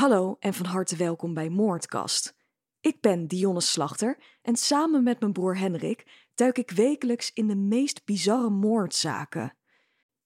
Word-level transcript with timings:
Hallo 0.00 0.36
en 0.38 0.54
van 0.54 0.66
harte 0.66 0.96
welkom 0.96 1.34
bij 1.34 1.48
Moordkast. 1.48 2.34
Ik 2.80 3.00
ben 3.00 3.26
Dionne 3.26 3.60
Slachter 3.60 4.18
en 4.42 4.56
samen 4.56 5.02
met 5.02 5.20
mijn 5.20 5.32
broer 5.32 5.58
Henrik 5.58 6.28
duik 6.34 6.58
ik 6.58 6.70
wekelijks 6.70 7.30
in 7.32 7.46
de 7.46 7.56
meest 7.56 8.04
bizarre 8.04 8.50
moordzaken. 8.50 9.56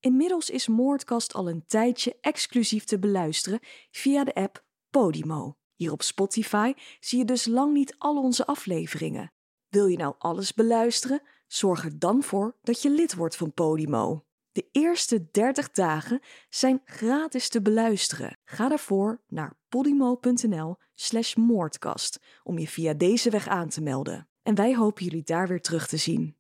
Inmiddels 0.01 0.51
is 0.51 0.69
Moordkast 0.69 1.35
al 1.35 1.49
een 1.49 1.65
tijdje 1.67 2.17
exclusief 2.21 2.85
te 2.85 2.99
beluisteren 2.99 3.61
via 3.91 4.25
de 4.25 4.35
app 4.35 4.65
Podimo. 4.91 5.57
Hier 5.75 5.93
op 5.93 6.03
Spotify 6.03 6.73
zie 7.01 7.19
je 7.19 7.25
dus 7.25 7.47
lang 7.47 7.73
niet 7.73 7.95
al 7.99 8.23
onze 8.23 8.47
afleveringen. 8.47 9.33
Wil 9.69 9.87
je 9.87 9.97
nou 9.97 10.15
alles 10.19 10.55
beluisteren? 10.55 11.23
Zorg 11.47 11.85
er 11.85 11.99
dan 11.99 12.23
voor 12.23 12.57
dat 12.63 12.83
je 12.83 12.91
lid 12.91 13.15
wordt 13.15 13.37
van 13.37 13.53
Podimo. 13.53 14.25
De 14.55 14.69
eerste 14.73 15.31
30 15.31 15.71
dagen 15.71 16.21
zijn 16.49 16.83
gratis 16.85 17.49
te 17.49 17.63
beluisteren. 17.63 18.39
Ga 18.45 18.69
daarvoor 18.69 19.23
naar 19.29 19.57
podimo.nl/slash 19.75 21.35
moordkast 21.35 22.21
om 22.43 22.59
je 22.59 22.69
via 22.69 22.93
deze 22.93 23.31
weg 23.31 23.49
aan 23.49 23.69
te 23.69 23.81
melden. 23.81 24.29
En 24.43 24.55
wij 24.55 24.77
hopen 24.77 25.05
jullie 25.05 25.23
daar 25.25 25.49
weer 25.49 25.61
terug 25.61 25.87
te 25.87 25.97
zien. 25.97 26.37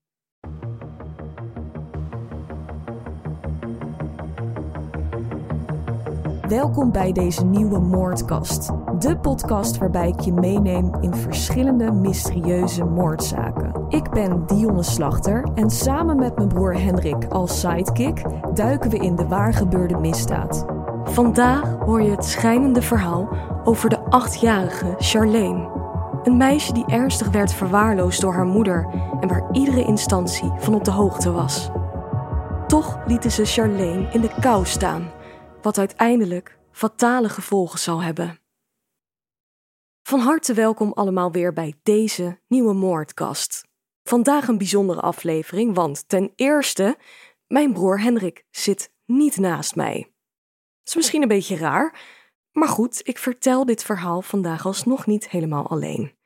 Welkom 6.48 6.92
bij 6.92 7.12
deze 7.12 7.44
nieuwe 7.44 7.78
Moordkast. 7.78 8.66
De 8.98 9.18
podcast 9.20 9.78
waarbij 9.78 10.08
ik 10.08 10.20
je 10.20 10.32
meeneem 10.32 10.94
in 11.00 11.14
verschillende 11.14 11.92
mysterieuze 11.92 12.84
moordzaken. 12.84 13.86
Ik 13.88 14.10
ben 14.10 14.46
Dionne 14.46 14.82
Slachter 14.82 15.48
en 15.54 15.70
samen 15.70 16.18
met 16.18 16.36
mijn 16.36 16.48
broer 16.48 16.80
Hendrik 16.80 17.24
als 17.24 17.60
sidekick 17.60 18.22
duiken 18.54 18.90
we 18.90 18.96
in 18.96 19.16
de 19.16 19.26
waargebeurde 19.26 19.98
misdaad. 19.98 20.73
Vandaag 21.14 21.78
hoor 21.78 22.02
je 22.02 22.10
het 22.10 22.24
schijnende 22.24 22.82
verhaal 22.82 23.28
over 23.64 23.88
de 23.88 23.98
achtjarige 23.98 24.94
Charlene. 24.98 25.70
Een 26.22 26.36
meisje 26.36 26.72
die 26.72 26.86
ernstig 26.86 27.30
werd 27.30 27.52
verwaarloosd 27.52 28.20
door 28.20 28.32
haar 28.32 28.46
moeder 28.46 28.88
en 29.20 29.28
waar 29.28 29.48
iedere 29.52 29.84
instantie 29.84 30.52
van 30.58 30.74
op 30.74 30.84
de 30.84 30.90
hoogte 30.90 31.32
was. 31.32 31.70
Toch 32.66 33.06
lieten 33.06 33.30
ze 33.30 33.44
Charlene 33.44 34.10
in 34.12 34.20
de 34.20 34.34
kou 34.40 34.66
staan 34.66 35.12
wat 35.62 35.78
uiteindelijk 35.78 36.58
fatale 36.72 37.28
gevolgen 37.28 37.78
zal 37.78 38.02
hebben. 38.02 38.38
Van 40.02 40.20
harte 40.20 40.54
welkom 40.54 40.92
allemaal 40.92 41.32
weer 41.32 41.52
bij 41.52 41.74
deze 41.82 42.40
nieuwe 42.48 42.74
moordkast. 42.74 43.64
Vandaag 44.02 44.48
een 44.48 44.58
bijzondere 44.58 45.00
aflevering, 45.00 45.74
want 45.74 46.08
ten 46.08 46.32
eerste, 46.34 46.96
mijn 47.46 47.72
broer 47.72 48.00
Hendrik 48.00 48.44
zit 48.50 48.92
niet 49.04 49.36
naast 49.36 49.76
mij. 49.76 50.13
Is 50.84 50.94
misschien 50.94 51.22
een 51.22 51.28
beetje 51.28 51.56
raar, 51.56 52.00
maar 52.52 52.68
goed, 52.68 53.00
ik 53.04 53.18
vertel 53.18 53.64
dit 53.64 53.84
verhaal 53.84 54.22
vandaag 54.22 54.66
alsnog 54.66 55.06
niet 55.06 55.28
helemaal 55.28 55.68
alleen. 55.68 56.16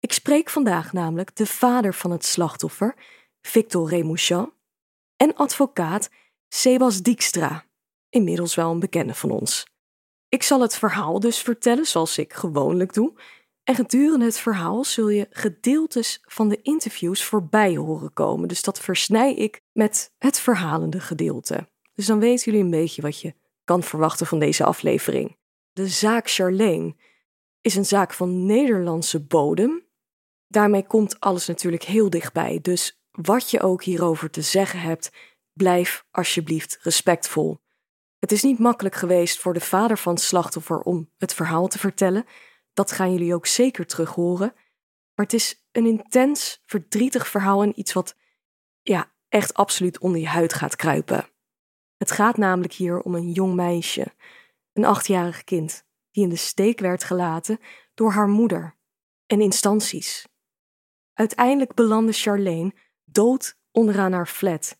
Ik 0.00 0.12
spreek 0.12 0.50
vandaag 0.50 0.92
namelijk 0.92 1.36
de 1.36 1.46
vader 1.46 1.94
van 1.94 2.10
het 2.10 2.24
slachtoffer, 2.24 2.94
Victor 3.40 3.88
Remouchan, 3.88 4.52
en 5.16 5.34
advocaat 5.34 6.10
Sebas 6.48 7.02
Dijkstra 7.02 7.64
inmiddels 8.08 8.54
wel 8.54 8.70
een 8.70 8.78
bekende 8.78 9.14
van 9.14 9.30
ons. 9.30 9.66
Ik 10.28 10.42
zal 10.42 10.60
het 10.60 10.76
verhaal 10.76 11.20
dus 11.20 11.38
vertellen 11.38 11.86
zoals 11.86 12.18
ik 12.18 12.32
gewoonlijk 12.32 12.92
doe. 12.92 13.20
En 13.64 13.74
gedurende 13.74 14.24
het 14.24 14.38
verhaal 14.38 14.84
zul 14.84 15.08
je 15.08 15.26
gedeeltes 15.30 16.20
van 16.22 16.48
de 16.48 16.62
interviews 16.62 17.24
voorbij 17.24 17.76
horen 17.76 18.12
komen. 18.12 18.48
Dus 18.48 18.62
dat 18.62 18.80
versnij 18.80 19.34
ik 19.34 19.62
met 19.72 20.14
het 20.18 20.40
verhalende 20.40 21.00
gedeelte. 21.00 21.68
Dus 21.94 22.06
dan 22.06 22.18
weten 22.18 22.44
jullie 22.44 22.64
een 22.64 22.80
beetje 22.80 23.02
wat 23.02 23.20
je 23.20 23.34
kan 23.66 23.82
verwachten 23.82 24.26
van 24.26 24.38
deze 24.38 24.64
aflevering. 24.64 25.36
De 25.72 25.88
zaak 25.88 26.30
Charlene 26.30 26.96
is 27.60 27.74
een 27.74 27.84
zaak 27.84 28.12
van 28.12 28.46
Nederlandse 28.46 29.24
bodem. 29.24 29.86
Daarmee 30.46 30.86
komt 30.86 31.20
alles 31.20 31.46
natuurlijk 31.46 31.82
heel 31.82 32.10
dichtbij. 32.10 32.58
Dus 32.62 33.00
wat 33.10 33.50
je 33.50 33.60
ook 33.60 33.82
hierover 33.82 34.30
te 34.30 34.42
zeggen 34.42 34.80
hebt, 34.80 35.10
blijf 35.52 36.04
alsjeblieft 36.10 36.78
respectvol. 36.82 37.58
Het 38.18 38.32
is 38.32 38.42
niet 38.42 38.58
makkelijk 38.58 38.94
geweest 38.94 39.38
voor 39.38 39.52
de 39.52 39.60
vader 39.60 39.98
van 39.98 40.14
het 40.14 40.22
slachtoffer 40.22 40.80
om 40.80 41.10
het 41.16 41.34
verhaal 41.34 41.68
te 41.68 41.78
vertellen. 41.78 42.24
Dat 42.72 42.92
gaan 42.92 43.12
jullie 43.12 43.34
ook 43.34 43.46
zeker 43.46 43.86
terug 43.86 44.14
horen. 44.14 44.52
Maar 45.14 45.24
het 45.26 45.32
is 45.32 45.66
een 45.72 45.86
intens, 45.86 46.62
verdrietig 46.66 47.28
verhaal 47.28 47.62
en 47.62 47.78
iets 47.78 47.92
wat 47.92 48.16
ja, 48.82 49.12
echt 49.28 49.54
absoluut 49.54 49.98
onder 49.98 50.20
je 50.20 50.28
huid 50.28 50.52
gaat 50.52 50.76
kruipen. 50.76 51.28
Het 51.96 52.10
gaat 52.10 52.36
namelijk 52.36 52.72
hier 52.72 53.00
om 53.00 53.14
een 53.14 53.32
jong 53.32 53.54
meisje, 53.54 54.06
een 54.72 54.84
achtjarig 54.84 55.44
kind, 55.44 55.84
die 56.10 56.22
in 56.22 56.28
de 56.28 56.36
steek 56.36 56.80
werd 56.80 57.04
gelaten 57.04 57.60
door 57.94 58.12
haar 58.12 58.28
moeder 58.28 58.76
en 59.26 59.40
instanties. 59.40 60.26
Uiteindelijk 61.12 61.74
belandde 61.74 62.12
Charlene 62.12 62.74
dood 63.04 63.58
onderaan 63.72 64.12
haar 64.12 64.26
flat 64.26 64.76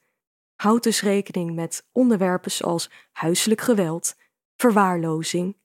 Houd 0.57 0.83
dus 0.83 1.03
rekening 1.03 1.55
met 1.55 1.87
onderwerpen 1.93 2.51
zoals 2.51 2.91
huiselijk 3.13 3.61
geweld, 3.61 4.15
verwaarlozing 4.57 5.57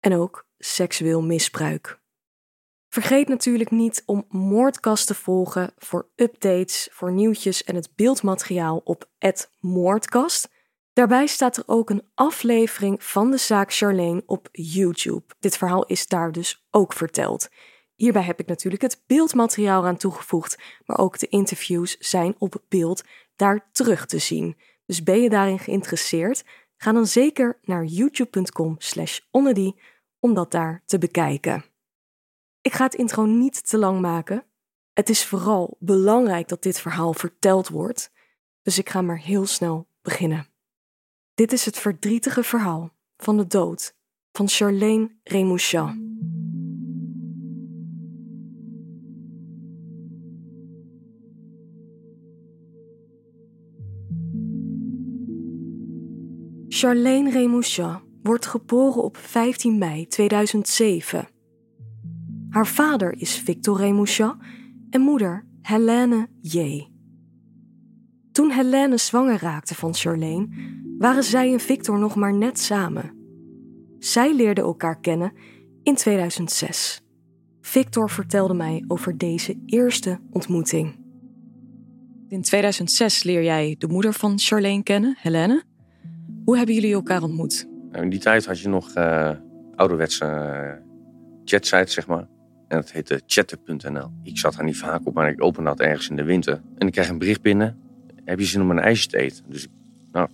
en 0.00 0.14
ook 0.14 0.46
seksueel 0.58 1.22
misbruik. 1.22 2.02
Vergeet 2.88 3.28
natuurlijk 3.28 3.70
niet 3.70 4.02
om 4.06 4.24
Moordkast 4.28 5.06
te 5.06 5.14
volgen 5.14 5.72
voor 5.76 6.08
updates, 6.14 6.88
voor 6.92 7.12
nieuwtjes 7.12 7.64
en 7.64 7.74
het 7.74 7.94
beeldmateriaal 7.94 8.80
op 8.84 9.10
Moordkast. 9.60 10.48
Daarbij 10.94 11.26
staat 11.26 11.56
er 11.56 11.62
ook 11.66 11.90
een 11.90 12.08
aflevering 12.14 13.04
van 13.04 13.30
de 13.30 13.36
zaak 13.36 13.72
Charlene 13.72 14.22
op 14.26 14.48
YouTube. 14.52 15.24
Dit 15.38 15.56
verhaal 15.56 15.84
is 15.86 16.06
daar 16.06 16.32
dus 16.32 16.66
ook 16.70 16.92
verteld. 16.92 17.48
Hierbij 17.94 18.22
heb 18.22 18.40
ik 18.40 18.46
natuurlijk 18.46 18.82
het 18.82 19.02
beeldmateriaal 19.06 19.86
aan 19.86 19.96
toegevoegd, 19.96 20.58
maar 20.84 20.98
ook 20.98 21.18
de 21.18 21.28
interviews 21.28 21.96
zijn 21.98 22.34
op 22.38 22.62
beeld 22.68 23.04
daar 23.36 23.68
terug 23.72 24.06
te 24.06 24.18
zien. 24.18 24.56
Dus 24.86 25.02
ben 25.02 25.20
je 25.20 25.28
daarin 25.28 25.58
geïnteresseerd? 25.58 26.44
Ga 26.76 26.92
dan 26.92 27.06
zeker 27.06 27.58
naar 27.62 27.84
youtube.com 27.84 28.74
slash 28.78 29.20
om 30.20 30.34
dat 30.34 30.50
daar 30.50 30.82
te 30.84 30.98
bekijken. 30.98 31.64
Ik 32.60 32.72
ga 32.72 32.84
het 32.84 32.94
intro 32.94 33.24
niet 33.24 33.68
te 33.68 33.78
lang 33.78 34.00
maken. 34.00 34.46
Het 34.92 35.08
is 35.08 35.26
vooral 35.26 35.76
belangrijk 35.78 36.48
dat 36.48 36.62
dit 36.62 36.80
verhaal 36.80 37.12
verteld 37.12 37.68
wordt, 37.68 38.12
dus 38.62 38.78
ik 38.78 38.88
ga 38.88 39.02
maar 39.02 39.18
heel 39.18 39.46
snel 39.46 39.88
beginnen. 40.02 40.53
Dit 41.34 41.52
is 41.52 41.64
het 41.64 41.78
verdrietige 41.78 42.42
verhaal 42.42 42.94
van 43.16 43.36
de 43.36 43.46
dood 43.46 43.94
van 44.32 44.48
Charlene 44.48 45.10
Remouchan. 45.24 46.12
Charlene 56.68 57.30
Remouchan 57.30 58.02
wordt 58.22 58.46
geboren 58.46 59.02
op 59.02 59.16
15 59.16 59.78
mei 59.78 60.06
2007. 60.06 61.28
Haar 62.50 62.66
vader 62.66 63.20
is 63.20 63.38
Victor 63.38 63.76
Remouchan 63.76 64.42
en 64.90 65.00
moeder 65.00 65.46
Helene 65.62 66.28
J. 66.40 66.86
Toen 68.32 68.50
Helene 68.50 68.96
zwanger 68.96 69.38
raakte 69.40 69.74
van 69.74 69.94
Charlene, 69.94 70.82
waren 70.98 71.24
zij 71.24 71.52
en 71.52 71.60
Victor 71.60 71.98
nog 71.98 72.14
maar 72.14 72.34
net 72.34 72.58
samen. 72.58 73.12
Zij 73.98 74.34
leerden 74.34 74.64
elkaar 74.64 75.00
kennen 75.00 75.32
in 75.82 75.94
2006. 75.94 77.02
Victor 77.60 78.10
vertelde 78.10 78.54
mij 78.54 78.84
over 78.86 79.18
deze 79.18 79.62
eerste 79.66 80.18
ontmoeting. 80.30 81.02
In 82.28 82.42
2006 82.42 83.22
leer 83.22 83.42
jij 83.42 83.74
de 83.78 83.86
moeder 83.86 84.12
van 84.12 84.38
Charlene 84.38 84.82
kennen, 84.82 85.16
Helene. 85.18 85.62
Hoe 86.44 86.56
hebben 86.56 86.74
jullie 86.74 86.94
elkaar 86.94 87.22
ontmoet? 87.22 87.68
Nou, 87.90 88.04
in 88.04 88.10
die 88.10 88.20
tijd 88.20 88.46
had 88.46 88.60
je 88.60 88.68
nog 88.68 88.96
uh, 88.96 89.30
ouderwetse 89.74 90.24
uh, 90.24 90.86
chatsites, 91.44 91.94
zeg 91.94 92.06
maar. 92.06 92.28
En 92.68 92.76
dat 92.80 92.92
heette 92.92 93.22
chatten.nl. 93.26 94.10
Ik 94.22 94.38
zat 94.38 94.54
daar 94.54 94.64
niet 94.64 94.76
vaak 94.76 95.06
op, 95.06 95.14
maar 95.14 95.28
ik 95.28 95.42
opende 95.42 95.68
dat 95.68 95.80
ergens 95.80 96.08
in 96.08 96.16
de 96.16 96.24
winter. 96.24 96.62
En 96.78 96.86
ik 96.86 96.92
kreeg 96.92 97.08
een 97.08 97.18
bericht 97.18 97.42
binnen. 97.42 97.78
Heb 98.24 98.38
je 98.38 98.44
zin 98.44 98.60
om 98.60 98.70
een 98.70 98.78
ijsje 98.78 99.08
te 99.08 99.18
eten? 99.18 99.44
Dus, 99.48 99.68
nou, 100.12 100.28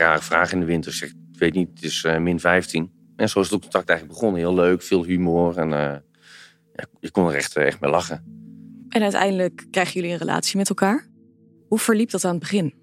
rare 0.00 0.22
vraag 0.22 0.52
in 0.52 0.60
de 0.60 0.66
winter. 0.66 0.92
Zeg, 0.92 1.08
ik 1.08 1.38
weet 1.38 1.54
niet, 1.54 1.68
het 1.74 1.82
is 1.82 2.04
uh, 2.04 2.18
min 2.18 2.40
15. 2.40 2.92
En 3.16 3.28
zo 3.28 3.40
is 3.40 3.50
het 3.50 3.60
contact 3.60 3.88
eigenlijk 3.88 4.18
begonnen. 4.18 4.40
Heel 4.40 4.54
leuk, 4.54 4.82
veel 4.82 5.04
humor. 5.04 5.58
En 5.58 5.68
ja, 5.68 6.02
je 7.00 7.10
kon 7.10 7.28
er 7.28 7.34
echt, 7.34 7.56
echt 7.56 7.80
mee 7.80 7.90
lachen. 7.90 8.24
En 8.88 9.02
uiteindelijk 9.02 9.66
krijgen 9.70 9.94
jullie 9.94 10.10
een 10.10 10.18
relatie 10.18 10.56
met 10.56 10.68
elkaar. 10.68 11.08
Hoe 11.68 11.78
verliep 11.78 12.10
dat 12.10 12.24
aan 12.24 12.30
het 12.30 12.40
begin? 12.40 12.74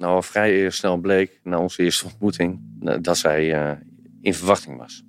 nou 0.00 0.22
vrij 0.22 0.70
snel 0.70 0.96
bleek 0.96 1.40
na 1.42 1.58
onze 1.58 1.82
eerste 1.82 2.04
ontmoeting 2.04 2.60
dat 3.00 3.18
zij 3.18 3.62
uh, 3.62 3.76
in 4.20 4.34
verwachting 4.34 4.76
was. 4.78 5.02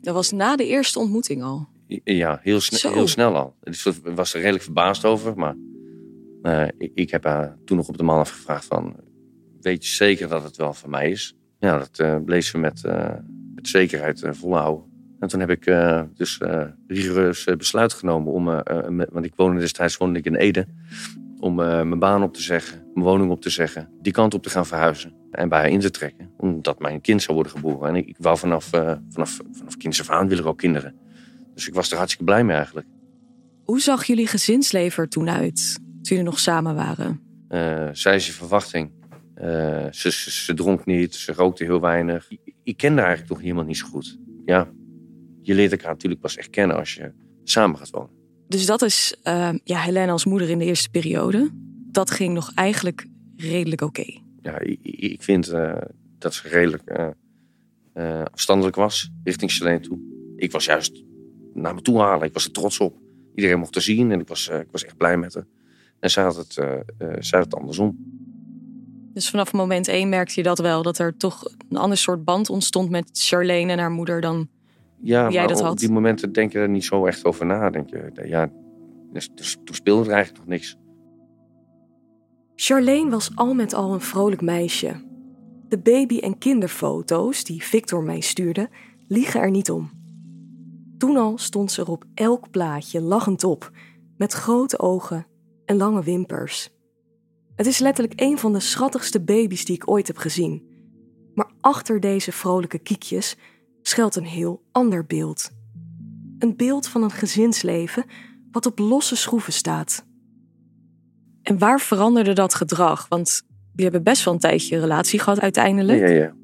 Dat 0.00 0.14
was 0.14 0.30
na 0.30 0.56
de 0.56 0.66
eerste 0.66 0.98
ontmoeting 0.98 1.42
al? 1.42 1.68
Ja, 2.04 2.40
heel, 2.42 2.60
sne 2.60 2.92
heel 2.92 3.08
snel 3.08 3.36
al. 3.36 3.54
Dus 3.60 3.86
ik 3.86 3.94
was 4.14 4.34
er 4.34 4.40
redelijk 4.40 4.64
verbaasd 4.64 5.04
over, 5.04 5.36
maar 5.36 5.56
uh, 6.42 6.68
ik, 6.78 6.90
ik, 6.94 7.10
heb 7.10 7.24
haar 7.24 7.56
toen 7.64 7.76
nog 7.76 7.88
op 7.88 7.96
de 7.96 8.02
man 8.02 8.18
afgevraagd 8.18 8.64
van, 8.64 8.96
weet 9.62 9.86
je 9.86 9.94
zeker 9.94 10.28
dat 10.28 10.42
het 10.42 10.56
wel 10.56 10.74
van 10.74 10.90
mij 10.90 11.10
is? 11.10 11.34
Ja, 11.58 11.78
dat 11.78 11.98
uh, 11.98 12.16
bleef 12.24 12.44
ze 12.44 12.58
met, 12.58 12.82
met 13.54 13.68
zekerheid 13.68 14.22
volhouden. 14.30 14.84
En 15.18 15.28
toen 15.28 15.40
heb 15.40 15.50
ik 15.50 15.66
uh, 15.66 16.02
dus 16.14 16.40
uh, 16.42 16.62
rigoureus 16.86 17.44
besluit 17.44 17.92
genomen 17.92 18.32
om, 18.32 18.44
want 19.10 19.24
ik 19.24 19.32
woonde 19.36 19.60
destijds 19.60 19.96
woonde 19.96 20.18
ik 20.18 20.24
in 20.24 20.34
Ede, 20.34 20.66
om 21.38 21.54
mijn 21.54 21.98
baan 21.98 22.22
op 22.22 22.34
te 22.34 22.42
zeggen, 22.42 22.84
mijn 22.94 23.06
woning 23.06 23.30
op 23.30 23.40
te 23.40 23.50
zeggen, 23.50 23.88
die 24.00 24.12
kant 24.12 24.34
op 24.34 24.42
te 24.42 24.50
gaan 24.50 24.66
verhuizen 24.66 25.12
en 25.30 25.48
bij 25.48 25.58
haar 25.58 25.68
in 25.70 25.80
te 25.80 25.90
trekken, 25.90 26.30
omdat 26.36 26.78
mijn 26.78 27.00
kind 27.00 27.22
zou 27.22 27.34
worden 27.34 27.52
geboren. 27.52 27.88
En 27.88 27.94
ik, 27.94 28.06
ik 28.06 28.16
wou 28.18 28.38
vanaf, 28.38 28.70
vanaf, 29.08 29.40
vanaf 29.52 29.76
kinds 29.76 30.00
af 30.00 30.10
aan 30.10 30.28
wil 30.28 30.38
ik 30.38 30.46
ook 30.46 30.58
kinderen. 30.58 30.94
Dus 31.54 31.68
ik 31.68 31.74
was 31.74 31.90
er 31.90 31.96
hartstikke 31.96 32.24
blij 32.24 32.44
mee 32.44 32.56
eigenlijk. 32.56 32.86
Hoe 33.64 33.80
zag 33.80 34.04
jullie 34.04 34.26
gezinsleven 34.26 35.08
toen 35.08 35.30
uit, 35.30 35.74
toen 35.74 36.02
jullie 36.02 36.22
nog 36.22 36.38
samen 36.38 36.74
waren? 36.74 37.20
zij 37.92 38.14
is 38.14 38.26
je 38.26 38.32
verwachting. 38.32 38.90
Ze, 39.90 40.10
ze, 40.10 40.30
ze, 40.30 40.54
dronk 40.54 40.86
niet, 40.86 41.14
ze 41.14 41.32
rookte 41.32 41.64
heel 41.64 41.80
weinig. 41.80 42.30
Ik, 42.30 42.54
ik 42.62 42.76
kende 42.76 43.00
haar 43.00 43.08
eigenlijk 43.08 43.34
toch 43.34 43.42
helemaal 43.42 43.64
niet 43.64 43.76
zo 43.76 43.86
goed. 43.86 44.18
Ja, 44.44 44.70
je 45.42 45.54
leert 45.54 45.72
elkaar 45.72 45.90
natuurlijk 45.90 46.20
pas 46.20 46.36
echt 46.36 46.50
kennen 46.50 46.76
als 46.76 46.94
je 46.94 47.12
samen 47.44 47.78
gaat 47.78 47.90
wonen. 47.90 48.10
Dus 48.48 48.66
dat 48.66 48.82
is 48.82 49.16
uh, 49.24 49.50
ja, 49.64 49.78
Helene 49.78 50.12
als 50.12 50.24
moeder 50.24 50.50
in 50.50 50.58
de 50.58 50.64
eerste 50.64 50.90
periode. 50.90 51.50
Dat 51.90 52.10
ging 52.10 52.34
nog 52.34 52.54
eigenlijk 52.54 53.06
redelijk 53.36 53.80
oké. 53.80 54.20
Ja, 54.42 54.58
ik, 54.58 54.78
ik 54.82 55.22
vind 55.22 55.52
uh, 55.52 55.76
dat 56.18 56.34
ze 56.34 56.48
redelijk 56.48 57.14
uh, 57.94 58.22
afstandelijk 58.32 58.76
was 58.76 59.10
richting 59.24 59.50
Selene 59.50 59.80
toe. 59.80 59.98
Ik 60.36 60.52
was 60.52 60.64
juist 60.64 61.04
naar 61.54 61.74
me 61.74 61.82
toe 61.82 62.00
halen. 62.00 62.26
Ik 62.26 62.32
was 62.32 62.44
er 62.44 62.52
trots 62.52 62.78
op. 62.78 62.98
Iedereen 63.34 63.58
mocht 63.58 63.74
er 63.74 63.82
zien 63.82 64.12
en 64.12 64.20
ik 64.20 64.28
was, 64.28 64.48
ik 64.48 64.70
was 64.70 64.84
echt 64.84 64.96
blij 64.96 65.16
met 65.16 65.34
haar. 65.34 65.46
En 66.00 66.10
zij 66.10 66.22
had 66.22 66.36
het, 66.36 66.52
zij 67.18 67.38
had 67.38 67.44
het 67.44 67.54
andersom. 67.54 68.19
Dus 69.12 69.30
vanaf 69.30 69.52
moment 69.52 69.88
één 69.88 70.08
merkte 70.08 70.32
je 70.36 70.42
dat 70.42 70.58
wel, 70.58 70.82
dat 70.82 70.98
er 70.98 71.16
toch 71.16 71.54
een 71.68 71.76
ander 71.76 71.98
soort 71.98 72.24
band 72.24 72.50
ontstond 72.50 72.90
met 72.90 73.10
Charlene 73.12 73.72
en 73.72 73.78
haar 73.78 73.90
moeder 73.90 74.20
dan 74.20 74.48
ja, 75.00 75.30
jij 75.30 75.46
dat 75.46 75.60
had. 75.60 75.70
Op 75.70 75.78
die 75.78 75.90
momenten 75.90 76.32
denk 76.32 76.52
je 76.52 76.58
er 76.58 76.68
niet 76.68 76.84
zo 76.84 77.06
echt 77.06 77.24
over 77.24 77.46
na. 77.46 77.70
Denk 77.70 77.90
je, 77.90 78.10
ja, 78.24 78.50
dus, 79.12 79.30
dus, 79.34 79.56
toen 79.64 79.74
speelde 79.74 80.08
er 80.08 80.14
eigenlijk 80.14 80.44
nog 80.44 80.54
niks. 80.54 80.76
Charlene 82.54 83.10
was 83.10 83.30
al 83.34 83.54
met 83.54 83.74
al 83.74 83.92
een 83.92 84.00
vrolijk 84.00 84.40
meisje. 84.40 85.08
De 85.68 85.78
baby- 85.78 86.18
en 86.18 86.38
kinderfoto's 86.38 87.44
die 87.44 87.62
Victor 87.62 88.02
mij 88.02 88.20
stuurde, 88.20 88.68
liegen 89.08 89.40
er 89.40 89.50
niet 89.50 89.70
om. 89.70 89.90
Toen 90.98 91.16
al 91.16 91.38
stond 91.38 91.72
ze 91.72 91.80
er 91.80 91.90
op 91.90 92.04
elk 92.14 92.50
plaatje 92.50 93.00
lachend 93.00 93.44
op, 93.44 93.70
met 94.16 94.32
grote 94.32 94.78
ogen 94.78 95.26
en 95.64 95.76
lange 95.76 96.02
wimpers. 96.02 96.70
Het 97.60 97.68
is 97.68 97.78
letterlijk 97.78 98.20
een 98.20 98.38
van 98.38 98.52
de 98.52 98.60
schattigste 98.60 99.20
baby's 99.20 99.64
die 99.64 99.74
ik 99.74 99.90
ooit 99.90 100.06
heb 100.06 100.16
gezien. 100.16 100.62
Maar 101.34 101.50
achter 101.60 102.00
deze 102.00 102.32
vrolijke 102.32 102.78
kiekjes 102.78 103.36
schuilt 103.82 104.16
een 104.16 104.24
heel 104.24 104.62
ander 104.72 105.06
beeld. 105.06 105.50
Een 106.38 106.56
beeld 106.56 106.88
van 106.88 107.02
een 107.02 107.10
gezinsleven 107.10 108.04
wat 108.50 108.66
op 108.66 108.78
losse 108.78 109.16
schroeven 109.16 109.52
staat. 109.52 110.06
En 111.42 111.58
waar 111.58 111.80
veranderde 111.80 112.32
dat 112.32 112.54
gedrag? 112.54 113.06
Want 113.08 113.42
jullie 113.70 113.82
hebben 113.82 114.02
best 114.02 114.24
wel 114.24 114.34
een 114.34 114.40
tijdje 114.40 114.74
een 114.74 114.80
relatie 114.80 115.18
gehad 115.18 115.40
uiteindelijk. 115.40 116.00
Ja, 116.00 116.08
ja. 116.08 116.34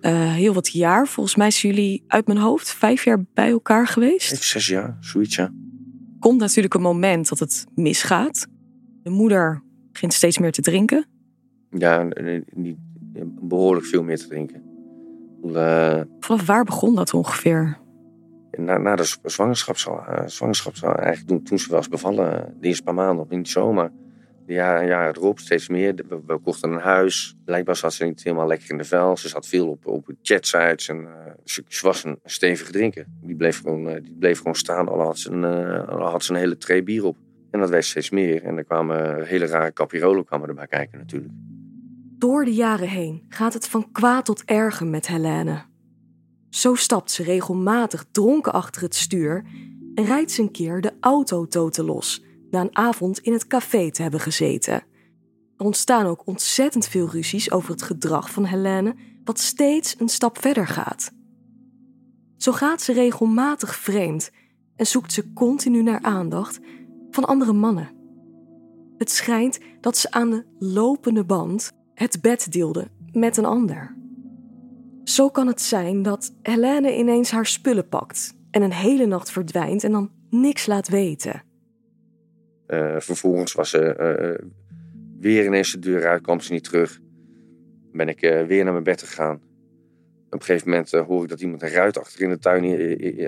Uh, 0.00 0.32
heel 0.32 0.54
wat 0.54 0.68
jaar. 0.68 1.08
Volgens 1.08 1.36
mij 1.36 1.50
zijn 1.50 1.74
jullie 1.74 2.04
uit 2.06 2.26
mijn 2.26 2.38
hoofd 2.38 2.74
vijf 2.74 3.04
jaar 3.04 3.24
bij 3.34 3.50
elkaar 3.50 3.86
geweest. 3.86 4.42
zes 4.42 4.66
jaar, 4.66 4.96
zoiets 5.00 5.34
ja. 5.34 5.52
Komt 6.18 6.40
natuurlijk 6.40 6.74
een 6.74 6.80
moment 6.80 7.28
dat 7.28 7.38
het 7.38 7.66
misgaat. 7.74 8.46
De 9.02 9.10
moeder 9.10 9.70
begint 9.92 10.12
steeds 10.12 10.38
meer 10.38 10.52
te 10.52 10.62
drinken. 10.62 11.06
Ja, 11.70 12.08
niet 12.54 12.76
behoorlijk 13.40 13.86
veel 13.86 14.02
meer 14.02 14.18
te 14.18 14.28
drinken. 14.28 14.62
Uh, 15.44 16.00
Vanaf 16.20 16.46
waar 16.46 16.64
begon 16.64 16.94
dat 16.94 17.14
ongeveer? 17.14 17.78
Na, 18.50 18.78
na 18.78 18.96
de 18.96 19.16
zwangerschap, 19.22 19.76
zwangerschap 20.26 20.82
eigenlijk 20.82 21.28
toen, 21.28 21.42
toen 21.42 21.58
ze 21.58 21.70
was 21.70 21.88
bevallen, 21.88 22.56
de 22.60 22.66
eerste 22.66 22.82
paar 22.82 22.94
maanden, 22.94 23.24
of 23.24 23.30
in 23.30 23.42
de 23.42 23.48
zomer. 23.48 23.90
Ja, 24.46 24.80
ja, 24.80 25.08
erop 25.08 25.38
steeds 25.38 25.68
meer. 25.68 25.94
We, 26.08 26.20
we, 26.26 26.38
kochten 26.38 26.72
een 26.72 26.80
huis. 26.80 27.36
Blijkbaar 27.44 27.76
zat 27.76 27.92
ze 27.92 28.04
niet 28.04 28.22
helemaal 28.22 28.46
lekker 28.46 28.70
in 28.70 28.78
de 28.78 28.84
vel. 28.84 29.16
Ze 29.16 29.28
zat 29.28 29.46
veel 29.46 29.68
op, 29.68 29.86
op 29.86 30.10
chatsites. 30.22 30.88
En, 30.88 31.00
uh, 31.00 31.10
ze, 31.44 31.64
ze, 31.68 31.86
was 31.86 32.04
een 32.04 32.18
stevige 32.24 32.72
drinker. 32.72 33.06
Die 33.20 33.36
bleef 33.36 33.60
gewoon, 33.60 33.88
uh, 33.88 33.94
die 34.02 34.16
bleef 34.18 34.38
gewoon 34.38 34.54
staan. 34.54 34.88
Al 34.88 35.00
had, 35.00 35.18
ze 35.18 35.30
een, 35.30 35.44
al 35.86 36.10
had 36.10 36.24
ze 36.24 36.32
een 36.32 36.38
hele 36.38 36.56
tray 36.56 36.82
bier 36.82 37.04
op. 37.04 37.16
En 37.52 37.60
dat 37.60 37.70
werd 37.70 37.84
steeds 37.84 38.10
meer. 38.10 38.42
En 38.42 38.56
er 38.56 38.64
kwamen 38.64 39.26
hele 39.26 39.46
rare 39.46 39.72
capirolen 39.72 40.24
kwamen 40.24 40.48
erbij 40.48 40.66
kijken 40.66 40.98
natuurlijk. 40.98 41.32
Door 42.18 42.44
de 42.44 42.54
jaren 42.54 42.88
heen 42.88 43.24
gaat 43.28 43.52
het 43.52 43.68
van 43.68 43.92
kwaad 43.92 44.24
tot 44.24 44.44
erger 44.44 44.86
met 44.86 45.06
Helene. 45.06 45.62
Zo 46.50 46.74
stapt 46.74 47.10
ze 47.10 47.22
regelmatig 47.22 48.04
dronken 48.10 48.52
achter 48.52 48.82
het 48.82 48.94
stuur 48.94 49.44
en 49.94 50.04
rijdt 50.04 50.30
ze 50.30 50.42
een 50.42 50.50
keer 50.50 50.80
de 50.80 50.92
auto 51.00 51.46
toten 51.46 51.84
los 51.84 52.24
na 52.50 52.60
een 52.60 52.76
avond 52.76 53.18
in 53.18 53.32
het 53.32 53.46
café 53.46 53.90
te 53.90 54.02
hebben 54.02 54.20
gezeten. 54.20 54.74
Er 55.56 55.64
ontstaan 55.64 56.06
ook 56.06 56.26
ontzettend 56.26 56.88
veel 56.88 57.08
ruzies 57.08 57.50
over 57.50 57.70
het 57.70 57.82
gedrag 57.82 58.30
van 58.30 58.44
Helene, 58.44 58.94
wat 59.24 59.38
steeds 59.38 59.96
een 59.98 60.08
stap 60.08 60.38
verder 60.40 60.66
gaat. 60.66 61.12
Zo 62.36 62.52
gaat 62.52 62.82
ze 62.82 62.92
regelmatig 62.92 63.74
vreemd 63.74 64.30
en 64.76 64.86
zoekt 64.86 65.12
ze 65.12 65.32
continu 65.32 65.82
naar 65.82 66.02
aandacht 66.02 66.60
van 67.14 67.24
andere 67.24 67.52
mannen. 67.52 67.90
Het 68.98 69.10
schijnt 69.10 69.58
dat 69.80 69.96
ze 69.96 70.10
aan 70.10 70.30
de 70.30 70.44
lopende 70.58 71.24
band 71.24 71.72
het 71.94 72.20
bed 72.20 72.52
deelde 72.52 72.88
met 73.12 73.36
een 73.36 73.44
ander. 73.44 73.96
Zo 75.04 75.28
kan 75.28 75.46
het 75.46 75.60
zijn 75.60 76.02
dat 76.02 76.34
Helene 76.42 76.96
ineens 76.96 77.30
haar 77.30 77.46
spullen 77.46 77.88
pakt 77.88 78.34
en 78.50 78.62
een 78.62 78.72
hele 78.72 79.06
nacht 79.06 79.30
verdwijnt 79.30 79.84
en 79.84 79.92
dan 79.92 80.10
niks 80.30 80.66
laat 80.66 80.88
weten. 80.88 81.42
Uh, 82.66 82.96
vervolgens 82.98 83.52
was 83.52 83.70
ze 83.70 83.96
uh, 84.40 84.48
weer 85.20 85.44
ineens 85.44 85.72
de 85.72 85.78
deur 85.78 86.06
uit, 86.06 86.22
kwam 86.22 86.40
ze 86.40 86.52
niet 86.52 86.64
terug. 86.64 87.00
Ben 87.92 88.08
ik 88.08 88.20
weer 88.20 88.64
naar 88.64 88.72
mijn 88.72 88.84
bed 88.84 89.02
gegaan. 89.02 89.40
Op 90.26 90.38
een 90.38 90.42
gegeven 90.42 90.68
moment 90.68 90.90
hoor 90.90 91.22
ik 91.22 91.28
dat 91.28 91.40
iemand 91.40 91.62
een 91.62 91.68
ruit 91.68 91.98
achter 91.98 92.20
in 92.22 92.28
de 92.28 92.38
tuin 92.38 92.64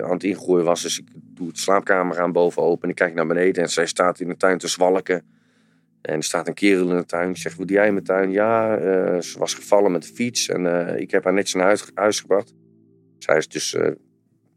aan 0.04 0.12
het 0.12 0.24
ingooien 0.24 0.64
was. 0.64 0.82
Dus 0.82 0.98
ik 0.98 1.08
doe 1.34 1.48
het 1.48 1.58
slaapkamer 1.58 2.20
aan 2.20 2.32
boven 2.32 2.62
open 2.62 2.82
en 2.82 2.88
ik 2.88 2.94
kijk 2.94 3.14
naar 3.14 3.26
beneden. 3.26 3.62
En 3.62 3.68
zij 3.68 3.86
staat 3.86 4.20
in 4.20 4.28
de 4.28 4.36
tuin 4.36 4.58
te 4.58 4.68
zwalken. 4.68 5.22
En 6.00 6.14
er 6.14 6.22
staat 6.22 6.48
een 6.48 6.54
kerel 6.54 6.90
in 6.90 6.96
de 6.96 7.04
tuin. 7.04 7.30
Ik 7.30 7.36
zeg, 7.36 7.56
wat 7.56 7.68
doe 7.68 7.76
jij 7.76 7.86
in 7.86 7.92
mijn 7.92 8.04
tuin? 8.04 8.30
Ja, 8.30 8.78
uh, 8.78 9.20
ze 9.20 9.38
was 9.38 9.54
gevallen 9.54 9.92
met 9.92 10.02
de 10.02 10.08
fiets. 10.14 10.48
En 10.48 10.64
uh, 10.64 10.96
ik 10.96 11.10
heb 11.10 11.24
haar 11.24 11.32
netjes 11.32 11.54
naar 11.54 11.64
huis, 11.64 11.90
huis 11.94 12.20
gebracht. 12.20 12.54
Zij 13.18 13.36
is 13.36 13.48
dus 13.48 13.74
uh, 13.74 13.88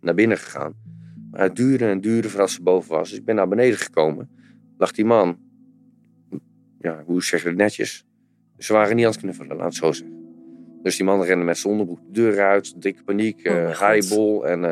naar 0.02 0.14
binnen 0.14 0.38
gegaan. 0.38 0.74
Maar 1.32 1.42
het 1.42 1.56
duurde 1.56 1.86
en 1.86 2.02
duurde 2.02 2.30
voordat 2.30 2.50
ze 2.50 2.62
boven 2.62 2.90
was. 2.90 3.10
Dus 3.10 3.18
ik 3.18 3.26
ben 3.26 3.36
naar 3.36 3.48
beneden 3.48 3.78
gekomen. 3.78 4.30
Lag 4.78 4.92
die 4.92 5.06
man. 5.06 5.38
Ja, 6.80 7.04
hoe 7.06 7.24
zeg 7.24 7.42
je 7.42 7.48
het 7.48 7.58
netjes? 7.58 8.06
Ze 8.58 8.74
waren 8.74 8.96
niet 8.96 9.06
aan 9.06 9.12
het 9.12 9.20
knuffelen, 9.20 9.58
laat 9.58 9.66
het 9.66 9.76
zo 9.76 9.92
zeggen. 9.92 10.16
Dus 10.84 10.96
die 10.96 11.06
man 11.06 11.24
rende 11.24 11.46
met 11.46 11.58
zijn 11.58 11.74
onderbroek 11.74 12.00
de 12.06 12.12
deur 12.12 12.40
uit. 12.40 12.82
Dikke 12.82 13.04
paniek, 13.04 13.48
oh 13.48 13.90
highball 13.90 14.42
en 14.42 14.64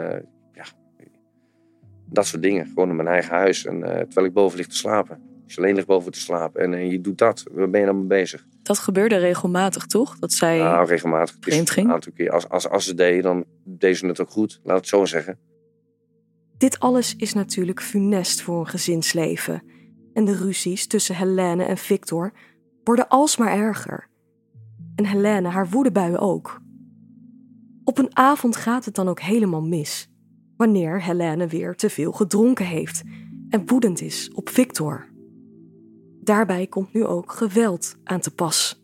dat 2.16 2.26
soort 2.26 2.42
dingen. 2.42 2.68
Gewoon 2.68 2.90
in 2.90 2.96
mijn 2.96 3.08
eigen 3.08 3.36
huis. 3.36 3.66
En 3.66 3.80
terwijl 3.80 4.28
ik 4.28 4.34
boven 4.34 4.58
lig 4.58 4.68
te 4.68 4.76
slapen. 4.76 5.34
Als 5.46 5.54
je 5.54 5.62
alleen 5.62 5.76
ligt 5.76 5.88
boven 5.88 6.12
te 6.12 6.20
slapen 6.20 6.62
en, 6.62 6.74
en 6.74 6.90
je 6.90 7.02
doet 7.02 7.18
dat, 7.18 7.44
waar 7.52 7.70
ben 7.70 7.80
je 7.80 7.86
dan 7.86 7.98
mee 7.98 8.08
bezig? 8.08 8.46
Dat 8.62 8.80
gebeurde 8.80 9.18
regelmatig, 9.18 9.86
toch? 9.86 10.20
Dat 10.20 10.34
zij 10.34 10.58
nou, 10.58 10.88
regelmatig. 10.88 11.36
vreemd 11.40 11.70
ging? 11.70 11.88
Een 11.88 11.94
aantal 11.94 12.12
keer. 12.12 12.32
Als, 12.32 12.50
als, 12.50 12.70
als 12.70 12.86
ze 12.86 12.94
deed, 12.94 13.24
dan 13.24 13.46
deed 13.64 13.98
ze 13.98 14.08
het 14.08 14.22
ook 14.22 14.30
goed. 14.30 14.60
Laat 14.64 14.78
het 14.78 14.88
zo 14.88 15.06
zeggen. 15.06 15.38
Dit 16.58 16.80
alles 16.80 17.16
is 17.16 17.34
natuurlijk 17.34 17.82
funest 17.82 18.42
voor 18.42 18.60
een 18.60 18.68
gezinsleven. 18.68 19.64
En 20.14 20.26
de 20.26 20.36
ruzies 20.36 20.88
tussen 20.88 21.16
Helene 21.16 21.64
en 21.64 21.78
Victor 21.78 22.32
worden 22.84 23.08
alsmaar 23.08 23.58
erger. 23.58 24.08
En 24.96 25.06
Helene 25.06 25.50
haar 25.50 25.70
woedebuien 25.70 26.20
ook. 26.20 26.62
Op 27.84 27.98
een 27.98 28.18
avond 28.18 28.56
gaat 28.56 28.86
het 28.86 28.96
dan 28.96 29.08
ook 29.08 29.20
helemaal 29.20 29.62
mis. 29.62 30.10
Wanneer 30.58 31.04
Helene 31.04 31.48
weer 31.48 31.76
te 31.76 31.90
veel 31.90 32.12
gedronken 32.12 32.66
heeft 32.66 33.04
en 33.50 33.66
woedend 33.66 34.02
is 34.02 34.32
op 34.34 34.50
Victor. 34.50 35.08
Daarbij 36.22 36.68
komt 36.68 36.94
nu 36.94 37.06
ook 37.06 37.32
geweld 37.32 37.96
aan 38.04 38.20
te 38.20 38.34
pas. 38.34 38.84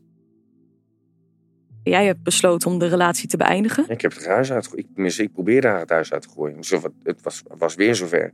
Jij 1.84 2.06
hebt 2.06 2.24
besloten 2.24 2.72
om 2.72 2.80
de 2.80 2.88
relatie 2.88 3.28
te 3.28 3.38
beëindigen? 3.38 3.90
Ik 3.90 4.01
heb 4.01 4.13
het 4.13 4.25
huis 4.25 4.51
uitgegooid. 4.51 4.88
Ik, 4.96 5.18
ik 5.18 5.32
probeerde 5.32 5.68
haar 5.68 5.80
het 5.80 5.90
huis 5.90 6.13
uit 6.13 6.22
te 6.22 6.30
gooien. 6.30 6.58
Het 7.04 7.22
was, 7.22 7.44
was 7.58 7.75
weer 7.75 7.96
zover. 7.96 8.34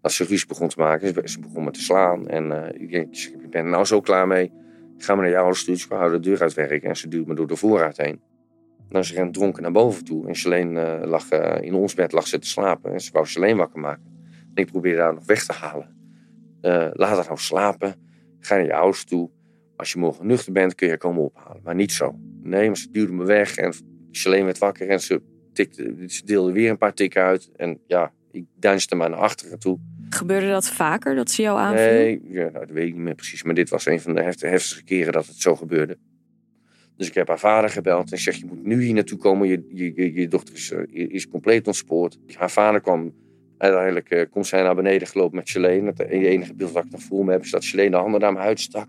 Dat 0.00 0.12
ze 0.12 0.24
ruzie 0.24 0.46
begon 0.46 0.68
te 0.68 0.78
maken. 0.78 1.28
Ze 1.28 1.40
begon 1.40 1.64
me 1.64 1.70
te 1.70 1.80
slaan. 1.80 2.28
En 2.28 2.46
uh, 2.46 2.82
ik, 2.82 2.90
denk, 2.90 3.16
ik 3.16 3.50
ben 3.50 3.64
er 3.64 3.70
nou 3.70 3.84
zo 3.84 4.00
klaar 4.00 4.26
mee. 4.26 4.52
Ik 4.96 5.04
ga 5.04 5.14
maar 5.14 5.22
naar 5.22 5.32
jouw 5.32 5.42
ouders 5.42 5.64
toe. 5.64 5.88
We 5.88 5.94
houden 5.94 6.22
de 6.22 6.28
deur 6.28 6.40
uitwerken. 6.40 6.88
En 6.88 6.96
ze 6.96 7.08
duwt 7.08 7.26
me 7.26 7.34
door 7.34 7.46
de 7.46 7.56
voorraad 7.56 7.96
heen. 7.96 8.20
Nou, 8.90 9.04
ze 9.04 9.14
rent 9.14 9.34
dronken 9.34 9.62
naar 9.62 9.72
boven 9.72 10.04
toe. 10.04 10.28
En 10.28 10.34
Charlene 10.34 10.98
uh, 11.02 11.08
lag 11.08 11.32
uh, 11.32 11.56
in 11.60 11.74
ons 11.74 11.94
bed 11.94 12.12
lag 12.12 12.26
ze 12.26 12.38
te 12.38 12.46
slapen. 12.48 12.92
En 12.92 13.00
ze 13.00 13.12
wou 13.12 13.26
Charlene 13.26 13.56
wakker 13.58 13.80
maken. 13.80 14.04
En 14.54 14.62
ik 14.62 14.66
probeerde 14.70 15.00
haar 15.00 15.14
nog 15.14 15.24
weg 15.26 15.44
te 15.44 15.52
halen. 15.52 15.96
laat 16.92 17.16
haar 17.16 17.24
nou 17.24 17.38
slapen. 17.38 17.94
Ga 18.40 18.54
naar 18.56 18.64
je 18.64 18.74
ouders 18.74 19.04
toe. 19.04 19.30
Als 19.76 19.92
je 19.92 19.98
morgen 19.98 20.26
nuchter 20.26 20.52
bent, 20.52 20.74
kun 20.74 20.88
je 20.88 20.96
komen 20.96 21.22
ophalen. 21.22 21.60
Maar 21.64 21.74
niet 21.74 21.92
zo. 21.92 22.18
Nee, 22.42 22.66
maar 22.66 22.76
ze 22.76 22.90
duwde 22.90 23.12
me 23.12 23.24
weg 23.24 23.56
en 23.56 23.72
Charlene 24.10 24.44
werd 24.44 24.58
wakker 24.58 24.88
en 24.88 25.00
ze 25.00 25.22
tikte, 25.52 25.94
ze 26.06 26.24
deelde 26.24 26.52
weer 26.52 26.70
een 26.70 26.78
paar 26.78 26.94
tikken 26.94 27.22
uit. 27.22 27.50
En 27.56 27.80
ja, 27.86 28.12
ik 28.30 28.44
deinsde 28.56 28.94
maar 28.94 29.10
naar 29.10 29.18
achteren 29.18 29.58
toe. 29.58 29.78
Gebeurde 30.10 30.48
dat 30.48 30.68
vaker, 30.68 31.14
dat 31.14 31.30
ze 31.30 31.42
jou 31.42 31.58
aanviel? 31.58 31.84
Nee, 31.84 32.20
ja, 32.24 32.42
nou, 32.42 32.52
dat 32.66 32.70
weet 32.70 32.86
ik 32.88 32.94
niet 32.94 33.02
meer 33.02 33.14
precies. 33.14 33.42
Maar 33.42 33.54
dit 33.54 33.68
was 33.68 33.86
een 33.86 34.00
van 34.00 34.14
de 34.14 34.22
heft- 34.22 34.40
heftigste 34.42 34.84
keren 34.84 35.12
dat 35.12 35.26
het 35.26 35.36
zo 35.36 35.56
gebeurde. 35.56 35.98
Dus 37.00 37.08
ik 37.08 37.14
heb 37.14 37.28
haar 37.28 37.38
vader 37.38 37.70
gebeld 37.70 38.10
en 38.10 38.16
ik 38.16 38.22
zeg, 38.22 38.36
je 38.36 38.46
moet 38.46 38.64
nu 38.64 38.82
hier 38.82 38.94
naartoe 38.94 39.18
komen. 39.18 39.48
Je, 39.48 39.66
je, 39.68 39.92
je, 39.94 40.12
je 40.14 40.28
dochter 40.28 40.54
is, 40.54 40.70
eh, 40.70 41.10
is 41.10 41.28
compleet 41.28 41.66
ontspoord. 41.66 42.18
Haar 42.34 42.50
vader 42.50 42.80
kwam, 42.80 43.12
uiteindelijk 43.58 44.10
eh, 44.10 44.30
komt 44.30 44.46
zij 44.46 44.62
naar 44.62 44.74
beneden 44.74 45.08
gelopen 45.08 45.36
met 45.36 45.50
Charlene. 45.50 45.86
Het 45.86 46.00
enige 46.00 46.54
beeld 46.54 46.72
dat 46.74 46.84
ik 46.84 46.90
nog 46.90 47.02
voor 47.02 47.24
me 47.24 47.32
heb 47.32 47.42
is 47.42 47.50
dat 47.50 47.66
Charlene 47.66 47.90
de 47.90 47.96
handen 47.96 48.20
naar 48.20 48.32
me 48.32 48.38
uitstak. 48.38 48.88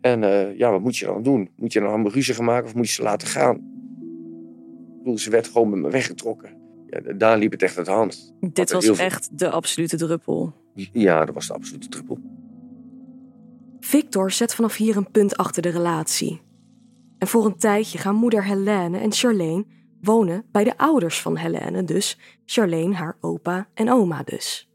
En 0.00 0.24
eh, 0.24 0.58
ja, 0.58 0.70
wat 0.70 0.80
moet 0.80 0.96
je 0.96 1.04
dan 1.06 1.22
doen? 1.22 1.50
Moet 1.56 1.72
je 1.72 1.80
dan 1.80 1.88
allemaal 1.88 2.12
ruzie 2.12 2.34
gaan 2.34 2.44
maken 2.44 2.66
of 2.66 2.74
moet 2.74 2.86
je 2.86 2.92
ze 2.92 3.02
laten 3.02 3.28
gaan? 3.28 3.56
Ik 3.56 4.98
bedoel, 4.98 5.18
ze 5.18 5.30
werd 5.30 5.48
gewoon 5.48 5.70
met 5.70 5.78
me 5.78 5.90
weggetrokken. 5.90 6.50
Ja, 6.86 7.12
daar 7.12 7.38
liep 7.38 7.52
het 7.52 7.62
echt 7.62 7.76
uit 7.76 7.86
de 7.86 7.92
hand. 7.92 8.34
Dit 8.40 8.72
was 8.72 8.84
veel- 8.84 8.96
echt 8.98 9.38
de 9.38 9.50
absolute 9.50 9.96
druppel. 9.96 10.54
Ja, 10.92 11.24
dat 11.24 11.34
was 11.34 11.46
de 11.46 11.54
absolute 11.54 11.88
druppel. 11.88 12.18
Victor 13.86 14.30
zet 14.30 14.54
vanaf 14.54 14.76
hier 14.76 14.96
een 14.96 15.10
punt 15.10 15.36
achter 15.36 15.62
de 15.62 15.68
relatie. 15.68 16.40
En 17.18 17.26
voor 17.26 17.44
een 17.44 17.56
tijdje 17.56 17.98
gaan 17.98 18.14
moeder 18.14 18.44
Helene 18.44 18.98
en 18.98 19.12
Charlene 19.12 19.66
wonen 20.00 20.44
bij 20.52 20.64
de 20.64 20.78
ouders 20.78 21.20
van 21.20 21.36
Helene, 21.36 21.84
dus 21.84 22.18
Charlene, 22.44 22.94
haar 22.94 23.16
opa 23.20 23.68
en 23.74 23.90
oma 23.90 24.22
dus. 24.22 24.70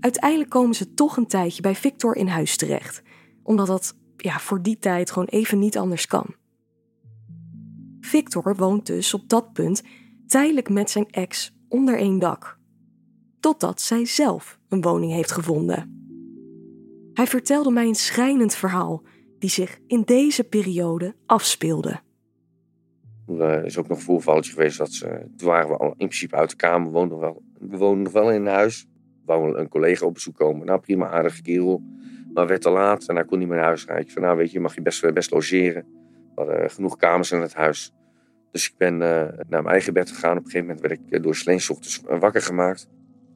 Uiteindelijk 0.00 0.50
komen 0.50 0.74
ze 0.74 0.94
toch 0.94 1.16
een 1.16 1.26
tijdje 1.26 1.62
bij 1.62 1.74
Victor 1.74 2.16
in 2.16 2.26
huis 2.26 2.56
terecht, 2.56 3.02
omdat 3.42 3.66
dat 3.66 3.96
ja, 4.16 4.38
voor 4.38 4.62
die 4.62 4.78
tijd 4.78 5.10
gewoon 5.10 5.28
even 5.28 5.58
niet 5.58 5.78
anders 5.78 6.06
kan. 6.06 6.34
Victor 8.00 8.56
woont 8.56 8.86
dus 8.86 9.14
op 9.14 9.28
dat 9.28 9.52
punt 9.52 9.82
tijdelijk 10.26 10.68
met 10.68 10.90
zijn 10.90 11.10
ex 11.10 11.56
onder 11.68 11.98
één 11.98 12.18
dak. 12.18 12.58
Totdat 13.40 13.80
zij 13.80 14.04
zelf 14.04 14.58
een 14.68 14.80
woning 14.80 15.12
heeft 15.12 15.32
gevonden. 15.32 15.97
Hij 17.18 17.26
vertelde 17.26 17.70
mij 17.70 17.86
een 17.86 17.94
schrijnend 17.94 18.54
verhaal 18.54 19.02
die 19.38 19.50
zich 19.50 19.78
in 19.86 20.02
deze 20.02 20.44
periode 20.44 21.14
afspeelde. 21.26 22.00
Er 23.26 23.64
is 23.64 23.78
ook 23.78 23.88
nog 23.88 23.98
een 23.98 24.04
voorvalletje 24.04 24.52
geweest 24.52 24.78
dat 24.78 24.92
ze. 24.92 25.30
Toen 25.36 25.48
waren 25.48 25.68
we 25.68 25.76
al 25.76 25.88
in 25.88 25.96
principe 25.96 26.36
uit 26.36 26.50
de 26.50 26.56
kamer. 26.56 26.90
Woonden 26.90 27.18
wel, 27.18 27.42
we 27.58 27.76
woonden 27.76 28.02
nog 28.02 28.12
wel 28.12 28.30
in 28.30 28.40
een 28.40 28.52
huis. 28.52 28.86
Wou 29.24 29.58
een 29.58 29.68
collega 29.68 30.06
op 30.06 30.14
bezoek 30.14 30.36
komen. 30.36 30.66
Nou, 30.66 30.80
prima, 30.80 31.08
aardige 31.08 31.42
kerel. 31.42 31.82
Maar 32.34 32.46
werd 32.46 32.62
te 32.62 32.70
laat 32.70 33.08
en 33.08 33.14
hij 33.14 33.24
kon 33.24 33.38
niet 33.38 33.48
meer 33.48 33.56
naar 33.56 33.66
huis 33.66 33.84
gaan. 33.84 33.98
Ik 33.98 34.10
van, 34.10 34.22
nou 34.22 34.36
weet 34.36 34.50
je, 34.50 34.60
mag 34.60 34.74
je 34.74 34.82
best, 34.82 35.12
best 35.12 35.30
logeren. 35.30 35.86
We 36.34 36.42
hadden 36.42 36.70
genoeg 36.70 36.96
kamers 36.96 37.32
in 37.32 37.40
het 37.40 37.54
huis. 37.54 37.92
Dus 38.50 38.68
ik 38.68 38.74
ben 38.76 39.02
eh, 39.02 39.08
naar 39.48 39.62
mijn 39.62 39.66
eigen 39.66 39.92
bed 39.92 40.10
gegaan. 40.10 40.36
Op 40.36 40.44
een 40.44 40.50
gegeven 40.50 40.66
moment 40.66 40.86
werd 40.86 41.00
ik 41.00 41.10
eh, 41.10 41.22
door 41.22 41.34
Sleen 41.34 41.60
ochtends 41.68 42.00
wakker 42.04 42.42
gemaakt. 42.42 42.88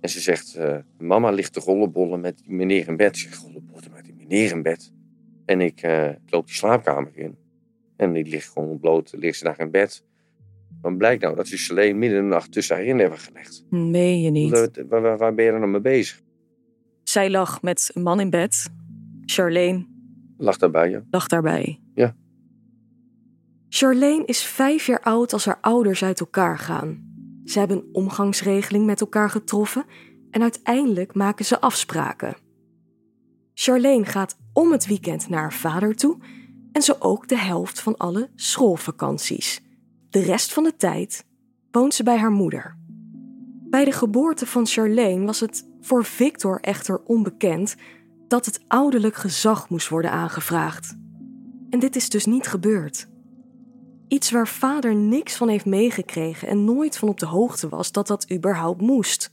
En 0.03 0.09
ze 0.09 0.21
zegt, 0.21 0.55
eh, 0.55 0.77
mama 0.99 1.31
ligt 1.31 1.53
te 1.53 1.61
rollenbollen 1.61 2.21
met 2.21 2.39
die 2.39 2.53
meneer 2.55 2.89
in 2.89 2.97
bed. 2.97 3.17
Ik 3.17 3.23
zeg, 3.23 3.41
rollenbollen 3.41 3.91
met 3.95 4.05
die 4.05 4.15
meneer 4.15 4.51
in 4.51 4.63
bed? 4.63 4.93
En 5.45 5.61
ik 5.61 5.83
eh, 5.83 6.09
loop 6.27 6.47
die 6.47 6.55
slaapkamer 6.55 7.11
in. 7.15 7.37
En 7.97 8.13
die 8.13 8.25
ligt 8.25 8.49
gewoon 8.53 8.79
bloot, 8.79 9.13
ligt 9.17 9.39
ze 9.39 9.45
daar 9.45 9.61
in 9.61 9.71
bed. 9.71 10.05
Dan 10.81 10.97
blijkt 10.97 11.23
nou 11.23 11.37
dat 11.37 11.49
ze 11.49 11.59
Selene 11.59 11.99
midden 11.99 12.19
in 12.19 12.25
de 12.25 12.31
nacht 12.31 12.53
tussen 12.53 12.77
haar 12.77 12.85
in 12.85 12.99
hebben 12.99 13.19
gelegd. 13.19 13.65
Meen 13.71 14.21
je 14.21 14.31
niet? 14.31 14.51
Waar, 14.89 15.03
waar, 15.03 15.19
waar 15.19 15.35
ben 15.35 15.45
je 15.45 15.51
dan 15.51 15.71
mee 15.71 15.81
bezig? 15.81 16.23
Zij 17.03 17.31
lag 17.31 17.63
met 17.63 17.91
een 17.95 18.03
man 18.03 18.21
in 18.21 18.31
bed. 18.31 18.71
Charlene 19.25 19.87
Lag 20.43 20.57
daarbij, 20.57 20.91
ja. 20.91 21.03
lag 21.11 21.27
daarbij. 21.27 21.81
Ja. 21.95 22.15
Charlene 23.69 24.25
is 24.25 24.43
vijf 24.43 24.87
jaar 24.87 25.01
oud 25.01 25.33
als 25.33 25.45
haar 25.45 25.59
ouders 25.61 26.05
uit 26.05 26.21
elkaar 26.21 26.59
gaan. 26.59 27.12
Ze 27.45 27.59
hebben 27.59 27.77
een 27.77 27.89
omgangsregeling 27.93 28.87
met 28.87 29.01
elkaar 29.01 29.31
getroffen 29.31 29.85
en 30.31 30.43
uiteindelijk 30.43 31.15
maken 31.15 31.45
ze 31.45 31.61
afspraken. 31.61 32.37
Charlene 33.55 34.05
gaat 34.05 34.39
om 34.53 34.73
het 34.73 34.87
weekend 34.87 35.29
naar 35.29 35.41
haar 35.41 35.53
vader 35.53 35.97
toe 35.97 36.19
en 36.73 36.83
zo 36.83 36.97
ook 36.99 37.29
de 37.29 37.39
helft 37.39 37.81
van 37.81 37.97
alle 37.97 38.31
schoolvakanties. 38.35 39.63
De 40.11 40.21
rest 40.21 40.53
van 40.53 40.63
de 40.63 40.77
tijd 40.77 41.25
woont 41.71 41.95
ze 41.95 42.03
bij 42.03 42.19
haar 42.19 42.31
moeder. 42.31 42.79
Bij 43.71 43.85
de 43.85 43.93
geboorte 43.93 44.47
van 44.47 44.67
Charlene 44.67 45.27
was 45.27 45.41
het 45.41 45.69
voor 45.81 46.05
Victor 46.05 46.61
echter 46.61 47.03
onbekend 47.05 47.77
dat 48.29 48.47
het 48.47 48.65
ouderlijk 48.69 49.15
gezag 49.15 49.69
moest 49.69 49.89
worden 49.89 50.11
aangevraagd. 50.11 50.97
En 51.71 51.79
dit 51.79 51.97
is 51.97 52.09
dus 52.09 52.25
niet 52.25 52.47
gebeurd. 52.47 53.09
Iets 54.13 54.31
waar 54.31 54.49
vader 54.49 54.95
niks 54.95 55.37
van 55.37 55.49
heeft 55.49 55.65
meegekregen 55.65 56.49
en 56.49 56.65
nooit 56.65 56.99
van 56.99 57.09
op 57.09 57.19
de 57.19 57.27
hoogte 57.27 57.69
was 57.69 57.93
dat 57.93 58.07
dat 58.07 58.31
überhaupt 58.33 58.81
moest. 58.81 59.33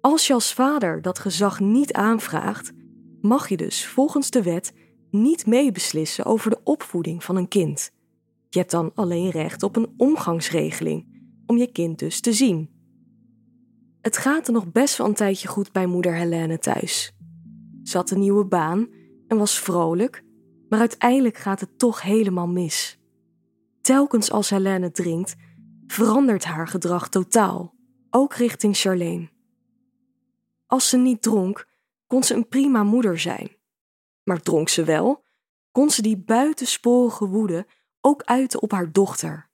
Als 0.00 0.26
je 0.26 0.32
als 0.32 0.54
vader 0.54 1.02
dat 1.02 1.18
gezag 1.18 1.60
niet 1.60 1.92
aanvraagt, 1.92 2.72
mag 3.20 3.48
je 3.48 3.56
dus 3.56 3.86
volgens 3.86 4.30
de 4.30 4.42
wet 4.42 4.72
niet 5.10 5.46
meebeslissen 5.46 6.24
over 6.24 6.50
de 6.50 6.60
opvoeding 6.64 7.24
van 7.24 7.36
een 7.36 7.48
kind. 7.48 7.90
Je 8.48 8.58
hebt 8.58 8.70
dan 8.70 8.90
alleen 8.94 9.30
recht 9.30 9.62
op 9.62 9.76
een 9.76 9.94
omgangsregeling 9.96 11.06
om 11.46 11.56
je 11.56 11.72
kind 11.72 11.98
dus 11.98 12.20
te 12.20 12.32
zien. 12.32 12.70
Het 14.00 14.16
gaat 14.16 14.46
er 14.46 14.52
nog 14.52 14.72
best 14.72 14.96
wel 14.96 15.06
een 15.06 15.14
tijdje 15.14 15.48
goed 15.48 15.72
bij 15.72 15.86
moeder 15.86 16.14
Helene 16.14 16.58
thuis. 16.58 17.12
Ze 17.82 17.96
had 17.96 18.10
een 18.10 18.20
nieuwe 18.20 18.44
baan 18.44 18.88
en 19.26 19.38
was 19.38 19.58
vrolijk, 19.58 20.24
maar 20.68 20.80
uiteindelijk 20.80 21.36
gaat 21.36 21.60
het 21.60 21.78
toch 21.78 22.02
helemaal 22.02 22.48
mis. 22.48 22.97
Telkens 23.88 24.30
als 24.30 24.50
Helene 24.50 24.90
drinkt, 24.90 25.36
verandert 25.86 26.44
haar 26.44 26.68
gedrag 26.68 27.08
totaal, 27.08 27.74
ook 28.10 28.34
richting 28.34 28.76
Charlene. 28.76 29.30
Als 30.66 30.88
ze 30.88 30.96
niet 30.96 31.22
dronk, 31.22 31.68
kon 32.06 32.22
ze 32.22 32.34
een 32.34 32.48
prima 32.48 32.82
moeder 32.82 33.18
zijn. 33.18 33.56
Maar 34.24 34.40
dronk 34.40 34.68
ze 34.68 34.84
wel, 34.84 35.24
kon 35.72 35.90
ze 35.90 36.02
die 36.02 36.16
buitensporige 36.16 37.26
woede 37.26 37.66
ook 38.00 38.22
uiten 38.22 38.62
op 38.62 38.70
haar 38.70 38.92
dochter. 38.92 39.50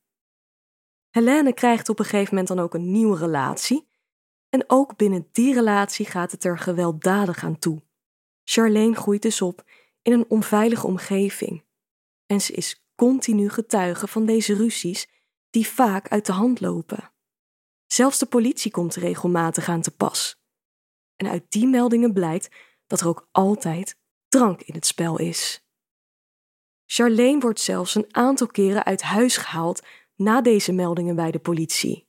Helene 1.11 1.53
krijgt 1.53 1.89
op 1.89 1.99
een 1.99 2.05
gegeven 2.05 2.29
moment 2.35 2.49
dan 2.49 2.61
ook 2.61 2.75
een 2.75 2.91
nieuwe 2.91 3.19
relatie. 3.19 3.89
En 4.49 4.65
ook 4.67 4.97
binnen 4.97 5.29
die 5.33 5.55
relatie 5.55 6.07
gaat 6.07 6.31
het 6.31 6.45
er 6.45 6.59
gewelddadig 6.59 7.45
aan 7.45 7.59
toe. 7.59 7.83
Charlene 8.45 8.97
groeit 8.97 9.23
dus 9.23 9.43
op 9.43 9.65
in 10.03 10.13
een 10.13 10.29
onveilige 10.29 10.87
omgeving. 10.87 11.65
En 12.27 12.41
ze 12.41 12.53
is 12.53 12.84
continu 12.95 13.51
getuige 13.51 14.07
van 14.07 14.27
deze 14.27 14.55
ruzies 14.55 15.09
die 15.51 15.67
vaak 15.67 16.09
uit 16.09 16.27
de 16.27 16.33
hand 16.33 16.61
lopen. 16.61 17.13
Zelfs 17.87 18.19
de 18.19 18.27
politie 18.27 18.71
komt 18.71 18.95
regelmatig 18.95 19.69
aan 19.69 19.83
te 19.83 19.91
pas. 19.91 20.43
En 21.17 21.29
uit 21.29 21.45
die 21.49 21.67
meldingen 21.67 22.13
blijkt 22.13 22.49
dat 22.87 23.01
er 23.01 23.09
ook 23.09 23.29
altijd 23.33 23.99
drank 24.29 24.63
in 24.63 24.75
het 24.75 24.87
spel 24.87 25.19
is. 25.19 25.65
Charlene 26.87 27.41
wordt 27.41 27.61
zelfs 27.61 27.95
een 27.95 28.15
aantal 28.15 28.47
keren 28.47 28.85
uit 28.85 29.03
huis 29.03 29.37
gehaald 29.37 29.83
na 30.17 30.41
deze 30.41 30.73
meldingen 30.73 31.17
bij 31.17 31.31
de 31.31 31.39
politie. 31.39 32.09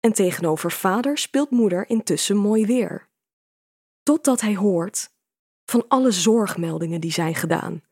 En 0.00 0.12
tegenover 0.12 0.72
vader 0.72 1.18
speelt 1.18 1.50
moeder 1.50 1.88
intussen 1.88 2.36
mooi 2.36 2.66
weer. 2.66 3.10
Totdat 4.02 4.40
hij 4.40 4.56
hoort 4.56 5.10
van 5.64 5.84
alle 5.88 6.10
zorgmeldingen 6.10 7.00
die 7.00 7.12
zijn 7.12 7.34
gedaan 7.34 7.82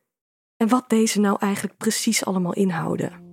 en 0.56 0.68
wat 0.68 0.88
deze 0.88 1.20
nou 1.20 1.36
eigenlijk 1.40 1.76
precies 1.76 2.25
allemaal 2.25 2.54
inhouden. 2.54 3.25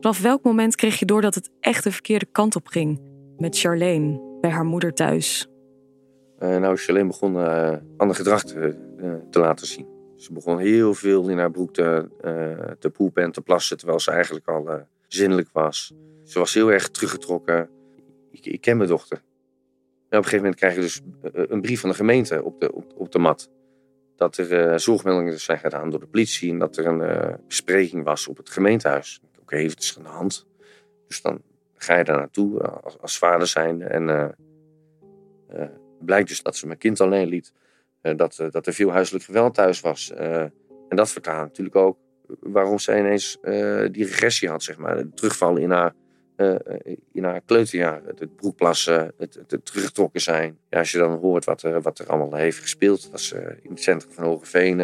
Vanaf 0.00 0.20
welk 0.22 0.42
moment 0.42 0.74
kreeg 0.74 0.98
je 0.98 1.04
door 1.04 1.20
dat 1.20 1.34
het 1.34 1.50
echt 1.60 1.84
de 1.84 1.92
verkeerde 1.92 2.26
kant 2.26 2.56
op 2.56 2.66
ging 2.66 3.00
met 3.36 3.58
Charlene 3.58 4.38
bij 4.40 4.50
haar 4.50 4.64
moeder 4.64 4.94
thuis? 4.94 5.48
Eh, 6.38 6.56
nou, 6.56 6.76
Charlene 6.76 7.06
begon 7.06 7.36
eh 7.36 7.76
ander 7.96 8.16
gedrag 8.16 8.44
te, 8.44 8.76
eh, 8.98 9.14
te 9.30 9.38
laten 9.38 9.66
zien. 9.66 9.86
Ze 10.16 10.32
begon 10.32 10.58
heel 10.58 10.94
veel 10.94 11.28
in 11.28 11.38
haar 11.38 11.50
broek 11.50 11.72
te, 11.72 12.08
te 12.78 12.90
poepen 12.90 13.22
en 13.22 13.32
te 13.32 13.40
plassen, 13.40 13.76
terwijl 13.76 14.00
ze 14.00 14.10
eigenlijk 14.10 14.48
al 14.48 14.68
zinnelijk 15.08 15.48
was. 15.52 15.94
Ze 16.24 16.38
was 16.38 16.54
heel 16.54 16.72
erg 16.72 16.88
teruggetrokken. 16.88 17.68
Ik, 18.30 18.46
ik 18.46 18.60
ken 18.60 18.76
mijn 18.76 18.88
dochter. 18.88 19.22
En 20.10 20.18
op 20.18 20.24
een 20.24 20.30
gegeven 20.30 20.36
moment 20.36 20.56
krijg 20.56 20.74
je 20.74 20.80
dus 20.80 21.00
eh, 21.22 21.42
een 21.48 21.60
brief 21.60 21.80
van 21.80 21.90
de 21.90 21.96
gemeente 21.96 22.44
op 22.44 22.60
de, 22.60 22.72
op, 22.72 22.92
op 22.96 23.12
de 23.12 23.18
mat. 23.18 23.50
Dat 24.16 24.36
er 24.36 24.68
eh, 24.70 24.78
zorgmeldingen 24.78 25.40
zijn 25.40 25.58
gedaan 25.58 25.90
door 25.90 26.00
de 26.00 26.06
politie 26.06 26.50
en 26.50 26.58
dat 26.58 26.76
er 26.76 26.86
een 26.86 27.02
eh, 27.02 27.34
bespreking 27.46 28.04
was 28.04 28.28
op 28.28 28.36
het 28.36 28.50
gemeentehuis. 28.50 29.20
Oké, 29.40 29.56
heeft 29.56 29.74
het 29.74 29.82
is 29.82 29.96
aan 29.96 30.02
de 30.02 30.08
hand. 30.08 30.46
Dus 31.06 31.22
dan 31.22 31.42
ga 31.74 31.96
je 31.96 32.04
daar 32.04 32.16
naartoe 32.16 32.62
als, 32.62 32.98
als 33.00 33.18
vader 33.18 33.46
zijn 33.46 33.82
en 33.82 34.34
blijkt 36.00 36.28
dus 36.28 36.42
dat 36.42 36.56
ze 36.56 36.66
mijn 36.66 36.78
kind 36.78 37.00
alleen 37.00 37.28
liet. 37.28 37.52
dat, 38.00 38.44
dat 38.50 38.66
er 38.66 38.72
veel 38.72 38.90
huiselijk 38.90 39.24
geweld 39.24 39.54
thuis 39.54 39.80
was. 39.80 40.10
en 40.12 40.52
dat 40.88 41.10
verklaart 41.10 41.46
natuurlijk 41.46 41.76
ook 41.76 41.98
waarom 42.40 42.78
zij 42.78 42.98
ineens 42.98 43.38
die 43.90 44.04
regressie 44.04 44.48
had, 44.48 44.62
zeg 44.62 44.78
maar. 44.78 44.96
De 44.96 45.10
terugval 45.14 45.56
in 45.56 45.70
haar 45.70 45.94
uh, 46.40 46.54
in 47.12 47.24
haar 47.24 47.40
kleuterjaar. 47.40 48.02
Het, 48.04 48.36
broekplassen, 48.36 49.12
het, 49.18 49.38
het, 49.48 49.64
teruggetrokken 49.64 50.20
zijn. 50.20 50.58
Ja, 50.70 50.78
als 50.78 50.92
je 50.92 50.98
dan 50.98 51.18
hoort 51.18 51.44
wat 51.44 51.62
er, 51.62 51.82
wat 51.82 51.98
er 51.98 52.06
allemaal 52.06 52.38
heeft 52.38 52.58
gespeeld. 52.58 53.10
Was 53.10 53.32
in 53.62 53.70
het 53.70 53.82
centrum 53.82 54.12
van 54.12 54.24
Hogeveen. 54.24 54.76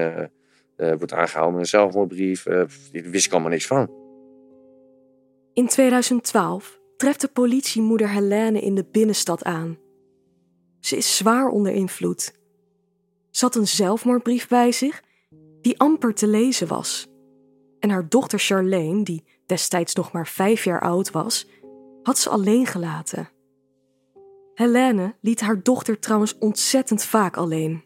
wordt 0.76 1.12
aangehouden 1.12 1.54
met 1.54 1.62
een 1.62 1.78
zelfmoordbrief. 1.78 2.42
daar 2.42 2.68
wist 2.92 3.26
ik 3.26 3.32
allemaal 3.32 3.50
niks 3.50 3.66
van. 3.66 3.90
In 5.52 5.66
2012 5.66 6.80
treft 6.96 7.20
de 7.20 7.28
politie 7.28 7.82
moeder 7.82 8.10
Helene 8.10 8.60
in 8.60 8.74
de 8.74 8.84
binnenstad 8.92 9.44
aan. 9.44 9.78
Ze 10.80 10.96
is 10.96 11.16
zwaar 11.16 11.48
onder 11.48 11.72
invloed. 11.72 12.32
Ze 13.30 13.44
had 13.44 13.54
een 13.54 13.66
zelfmoordbrief 13.66 14.48
bij 14.48 14.72
zich 14.72 15.02
die 15.60 15.78
amper 15.78 16.14
te 16.14 16.26
lezen 16.26 16.66
was. 16.66 17.06
En 17.80 17.90
haar 17.90 18.08
dochter 18.08 18.38
Charlene, 18.38 19.02
die 19.02 19.24
destijds 19.46 19.94
nog 19.94 20.12
maar 20.12 20.26
vijf 20.26 20.64
jaar 20.64 20.80
oud 20.80 21.10
was, 21.10 21.46
had 22.02 22.18
ze 22.18 22.28
alleen 22.28 22.66
gelaten. 22.66 23.30
Helene 24.54 25.14
liet 25.20 25.40
haar 25.40 25.62
dochter 25.62 25.98
trouwens 25.98 26.38
ontzettend 26.38 27.04
vaak 27.04 27.36
alleen. 27.36 27.84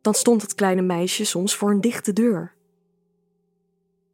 Dan 0.00 0.14
stond 0.14 0.42
het 0.42 0.54
kleine 0.54 0.82
meisje 0.82 1.24
soms 1.24 1.54
voor 1.54 1.70
een 1.70 1.80
dichte 1.80 2.12
deur. 2.12 2.56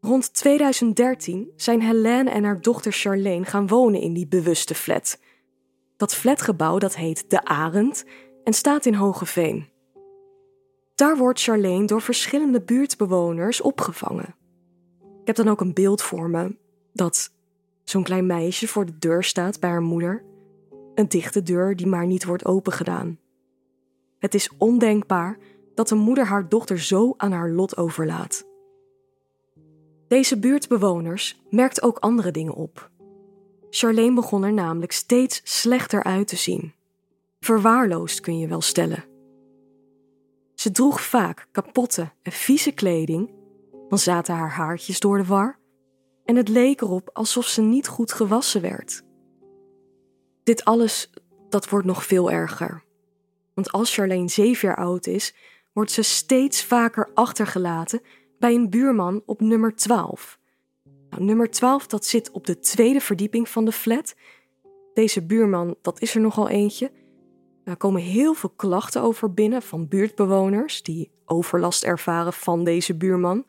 Rond 0.01 0.35
2013 0.35 1.53
zijn 1.57 1.83
Helene 1.83 2.31
en 2.31 2.45
haar 2.45 2.61
dochter 2.61 2.93
Charlene 2.93 3.45
gaan 3.45 3.67
wonen 3.67 4.01
in 4.01 4.13
die 4.13 4.27
bewuste 4.27 4.75
flat. 4.75 5.19
Dat 5.97 6.15
flatgebouw 6.15 6.79
dat 6.79 6.97
heet 6.97 7.31
De 7.31 7.45
Arend 7.45 8.05
en 8.45 8.53
staat 8.53 8.87
in 8.87 8.95
Hogeveen. 8.95 9.69
Daar 10.95 11.17
wordt 11.17 11.43
Charlene 11.43 11.87
door 11.87 12.03
verschillende 12.03 12.63
buurtbewoners 12.63 13.61
opgevangen. 13.61 14.35
Ik 15.25 15.37
heb 15.37 15.45
dan 15.45 15.49
ook 15.49 15.61
een 15.61 15.75
beeld 15.75 16.03
voor 16.03 16.31
me 16.31 16.57
dat 16.93 17.33
zo'n 17.85 18.03
klein 18.03 18.27
meisje 18.27 18.69
voor 18.69 18.87
de 18.87 18.99
deur 18.99 19.23
staat 19.23 19.61
bij 19.61 19.71
haar 19.71 19.83
moeder. 19.83 20.25
Een 20.95 21.09
dichte 21.09 21.43
deur 21.43 21.77
die 21.77 21.87
maar 21.87 22.07
niet 22.07 22.25
wordt 22.25 22.45
opengedaan. 22.45 23.19
Het 24.19 24.35
is 24.35 24.51
ondenkbaar 24.59 25.39
dat 25.75 25.91
een 25.91 25.99
moeder 25.99 26.27
haar 26.27 26.49
dochter 26.49 26.81
zo 26.81 27.15
aan 27.17 27.33
haar 27.33 27.51
lot 27.51 27.77
overlaat. 27.77 28.47
Deze 30.09 30.39
buurtbewoners 30.39 31.41
merkten 31.51 31.83
ook 31.83 31.99
andere 31.99 32.31
dingen 32.31 32.55
op. 32.55 32.91
Charlene 33.71 34.15
begon 34.15 34.45
er 34.45 34.53
namelijk 34.53 34.93
steeds 34.93 35.41
slechter 35.45 36.03
uit 36.03 36.29
te 36.29 36.37
zien. 36.37 36.73
Verwaarloosd 37.41 38.21
kun 38.21 38.39
je 38.39 38.49
wel 38.49 38.61
stellen. 38.61 39.05
Ze 40.55 40.71
droeg 40.71 41.01
vaak 41.01 41.49
kapotte 41.51 42.11
en 42.23 42.33
vieze 42.33 42.73
kleding, 42.73 43.31
zaten 43.99 44.35
haar 44.35 44.51
haartjes 44.51 45.01
door 45.01 45.17
de 45.17 45.25
war 45.25 45.59
en 46.25 46.37
het 46.37 46.49
leek 46.49 46.81
erop 46.81 47.11
alsof 47.13 47.47
ze 47.47 47.63
niet 47.63 47.89
goed 47.89 48.13
gewassen 48.13 48.61
werd. 48.61 49.03
Dit 50.43 50.65
alles, 50.65 51.11
dat 51.49 51.69
wordt 51.69 51.87
nog 51.87 52.05
veel 52.05 52.31
erger. 52.31 52.85
Want 53.55 53.73
als 53.73 53.95
Charlene 53.95 54.29
zeven 54.29 54.69
jaar 54.69 54.77
oud 54.77 55.07
is, 55.07 55.35
wordt 55.73 55.91
ze 55.91 56.03
steeds 56.03 56.65
vaker 56.65 57.11
achtergelaten 57.15 58.01
bij 58.39 58.55
een 58.55 58.71
buurman 58.71 59.23
op 59.27 59.41
nummer 59.41 59.75
12. 59.75 60.39
Nou, 61.11 61.25
nummer 61.25 61.51
12 61.51 61.87
dat 61.87 62.05
zit 62.05 62.31
op 62.31 62.47
de 62.47 62.59
tweede 62.59 63.01
verdieping 63.01 63.49
van 63.49 63.65
de 63.65 63.73
flat. 63.73 64.15
Deze 64.95 65.27
buurman, 65.27 65.77
dat 65.83 66.01
is 66.01 66.15
er 66.15 66.21
nogal 66.21 66.49
eentje. 66.49 66.93
Er 67.65 67.77
komen 67.77 68.03
heel 68.03 68.35
veel 68.35 68.53
klachten 68.57 69.03
over 69.03 69.35
binnen 69.35 69.63
van 69.63 69.89
buurtbewoners 69.89 70.83
die 70.83 71.11
overlast 71.25 71.85
ervaren 71.85 72.33
van 72.33 72.65
deze 72.65 72.97
buurman. 72.97 73.45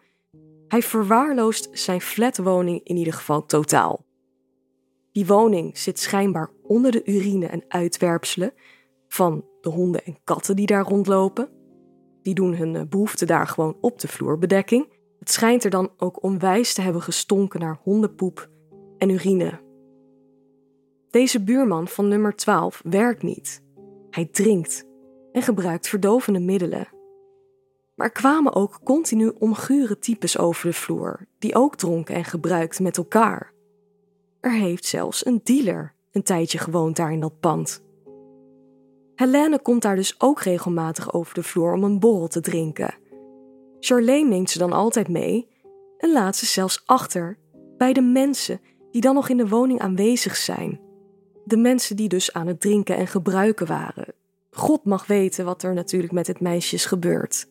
Hij 0.67 0.81
verwaarloost 0.81 1.69
zijn 1.72 2.01
flatwoning 2.01 2.84
in 2.84 2.98
ieder 2.98 3.13
geval 3.13 3.45
totaal. 3.45 4.05
Die 5.12 5.25
woning 5.25 5.77
zit 5.77 6.00
schijnbaar 6.00 6.50
onder 6.63 6.91
de 6.91 7.03
urine 7.05 7.45
en 7.45 7.63
uitwerpselen 7.67 8.53
van 9.07 9.45
de 9.62 9.69
honden 9.69 10.03
en 10.03 10.17
katten 10.24 10.55
die 10.55 10.65
daar 10.65 10.84
rondlopen. 10.84 11.50
Die 12.22 12.34
doen 12.34 12.55
hun 12.55 12.75
eh, 12.75 12.81
behoefte 12.89 13.25
daar 13.25 13.48
gewoon 13.48 13.77
op 13.81 14.00
de 14.00 14.07
vloerbedekking. 14.07 14.93
Het 15.19 15.31
schijnt 15.31 15.63
er 15.63 15.69
dan 15.69 15.91
ook 15.98 16.24
onwijs 16.24 16.74
te 16.74 16.81
hebben 16.81 17.01
gestonken 17.01 17.60
naar 17.60 17.79
hondenpoep 17.84 18.50
en 18.98 19.09
urine. 19.09 19.61
Deze 21.09 21.44
buurman 21.44 21.87
van 21.87 22.07
nummer 22.07 22.35
12 22.35 22.81
werkt 22.83 23.24
niet. 23.24 23.63
Hij 24.09 24.25
drinkt 24.25 24.85
en 25.31 25.42
gebruikt 25.42 25.87
verdovende 25.87 26.39
middelen. 26.39 26.95
Maar 27.96 28.12
kwamen 28.12 28.53
ook 28.53 28.79
continu 28.84 29.31
ongure 29.40 30.00
types 30.00 30.38
over 30.38 30.68
de 30.68 30.74
vloer, 30.74 31.27
die 31.40 31.55
ook 31.55 31.75
dronken 31.75 32.16
en 32.16 32.25
gebruikten 32.25 32.84
met 32.84 32.98
elkaar. 32.98 33.53
Er 34.40 34.51
heeft 34.51 34.86
zelfs 34.86 35.25
een 35.25 35.42
dealer 35.44 35.94
een 36.12 36.24
tijdje 36.24 36.58
gewoond 36.58 36.96
daar 36.96 37.12
in 37.12 37.20
dat 37.20 37.40
pand. 37.40 37.84
Helene 39.16 39.62
komt 39.62 39.81
daar 39.81 39.96
dus 39.96 40.16
ook 40.22 40.42
regelmatig 40.42 41.14
over 41.14 41.34
de 41.34 41.44
vloer 41.44 41.74
om 41.74 41.84
een 41.84 42.00
borrel 42.00 42.27
te 42.27 42.42
drinken. 42.42 42.96
Charlene 43.79 44.29
neemt 44.29 44.50
ze 44.50 44.58
dan 44.58 44.72
altijd 44.72 45.08
mee 45.08 45.48
en 45.98 46.12
laat 46.12 46.36
ze 46.36 46.46
zelfs 46.46 46.84
achter 46.86 47.38
bij 47.77 47.94
de 47.94 48.01
mensen 48.01 48.62
die 48.92 49.01
dan 49.01 49.14
nog 49.14 49.29
in 49.29 49.38
de 49.38 49.48
woning 49.48 49.79
aanwezig 49.79 50.36
zijn. 50.36 50.79
De 51.44 51.58
mensen 51.58 51.96
die 51.96 52.08
dus 52.08 52.34
aan 52.34 52.48
het 52.48 52.62
drinken 52.62 52.98
en 52.98 53.08
gebruiken 53.08 53.68
waren. 53.68 54.14
God 54.51 54.86
mag 54.86 55.08
weten 55.08 55.46
wat 55.46 55.64
er 55.64 55.74
natuurlijk 55.74 56.14
met 56.14 56.27
het 56.27 56.40
meisje 56.40 56.75
is 56.75 56.86
gebeurd. 56.86 57.48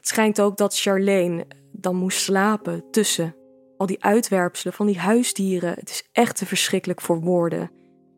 Het 0.00 0.08
schijnt 0.08 0.40
ook 0.40 0.56
dat 0.56 0.78
Charlene 0.78 1.46
dan 1.72 1.96
moest 1.96 2.20
slapen 2.20 2.84
tussen 2.90 3.34
al 3.76 3.86
die 3.86 4.04
uitwerpselen 4.04 4.72
van 4.72 4.86
die 4.86 4.98
huisdieren. 4.98 5.74
Het 5.74 5.90
is 5.90 6.08
echt 6.12 6.36
te 6.36 6.46
verschrikkelijk 6.46 7.00
voor 7.00 7.20
woorden. 7.20 7.70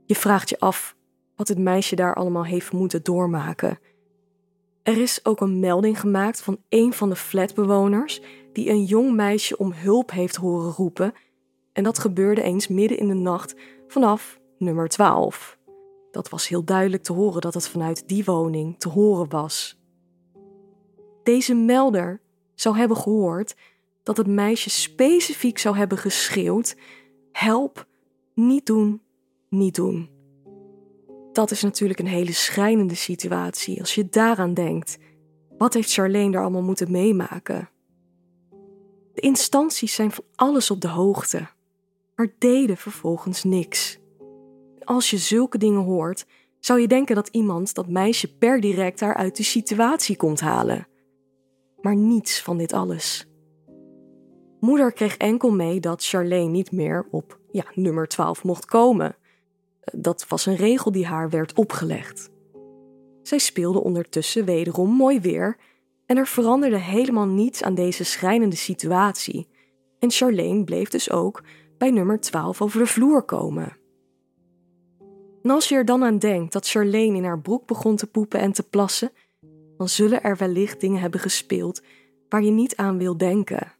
Je 0.07 0.15
vraagt 0.15 0.49
je 0.49 0.59
af 0.59 0.97
wat 1.37 1.49
het 1.49 1.59
meisje 1.59 1.97
daar 1.97 2.15
allemaal 2.15 2.45
heeft 2.45 2.73
moeten 2.73 3.03
doormaken. 3.03 3.79
Er 4.83 5.01
is 5.01 5.25
ook 5.25 5.41
een 5.41 5.61
melding 5.61 6.01
gemaakt 6.01 6.43
van 6.43 6.59
een 6.69 6.93
van 6.93 7.09
de 7.09 7.17
flatbewoners 7.17 8.21
die 8.53 8.71
een 8.71 8.85
jong 8.85 9.15
meisje 9.15 9.57
om 9.57 9.73
hulp 9.73 10.11
heeft 10.11 10.37
horen 10.37 10.73
roepen. 10.73 11.13
En 11.73 11.83
dat 11.83 11.99
gebeurde 11.99 12.43
eens 12.43 12.69
midden 12.69 12.99
in 12.99 13.09
de 13.09 13.15
nacht 13.15 13.55
vanaf 13.89 14.41
nummer 14.59 14.89
12. 14.89 15.59
Dat 16.11 16.29
was 16.29 16.49
heel 16.49 16.65
duidelijk 16.65 17.03
te 17.03 17.13
horen 17.13 17.41
dat 17.41 17.55
het 17.55 17.69
vanuit 17.69 18.09
die 18.09 18.25
woning 18.25 18.79
te 18.79 18.89
horen 18.89 19.29
was. 19.29 19.82
Deze 21.23 21.55
melder 21.55 22.21
zou 22.55 22.77
hebben 22.77 22.97
gehoord 22.97 23.55
dat 24.03 24.17
het 24.17 24.27
meisje 24.27 24.71
specifiek 24.71 25.59
zou 25.59 25.77
hebben 25.77 25.99
geschreeuwd: 25.99 26.77
Help, 27.33 27.87
niet 28.35 28.67
doen, 28.67 29.01
niet 29.49 29.75
doen. 29.75 30.11
Dat 31.33 31.51
is 31.51 31.63
natuurlijk 31.63 31.99
een 31.99 32.07
hele 32.07 32.33
schrijnende 32.33 32.95
situatie 32.95 33.81
als 33.81 33.95
je 33.95 34.09
daaraan 34.09 34.55
denkt. 34.55 34.99
Wat 35.59 35.75
heeft 35.75 35.93
Charlene 35.93 36.37
er 36.37 36.43
allemaal 36.43 36.63
moeten 36.63 36.91
meemaken? 36.91 37.71
De 39.15 39.21
instanties 39.21 39.95
zijn 39.95 40.11
van 40.11 40.25
alles 40.35 40.71
op 40.71 40.81
de 40.81 40.89
hoogte, 40.89 41.49
maar 42.17 42.33
deden 42.39 42.77
vervolgens 42.77 43.45
niks. 43.45 43.99
Als 44.85 45.11
je 45.11 45.19
zulke 45.19 45.59
dingen 45.59 45.83
hoort, 45.83 46.27
zou 46.61 46.81
je 46.81 46.89
denken 46.89 47.15
dat 47.15 47.29
iemand 47.29 47.75
dat 47.75 47.89
meisje 47.89 48.37
per 48.37 48.61
direct 48.61 48.99
daar 48.99 49.15
uit 49.15 49.37
de 49.37 49.43
situatie 49.43 50.17
komt 50.17 50.41
halen. 50.41 50.87
Maar 51.83 51.97
niets 51.97 52.43
van 52.43 52.57
dit 52.57 52.73
alles. 52.73 53.27
Moeder 54.61 54.93
kreeg 54.93 55.17
enkel 55.17 55.53
mee 55.53 55.81
dat 55.81 56.05
Charlene 56.05 56.51
niet 56.51 56.73
meer 56.73 57.07
op 57.11 57.39
ja, 57.51 57.65
nummer 57.75 58.09
12 58.09 58.45
mocht 58.45 58.65
komen. 58.65 59.17
Dat 59.93 60.27
was 60.29 60.47
een 60.47 60.57
regel 60.57 60.93
die 60.93 61.07
haar 61.07 61.31
werd 61.31 61.55
opgelegd. 61.55 62.31
Zij 63.23 63.39
speelde 63.39 63.83
ondertussen 63.83 64.45
wederom 64.45 64.91
mooi 64.91 65.21
weer 65.21 65.57
en 66.07 66.17
er 66.17 66.27
veranderde 66.27 66.79
helemaal 66.79 67.27
niets 67.27 67.63
aan 67.63 67.75
deze 67.75 68.05
schrijnende 68.05 68.57
situatie. 68.57 69.49
En 69.99 70.11
Charlene 70.11 70.65
bleef 70.65 70.89
dus 70.89 71.11
ook 71.11 71.43
bij 71.79 71.91
nummer 71.91 72.21
12 72.21 72.63
over 72.63 72.79
de 72.79 72.87
vloer 72.87 73.23
komen. 73.23 73.77
En 75.43 75.51
als 75.51 75.69
je 75.69 75.75
er 75.75 75.85
dan 75.85 76.05
aan 76.05 76.19
denkt 76.19 76.53
dat 76.53 76.69
Charlene 76.69 77.17
in 77.17 77.25
haar 77.25 77.41
broek 77.41 77.67
begon 77.67 77.97
te 77.97 78.07
poepen 78.07 78.41
en 78.41 78.53
te 78.53 78.63
plassen, 78.63 79.13
dan 79.77 79.89
zullen 79.89 80.23
er 80.23 80.37
wellicht 80.37 80.81
dingen 80.81 81.01
hebben 81.01 81.21
gespeeld 81.21 81.83
waar 82.29 82.43
je 82.43 82.51
niet 82.51 82.77
aan 82.77 82.99
wil 82.99 83.17
denken. 83.17 83.73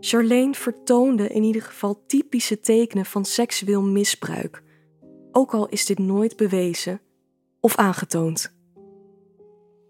Charlene 0.00 0.54
vertoonde 0.54 1.28
in 1.28 1.42
ieder 1.42 1.62
geval 1.62 2.04
typische 2.06 2.60
tekenen 2.60 3.04
van 3.04 3.24
seksueel 3.24 3.82
misbruik, 3.82 4.62
ook 5.32 5.52
al 5.54 5.68
is 5.68 5.86
dit 5.86 5.98
nooit 5.98 6.36
bewezen 6.36 7.00
of 7.60 7.76
aangetoond. 7.76 8.56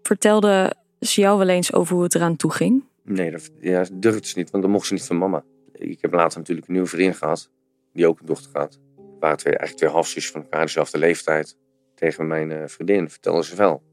Vertelde 0.01 0.75
ze 0.99 1.21
jou 1.21 1.37
wel 1.37 1.49
eens 1.49 1.73
over 1.73 1.93
hoe 1.95 2.03
het 2.03 2.15
eraan 2.15 2.35
toe 2.35 2.51
ging? 2.51 2.83
Nee, 3.03 3.31
dat 3.31 3.51
ja, 3.59 3.85
durfde 3.93 4.27
ze 4.27 4.37
niet, 4.37 4.51
want 4.51 4.63
dan 4.63 4.71
mocht 4.71 4.87
ze 4.87 4.93
niet 4.93 5.03
van 5.03 5.17
mama. 5.17 5.43
Ik 5.71 6.01
heb 6.01 6.13
later 6.13 6.37
natuurlijk 6.37 6.67
een 6.67 6.73
nieuwe 6.73 6.89
vriendin 6.89 7.15
gehad, 7.15 7.49
die 7.93 8.07
ook 8.07 8.19
een 8.19 8.25
dochter 8.25 8.51
had. 8.53 8.79
We 8.95 9.15
waren 9.19 9.37
twee, 9.37 9.53
eigenlijk 9.53 9.81
twee 9.81 9.91
halfzus 9.91 10.31
van 10.31 10.41
elkaar, 10.41 10.65
dezelfde 10.65 10.97
leeftijd. 10.97 11.57
Tegen 11.95 12.27
mijn 12.27 12.49
uh, 12.49 12.63
vriendin 12.65 13.09
vertelde 13.09 13.43
ze 13.43 13.55
wel 13.55 13.83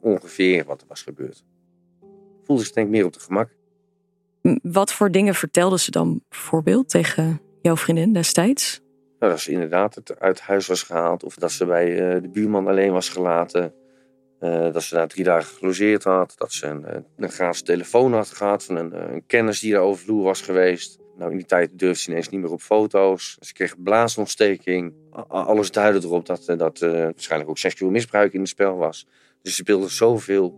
ongeveer 0.00 0.64
wat 0.64 0.80
er 0.80 0.86
was 0.88 1.02
gebeurd. 1.02 1.44
Voelde 2.44 2.64
ze 2.64 2.72
denk 2.72 2.86
ik 2.86 2.92
meer 2.92 3.04
op 3.04 3.12
de 3.12 3.20
gemak. 3.20 3.48
Wat 4.62 4.92
voor 4.92 5.10
dingen 5.10 5.34
vertelde 5.34 5.78
ze 5.78 5.90
dan 5.90 6.22
bijvoorbeeld 6.28 6.88
tegen 6.88 7.40
jouw 7.62 7.76
vriendin 7.76 8.12
destijds? 8.12 8.80
Nou, 9.18 9.32
dat 9.32 9.40
ze 9.40 9.52
inderdaad 9.52 9.94
het 9.94 10.20
uit 10.20 10.40
huis 10.40 10.66
was 10.66 10.82
gehaald. 10.82 11.24
Of 11.24 11.34
dat 11.34 11.52
ze 11.52 11.66
bij 11.66 12.14
uh, 12.14 12.22
de 12.22 12.28
buurman 12.28 12.66
alleen 12.66 12.92
was 12.92 13.08
gelaten. 13.08 13.74
Uh, 14.40 14.72
dat 14.72 14.82
ze 14.82 14.94
daar 14.94 15.08
drie 15.08 15.24
dagen 15.24 15.56
gelogeerd 15.56 16.04
had. 16.04 16.34
Dat 16.36 16.52
ze 16.52 16.66
een, 16.66 16.84
eh, 16.84 17.00
een 17.16 17.30
gratis 17.30 17.62
telefoon 17.62 18.12
had 18.12 18.28
gehad 18.28 18.64
van 18.64 18.76
een, 18.76 19.12
een 19.12 19.26
kennis 19.26 19.60
die 19.60 19.72
daar 19.72 19.80
over 19.80 20.04
vloer 20.04 20.22
was 20.22 20.40
geweest. 20.40 20.98
Nou, 21.16 21.30
in 21.30 21.36
die 21.36 21.46
tijd 21.46 21.70
durfde 21.78 22.02
ze 22.02 22.10
ineens 22.10 22.28
niet 22.28 22.40
meer 22.40 22.52
op 22.52 22.60
foto's. 22.60 23.36
Ze 23.40 23.52
kreeg 23.52 23.82
blaasontsteking. 23.82 24.94
Alles 25.28 25.70
duidde 25.70 26.06
erop 26.06 26.26
dat, 26.26 26.44
dat 26.56 26.80
uh, 26.80 26.90
waarschijnlijk 26.90 27.50
ook 27.50 27.58
seksueel 27.58 27.90
misbruik 27.90 28.32
in 28.32 28.40
het 28.40 28.48
spel 28.48 28.76
was. 28.76 29.06
Dus 29.46 29.54
ze 29.54 29.62
speelde 29.62 29.88
zoveel. 29.88 30.54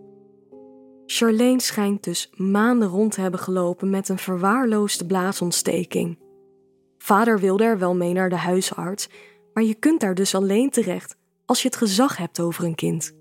Charlene 1.07 1.61
schijnt 1.61 2.05
dus 2.05 2.31
maanden 2.35 2.89
rond 2.89 3.13
te 3.13 3.21
hebben 3.21 3.41
gelopen 3.41 3.91
met 3.91 4.09
een 4.09 4.19
verwaarloosde 4.19 5.07
blaasontsteking. 5.07 6.19
Vader 6.99 7.39
wilde 7.39 7.65
er 7.65 7.79
wel 7.79 7.95
mee 7.95 8.13
naar 8.13 8.29
de 8.29 8.37
huisarts, 8.37 9.09
maar 9.53 9.65
je 9.65 9.75
kunt 9.75 10.01
daar 10.01 10.15
dus 10.15 10.35
alleen 10.35 10.71
terecht 10.71 11.17
als 11.45 11.63
je 11.63 11.69
het 11.69 11.77
gezag 11.77 12.17
hebt 12.17 12.41
over 12.41 12.65
een 12.65 12.75
kind. 12.75 13.17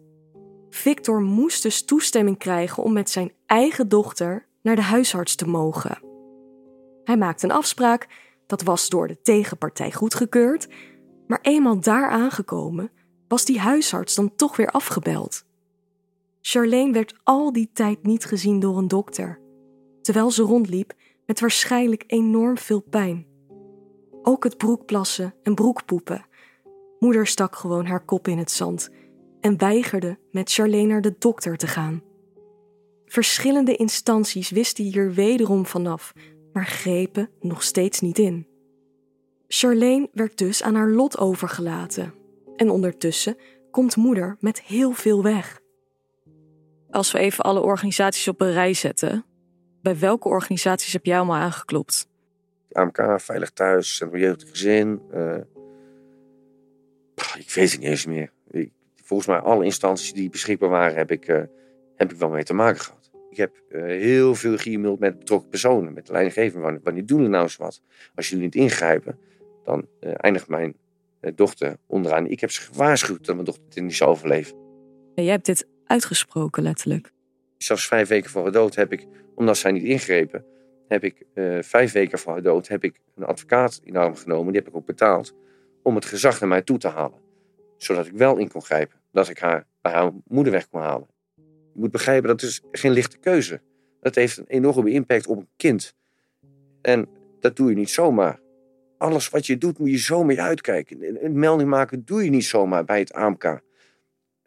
Victor 0.70 1.22
moest 1.22 1.64
dus 1.64 1.84
toestemming 1.84 2.38
krijgen 2.38 2.84
om 2.84 2.94
met 2.94 3.10
zijn 3.10 3.32
eigen 3.46 3.90
dochter 3.90 4.48
naar 4.62 4.76
de 4.76 4.82
huisarts 4.82 5.36
te 5.36 5.48
mogen. 5.48 6.02
Hij 7.04 7.18
maakte 7.18 7.46
een 7.46 7.52
afspraak, 7.52 8.08
dat 8.46 8.64
was 8.64 8.90
door 8.90 9.08
de 9.08 9.22
tegenpartij 9.22 9.92
goedgekeurd, 9.92 10.68
maar 11.28 11.40
eenmaal 11.42 11.80
daar 11.80 12.10
aangekomen 12.10 12.92
was 13.28 13.46
die 13.46 13.60
huisarts 13.60 14.16
dan 14.16 14.36
toch 14.36 14.56
weer 14.56 14.70
afgebeld. 14.70 15.46
Charlene 16.50 16.92
werd 16.92 17.14
al 17.24 17.52
die 17.52 17.70
tijd 17.74 18.04
niet 18.04 18.26
gezien 18.26 18.60
door 18.60 18.78
een 18.78 18.88
dokter, 18.88 19.40
terwijl 20.02 20.32
ze 20.32 20.44
rondliep 20.44 20.94
met 21.26 21.40
waarschijnlijk 21.40 22.04
enorm 22.08 22.58
veel 22.58 22.82
pijn. 22.82 23.28
Ook 24.22 24.44
het 24.44 24.58
broekplassen 24.58 25.34
en 25.44 25.56
broekpoepen. 25.56 26.26
Moeder 27.00 27.28
stak 27.28 27.56
gewoon 27.56 27.86
haar 27.86 28.06
kop 28.06 28.28
in 28.28 28.38
het 28.38 28.52
zand 28.52 28.90
en 29.40 29.58
weigerde 29.58 30.20
met 30.32 30.52
Charlene 30.52 30.88
naar 30.88 31.02
de 31.02 31.16
dokter 31.20 31.58
te 31.58 31.68
gaan. 31.68 32.04
Verschillende 33.06 33.76
instanties 33.76 34.50
wisten 34.50 34.84
hier 34.84 35.14
wederom 35.14 35.66
vanaf, 35.66 36.14
maar 36.54 36.66
grepen 36.66 37.30
nog 37.40 37.64
steeds 37.64 38.00
niet 38.00 38.18
in. 38.18 38.48
Charlene 39.48 40.10
werd 40.14 40.38
dus 40.38 40.64
aan 40.64 40.76
haar 40.76 40.90
lot 40.90 41.18
overgelaten. 41.18 42.14
En 42.56 42.70
ondertussen 42.70 43.38
komt 43.72 43.96
moeder 43.96 44.38
met 44.40 44.62
heel 44.62 44.92
veel 44.92 45.24
weg. 45.24 45.66
Als 46.92 47.12
we 47.12 47.20
even 47.20 47.44
alle 47.44 47.62
organisaties 47.62 48.28
op 48.28 48.42
een 48.42 48.52
rij 48.52 48.74
zetten, 48.74 49.26
bij 49.82 50.00
welke 50.00 50.28
organisaties 50.28 50.94
heb 50.94 51.06
jij 51.06 51.18
allemaal 51.18 51.42
aangeklopt? 51.42 52.08
AMK, 52.72 53.22
Veilig 53.22 53.50
Thuis, 53.50 53.96
Centrum 53.96 54.22
Jeugd 54.22 54.44
Gezin. 54.50 55.02
Uh, 55.14 55.38
ik 57.16 57.52
weet 57.54 57.72
het 57.72 57.80
niet 57.80 57.90
eens 57.90 58.06
meer. 58.06 58.32
Ik, 58.50 58.72
volgens 59.04 59.30
mij 59.30 59.40
alle 59.40 59.66
instanties 59.66 60.14
die 60.14 60.30
beschikbaar 60.30 60.70
waren, 60.70 60.96
heb 60.96 61.12
ik, 61.12 61.28
uh, 61.28 61.42
heb 61.96 62.12
ik 62.12 62.18
wel 62.18 62.30
mee 62.30 62.44
te 62.44 62.54
maken 62.54 62.82
gehad. 62.82 63.12
Ik 63.30 63.38
heb 63.38 63.62
uh, 63.70 63.84
heel 63.84 64.36
veel 64.36 64.58
geëmaild 64.58 65.00
met 65.00 65.20
betrokken 65.20 65.50
personen, 65.50 65.94
met 65.94 66.06
de 66.06 66.12
leidinggeving. 66.12 66.64
Wanneer, 66.64 66.82
wanneer 66.84 67.06
doen 67.06 67.22
we 67.22 67.28
nou 67.28 67.44
eens 67.44 67.56
wat? 67.56 67.82
Als 68.16 68.30
jullie 68.30 68.44
niet 68.44 68.56
ingrijpen, 68.56 69.20
dan 69.64 69.88
eindigt 70.00 70.48
mijn 70.48 70.76
dochter 71.36 71.78
onderaan. 71.86 72.28
Ik 72.28 72.40
heb 72.40 72.52
ze 72.52 72.62
gewaarschuwd 72.62 73.26
dat 73.26 73.36
mijn 73.36 73.46
dochter 73.46 73.64
dit 73.70 73.84
niet 73.84 73.96
zou 73.96 74.10
overleven. 74.10 74.58
Jij 75.16 75.26
hebt 75.26 75.46
dit 75.46 75.68
uitgesproken, 75.88 76.64
letterlijk. 76.64 77.12
Zelfs 77.58 77.88
vijf 77.88 78.08
weken 78.08 78.30
voor 78.30 78.44
haar 78.44 78.52
dood 78.52 78.76
heb 78.76 78.92
ik, 78.92 79.08
omdat 79.36 79.58
zij 79.58 79.72
niet 79.72 79.84
ingrepen, 79.84 80.46
heb 80.88 81.04
ik 81.04 81.26
uh, 81.34 81.62
vijf 81.62 81.92
weken 81.92 82.20
voor 82.20 82.32
haar 82.32 82.42
dood 82.42 82.68
heb 82.68 82.84
ik 82.84 83.00
een 83.16 83.24
advocaat 83.24 83.82
in 83.84 83.96
arm 83.96 84.16
genomen. 84.16 84.54
Die 84.54 84.62
heb 84.62 84.70
ik 84.70 84.76
ook 84.76 84.86
betaald 84.86 85.36
om 85.84 85.96
het 85.96 86.06
gezag 86.06 86.40
naar 86.40 86.50
mij 86.50 86.62
toe 86.62 86.78
te 86.78 86.88
halen. 86.88 87.20
Zodat 87.78 88.06
ik 88.06 88.14
wel 88.14 88.38
in 88.38 88.52
kon 88.52 88.62
grijpen. 88.62 89.00
Dat 89.12 89.30
ik 89.30 89.40
haar 89.40 89.68
bij 89.82 89.92
haar 89.92 90.12
moeder 90.28 90.54
weg 90.54 90.70
kon 90.70 90.82
halen. 90.82 91.08
Je 91.74 91.80
moet 91.80 91.92
begrijpen, 91.92 92.28
dat 92.28 92.42
is 92.42 92.62
geen 92.72 92.92
lichte 92.92 93.18
keuze. 93.18 93.62
Dat 94.02 94.16
heeft 94.16 94.38
een 94.38 94.48
enorme 94.48 94.92
impact 94.92 95.28
op 95.28 95.38
een 95.38 95.50
kind. 95.56 95.94
En 96.82 97.08
dat 97.40 97.56
doe 97.56 97.70
je 97.70 97.76
niet 97.76 97.90
zomaar. 97.90 98.40
Alles 98.98 99.30
wat 99.30 99.46
je 99.46 99.58
doet, 99.58 99.80
moet 99.80 99.90
je 99.90 99.98
zo 99.98 100.24
mee 100.24 100.42
uitkijken. 100.42 101.26
Een 101.26 101.40
melding 101.40 101.70
maken 101.70 102.06
doe 102.06 102.24
je 102.24 102.30
niet 102.30 102.46
zomaar 102.46 102.84
bij 102.84 103.00
het 103.00 103.14
AMK. 103.14 103.62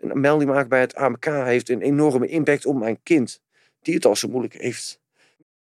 Een 0.00 0.20
melding 0.20 0.50
maken 0.50 0.68
bij 0.68 0.80
het 0.80 0.94
AMK 0.94 1.24
heeft 1.24 1.68
een 1.68 1.80
enorme 1.80 2.26
impact 2.26 2.66
op 2.66 2.76
mijn 2.76 3.02
kind. 3.02 3.40
Die 3.80 3.94
het 3.94 4.06
al 4.06 4.16
zo 4.16 4.28
moeilijk 4.28 4.54
heeft. 4.54 5.00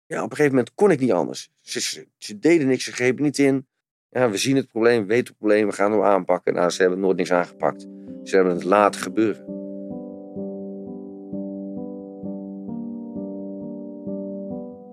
Ja, 0.05 0.23
op 0.23 0.29
een 0.29 0.35
gegeven 0.35 0.55
moment 0.55 0.73
kon 0.75 0.91
ik 0.91 0.99
niet 0.99 1.11
anders. 1.11 1.51
Ze, 1.61 2.05
ze, 2.17 2.39
deden 2.39 2.67
niks, 2.67 2.83
ze 2.83 2.91
grepen 2.91 3.23
niet 3.23 3.39
in. 3.39 3.67
Ja, 4.09 4.29
we 4.29 4.37
zien 4.37 4.55
het 4.55 4.67
probleem, 4.67 5.01
we 5.01 5.07
weten 5.07 5.27
het 5.27 5.37
probleem, 5.37 5.67
we 5.67 5.73
gaan 5.73 5.91
het 5.91 6.01
aanpakken. 6.01 6.53
Nou, 6.53 6.69
ze 6.69 6.81
hebben 6.81 6.99
nooit 6.99 7.17
niks 7.17 7.31
aangepakt. 7.31 7.81
Ze 8.23 8.35
hebben 8.35 8.53
het 8.53 8.63
laten 8.63 9.01
gebeuren. 9.01 9.45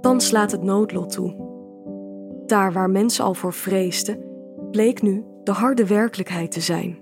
Dan 0.00 0.20
slaat 0.20 0.52
het 0.52 0.62
noodlot 0.62 1.10
toe. 1.10 1.50
Daar 2.46 2.72
waar 2.72 2.90
mensen 2.90 3.24
al 3.24 3.34
voor 3.34 3.52
vreesden, 3.52 4.24
bleek 4.70 5.02
nu 5.02 5.24
de 5.44 5.52
harde 5.52 5.86
werkelijkheid 5.86 6.50
te 6.50 6.60
zijn. 6.60 7.01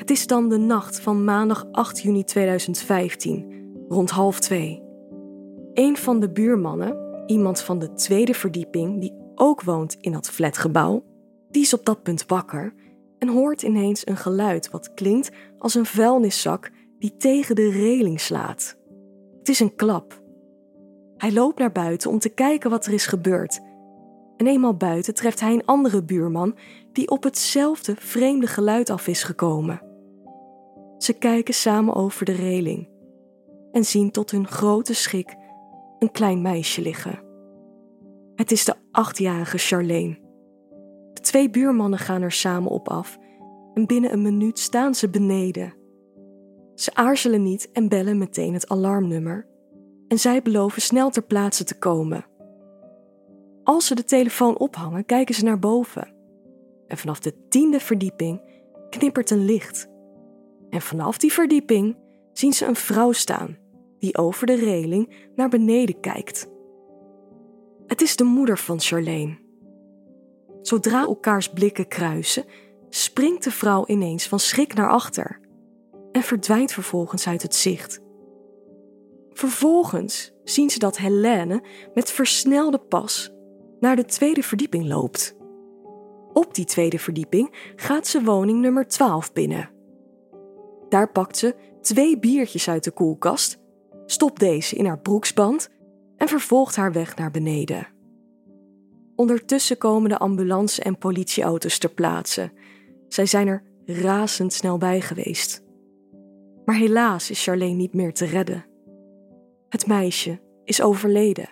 Het 0.00 0.10
is 0.10 0.26
dan 0.26 0.48
de 0.48 0.56
nacht 0.56 1.00
van 1.00 1.24
maandag 1.24 1.66
8 1.72 2.00
juni 2.00 2.24
2015, 2.24 3.84
rond 3.88 4.10
half 4.10 4.40
twee. 4.40 4.82
Een 5.74 5.96
van 5.96 6.20
de 6.20 6.30
buurmannen, 6.30 7.24
iemand 7.26 7.60
van 7.60 7.78
de 7.78 7.92
tweede 7.92 8.34
verdieping 8.34 9.00
die 9.00 9.14
ook 9.34 9.62
woont 9.62 9.96
in 10.00 10.12
dat 10.12 10.30
flatgebouw, 10.30 11.04
die 11.50 11.62
is 11.62 11.74
op 11.74 11.84
dat 11.84 12.02
punt 12.02 12.24
wakker 12.26 12.74
en 13.18 13.28
hoort 13.28 13.62
ineens 13.62 14.06
een 14.06 14.16
geluid 14.16 14.70
wat 14.70 14.94
klinkt 14.94 15.30
als 15.58 15.74
een 15.74 15.86
vuilniszak 15.86 16.70
die 16.98 17.16
tegen 17.16 17.54
de 17.54 17.70
reling 17.70 18.20
slaat. 18.20 18.76
Het 19.38 19.48
is 19.48 19.60
een 19.60 19.74
klap. 19.74 20.22
Hij 21.16 21.32
loopt 21.32 21.58
naar 21.58 21.72
buiten 21.72 22.10
om 22.10 22.18
te 22.18 22.28
kijken 22.28 22.70
wat 22.70 22.86
er 22.86 22.92
is 22.92 23.06
gebeurd. 23.06 23.60
En 24.36 24.46
eenmaal 24.46 24.76
buiten 24.76 25.14
treft 25.14 25.40
hij 25.40 25.52
een 25.52 25.66
andere 25.66 26.02
buurman 26.02 26.56
die 26.92 27.10
op 27.10 27.22
hetzelfde 27.22 27.94
vreemde 27.98 28.46
geluid 28.46 28.90
af 28.90 29.06
is 29.06 29.22
gekomen. 29.22 29.88
Ze 31.02 31.12
kijken 31.12 31.54
samen 31.54 31.94
over 31.94 32.24
de 32.24 32.32
reling 32.32 32.88
en 33.72 33.84
zien 33.84 34.10
tot 34.10 34.30
hun 34.30 34.46
grote 34.46 34.94
schik 34.94 35.36
een 35.98 36.10
klein 36.10 36.42
meisje 36.42 36.82
liggen. 36.82 37.22
Het 38.34 38.50
is 38.50 38.64
de 38.64 38.74
achtjarige 38.90 39.58
Charlene. 39.58 40.18
De 41.12 41.20
twee 41.20 41.50
buurmannen 41.50 41.98
gaan 41.98 42.22
er 42.22 42.32
samen 42.32 42.70
op 42.70 42.88
af 42.88 43.18
en 43.74 43.86
binnen 43.86 44.12
een 44.12 44.22
minuut 44.22 44.58
staan 44.58 44.94
ze 44.94 45.10
beneden. 45.10 45.74
Ze 46.74 46.94
aarzelen 46.94 47.42
niet 47.42 47.70
en 47.72 47.88
bellen 47.88 48.18
meteen 48.18 48.52
het 48.52 48.68
alarmnummer. 48.68 49.46
En 50.08 50.18
zij 50.18 50.42
beloven 50.42 50.82
snel 50.82 51.10
ter 51.10 51.22
plaatse 51.22 51.64
te 51.64 51.78
komen. 51.78 52.24
Als 53.64 53.86
ze 53.86 53.94
de 53.94 54.04
telefoon 54.04 54.58
ophangen, 54.58 55.04
kijken 55.04 55.34
ze 55.34 55.44
naar 55.44 55.58
boven. 55.58 56.14
En 56.86 56.96
vanaf 56.96 57.20
de 57.20 57.48
tiende 57.48 57.80
verdieping 57.80 58.42
knippert 58.90 59.30
een 59.30 59.44
licht. 59.44 59.89
En 60.70 60.80
vanaf 60.80 61.18
die 61.18 61.32
verdieping 61.32 61.96
zien 62.32 62.52
ze 62.52 62.66
een 62.66 62.76
vrouw 62.76 63.12
staan 63.12 63.58
die 63.98 64.18
over 64.18 64.46
de 64.46 64.54
reling 64.54 65.28
naar 65.34 65.48
beneden 65.48 66.00
kijkt. 66.00 66.48
Het 67.86 68.00
is 68.00 68.16
de 68.16 68.24
moeder 68.24 68.58
van 68.58 68.80
Charlene. 68.80 69.38
Zodra 70.62 71.00
elkaars 71.00 71.48
blikken 71.48 71.88
kruisen, 71.88 72.44
springt 72.88 73.44
de 73.44 73.50
vrouw 73.50 73.86
ineens 73.86 74.28
van 74.28 74.38
schrik 74.38 74.74
naar 74.74 74.90
achter 74.90 75.40
en 76.12 76.22
verdwijnt 76.22 76.72
vervolgens 76.72 77.26
uit 77.26 77.42
het 77.42 77.54
zicht. 77.54 78.00
Vervolgens 79.30 80.32
zien 80.44 80.70
ze 80.70 80.78
dat 80.78 80.98
Helene 80.98 81.62
met 81.94 82.10
versnelde 82.10 82.78
pas 82.78 83.32
naar 83.80 83.96
de 83.96 84.04
tweede 84.04 84.42
verdieping 84.42 84.86
loopt. 84.86 85.36
Op 86.32 86.54
die 86.54 86.64
tweede 86.64 86.98
verdieping 86.98 87.72
gaat 87.76 88.06
ze 88.06 88.22
woning 88.22 88.60
nummer 88.60 88.88
12 88.88 89.32
binnen. 89.32 89.79
Daar 90.90 91.12
pakt 91.12 91.36
ze 91.36 91.54
twee 91.80 92.18
biertjes 92.18 92.68
uit 92.68 92.84
de 92.84 92.90
koelkast 92.90 93.58
stopt 94.06 94.40
deze 94.40 94.76
in 94.76 94.86
haar 94.86 94.98
broeksband 94.98 95.70
en 96.16 96.28
vervolgt 96.28 96.76
haar 96.76 96.92
weg 96.92 97.16
naar 97.16 97.30
beneden. 97.30 97.86
Ondertussen 99.16 99.78
komen 99.78 100.08
de 100.08 100.18
ambulance 100.18 100.82
en 100.82 100.98
politieauto's 100.98 101.78
ter 101.78 101.90
plaatse. 101.90 102.50
Zij 103.08 103.26
zijn 103.26 103.46
er 103.46 103.62
razendsnel 103.84 104.78
bij 104.78 105.00
geweest. 105.00 105.62
Maar 106.64 106.76
helaas 106.76 107.30
is 107.30 107.42
Charlene 107.42 107.74
niet 107.74 107.94
meer 107.94 108.12
te 108.12 108.24
redden. 108.24 108.64
Het 109.68 109.86
meisje 109.86 110.40
is 110.64 110.82
overleden. 110.82 111.48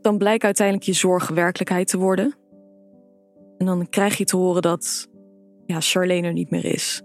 Dan 0.00 0.18
blijkt 0.18 0.44
uiteindelijk 0.44 0.86
je 0.86 0.92
zorg 0.92 1.28
werkelijkheid 1.28 1.88
te 1.88 1.98
worden. 1.98 2.34
En 3.58 3.66
dan 3.66 3.88
krijg 3.88 4.18
je 4.18 4.24
te 4.24 4.36
horen 4.36 4.62
dat 4.62 5.08
ja, 5.66 5.80
Charlene 5.80 6.26
er 6.26 6.32
niet 6.32 6.50
meer 6.50 6.64
is. 6.64 7.02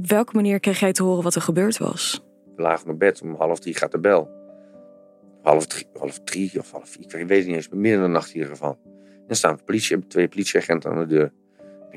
Op 0.00 0.06
welke 0.06 0.34
manier 0.34 0.60
kreeg 0.60 0.80
jij 0.80 0.92
te 0.92 1.02
horen 1.02 1.22
wat 1.22 1.34
er 1.34 1.40
gebeurd 1.40 1.78
was? 1.78 2.24
We 2.56 2.62
lagen 2.62 2.90
op 2.90 2.98
bed, 2.98 3.22
om 3.22 3.34
half 3.34 3.58
drie 3.58 3.74
gaat 3.74 3.92
de 3.92 3.98
bel. 3.98 4.30
Half 5.42 5.66
drie, 5.66 5.86
half 5.98 6.20
drie 6.24 6.58
of 6.58 6.70
half 6.70 6.88
vier, 6.88 7.20
ik 7.20 7.26
weet 7.26 7.38
het 7.38 7.46
niet 7.46 7.56
eens, 7.56 7.68
midden 7.68 7.92
in 7.92 8.00
de 8.00 8.08
nacht 8.08 8.28
in 8.28 8.34
ieder 8.34 8.50
geval. 8.50 8.78
dan 9.26 9.36
staan 9.36 9.64
politie, 9.64 10.06
twee 10.06 10.28
politieagenten 10.28 10.90
aan 10.90 10.98
de 10.98 11.06
deur. 11.06 11.32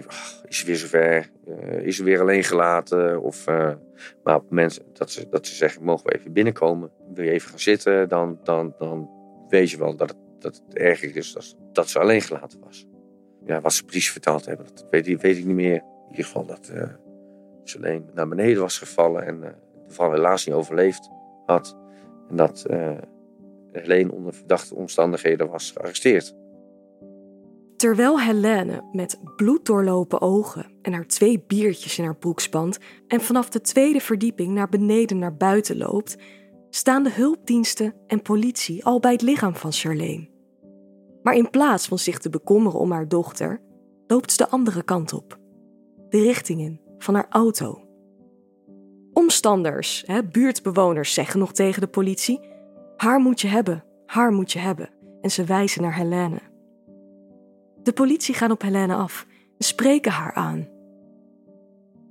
Ach, 0.07 0.43
is 0.47 0.57
ze 0.57 0.65
weer 0.65 0.75
zover? 0.75 1.29
Uh, 1.47 1.85
is 1.85 1.95
ze 1.95 2.03
weer 2.03 2.19
alleen 2.21 2.43
gelaten? 2.43 3.21
Of, 3.21 3.47
uh, 3.47 3.55
maar 4.23 4.35
op 4.35 4.41
het 4.41 4.49
moment 4.49 4.79
dat 4.93 5.11
ze, 5.11 5.29
dat 5.29 5.47
ze 5.47 5.55
zeggen, 5.55 5.83
mogen 5.83 6.05
we 6.05 6.15
even 6.15 6.33
binnenkomen? 6.33 6.91
Wil 7.13 7.25
je 7.25 7.31
even 7.31 7.49
gaan 7.49 7.59
zitten? 7.59 8.09
Dan, 8.09 8.39
dan, 8.43 8.73
dan 8.77 9.09
weet 9.49 9.71
je 9.71 9.77
wel 9.77 9.95
dat 9.95 10.09
het, 10.09 10.17
dat 10.39 10.61
het 10.65 10.77
erg 10.77 11.01
is 11.01 11.33
dat, 11.33 11.55
dat 11.73 11.89
ze 11.89 11.99
alleen 11.99 12.21
gelaten 12.21 12.59
was. 12.59 12.85
Ja, 13.45 13.61
wat 13.61 13.73
ze 13.73 13.83
precies 13.83 14.11
verteld 14.11 14.45
hebben, 14.45 14.65
dat 14.65 14.87
weet, 14.89 15.07
ik 15.07 15.45
niet 15.45 15.55
meer. 15.55 15.75
In 15.75 16.09
ieder 16.09 16.25
geval 16.25 16.45
dat 16.45 16.71
uh, 16.73 16.83
alleen 17.76 18.10
naar 18.13 18.28
beneden 18.28 18.62
was 18.62 18.78
gevallen 18.78 19.26
en 19.26 19.39
de 19.39 19.54
val 19.88 20.12
helaas 20.12 20.45
niet 20.45 20.56
overleefd 20.56 21.10
had. 21.45 21.78
En 22.30 22.36
dat 22.36 22.65
Helene 23.71 24.12
onder 24.12 24.34
verdachte 24.34 24.76
omstandigheden 24.76 25.49
was 25.49 25.71
gearresteerd. 25.71 26.36
Terwijl 27.76 28.21
Helene 28.21 28.89
met 28.91 29.19
bloeddoorlopen 29.36 30.21
ogen 30.21 30.65
en 30.82 30.93
haar 30.93 31.08
twee 31.08 31.43
biertjes 31.47 31.97
in 31.97 32.04
haar 32.04 32.15
broek 32.15 32.39
spant 32.39 32.78
en 33.08 33.21
vanaf 33.21 33.49
de 33.49 33.62
tweede 33.62 33.99
verdieping 33.99 34.54
naar 34.54 34.69
beneden 34.69 35.17
naar 35.17 35.36
buiten 35.36 35.78
loopt, 35.78 36.17
staan 36.69 37.04
de 37.04 37.12
hulpdiensten 37.12 37.93
en 38.08 38.21
politie 38.21 38.86
al 38.86 38.99
bij 38.99 39.12
het 39.12 39.21
lichaam 39.21 39.56
van 39.56 39.71
Charlene. 39.71 40.30
Maar 41.23 41.36
in 41.36 41.49
plaats 41.49 41.88
van 41.88 41.99
zich 41.99 42.17
te 42.17 42.30
bekommeren 42.30 42.80
om 42.80 42.91
haar 42.91 43.08
dochter, 43.08 43.62
loopt 44.08 44.32
ze 44.32 44.38
de 44.38 44.49
andere 44.49 44.84
kant 44.84 45.13
op, 45.13 45.39
de 46.10 46.21
richting 46.21 46.60
in 46.60 46.83
van 47.03 47.13
haar 47.13 47.27
auto. 47.29 47.81
Omstanders, 49.13 50.03
hè, 50.05 50.23
buurtbewoners 50.23 51.13
zeggen 51.13 51.39
nog 51.39 51.51
tegen 51.51 51.81
de 51.81 51.87
politie: 51.87 52.39
haar 52.97 53.19
moet 53.19 53.41
je 53.41 53.47
hebben, 53.47 53.83
haar 54.05 54.31
moet 54.31 54.51
je 54.51 54.59
hebben. 54.59 54.89
En 55.21 55.31
ze 55.31 55.43
wijzen 55.43 55.81
naar 55.81 55.95
Helene. 55.95 56.39
De 57.83 57.93
politie 57.93 58.33
gaat 58.33 58.51
op 58.51 58.61
Helene 58.61 58.95
af 58.95 59.25
en 59.57 59.65
spreken 59.65 60.11
haar 60.11 60.33
aan. 60.33 60.67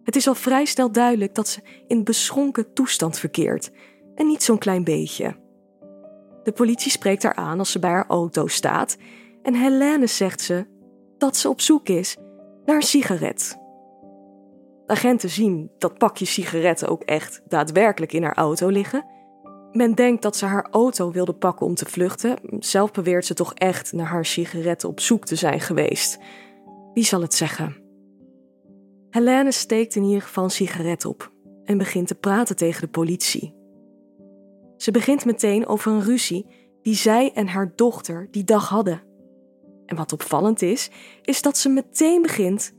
Het 0.04 0.16
is 0.16 0.28
al 0.28 0.34
vrij 0.34 0.64
snel 0.64 0.92
duidelijk 0.92 1.34
dat 1.34 1.48
ze 1.48 1.60
in 1.86 2.04
beschonken 2.04 2.72
toestand 2.72 3.18
verkeert 3.18 3.70
en 4.14 4.26
niet 4.26 4.42
zo'n 4.42 4.58
klein 4.58 4.84
beetje. 4.84 5.36
De 6.42 6.52
politie 6.52 6.90
spreekt 6.90 7.22
haar 7.22 7.34
aan 7.34 7.58
als 7.58 7.70
ze 7.70 7.78
bij 7.78 7.90
haar 7.90 8.06
auto 8.08 8.46
staat 8.46 8.96
en 9.42 9.54
Helene 9.54 10.06
zegt 10.06 10.40
ze 10.40 10.66
dat 11.18 11.36
ze 11.36 11.48
op 11.48 11.60
zoek 11.60 11.88
is 11.88 12.16
naar 12.64 12.76
een 12.76 12.82
sigaret. 12.82 13.61
Agenten 14.92 15.30
zien 15.30 15.70
dat 15.78 15.98
pakje 15.98 16.24
sigaretten 16.24 16.88
ook 16.88 17.02
echt 17.02 17.42
daadwerkelijk 17.48 18.12
in 18.12 18.22
haar 18.22 18.36
auto 18.36 18.68
liggen 18.68 19.04
men 19.72 19.94
denkt 19.94 20.22
dat 20.22 20.36
ze 20.36 20.46
haar 20.46 20.66
auto 20.70 21.10
wilde 21.10 21.32
pakken 21.32 21.66
om 21.66 21.74
te 21.74 21.84
vluchten. 21.84 22.36
Zelf 22.58 22.90
beweert 22.90 23.26
ze 23.26 23.34
toch 23.34 23.54
echt 23.54 23.92
naar 23.92 24.06
haar 24.06 24.24
sigaretten 24.24 24.88
op 24.88 25.00
zoek 25.00 25.24
te 25.24 25.36
zijn 25.36 25.60
geweest. 25.60 26.18
Wie 26.94 27.04
zal 27.04 27.20
het 27.20 27.34
zeggen? 27.34 27.76
Helene 29.10 29.52
steekt 29.52 29.94
in 29.94 30.02
ieder 30.02 30.22
geval 30.22 30.44
een 30.44 30.50
sigaret 30.50 31.04
op 31.04 31.32
en 31.64 31.78
begint 31.78 32.06
te 32.06 32.14
praten 32.14 32.56
tegen 32.56 32.80
de 32.80 32.88
politie. 32.88 33.54
Ze 34.76 34.90
begint 34.90 35.24
meteen 35.24 35.66
over 35.66 35.92
een 35.92 36.02
ruzie 36.02 36.46
die 36.82 36.94
zij 36.94 37.32
en 37.32 37.48
haar 37.48 37.72
dochter 37.76 38.28
die 38.30 38.44
dag 38.44 38.68
hadden. 38.68 39.02
En 39.86 39.96
wat 39.96 40.12
opvallend 40.12 40.62
is, 40.62 40.90
is 41.22 41.42
dat 41.42 41.58
ze 41.58 41.68
meteen 41.68 42.22
begint 42.22 42.72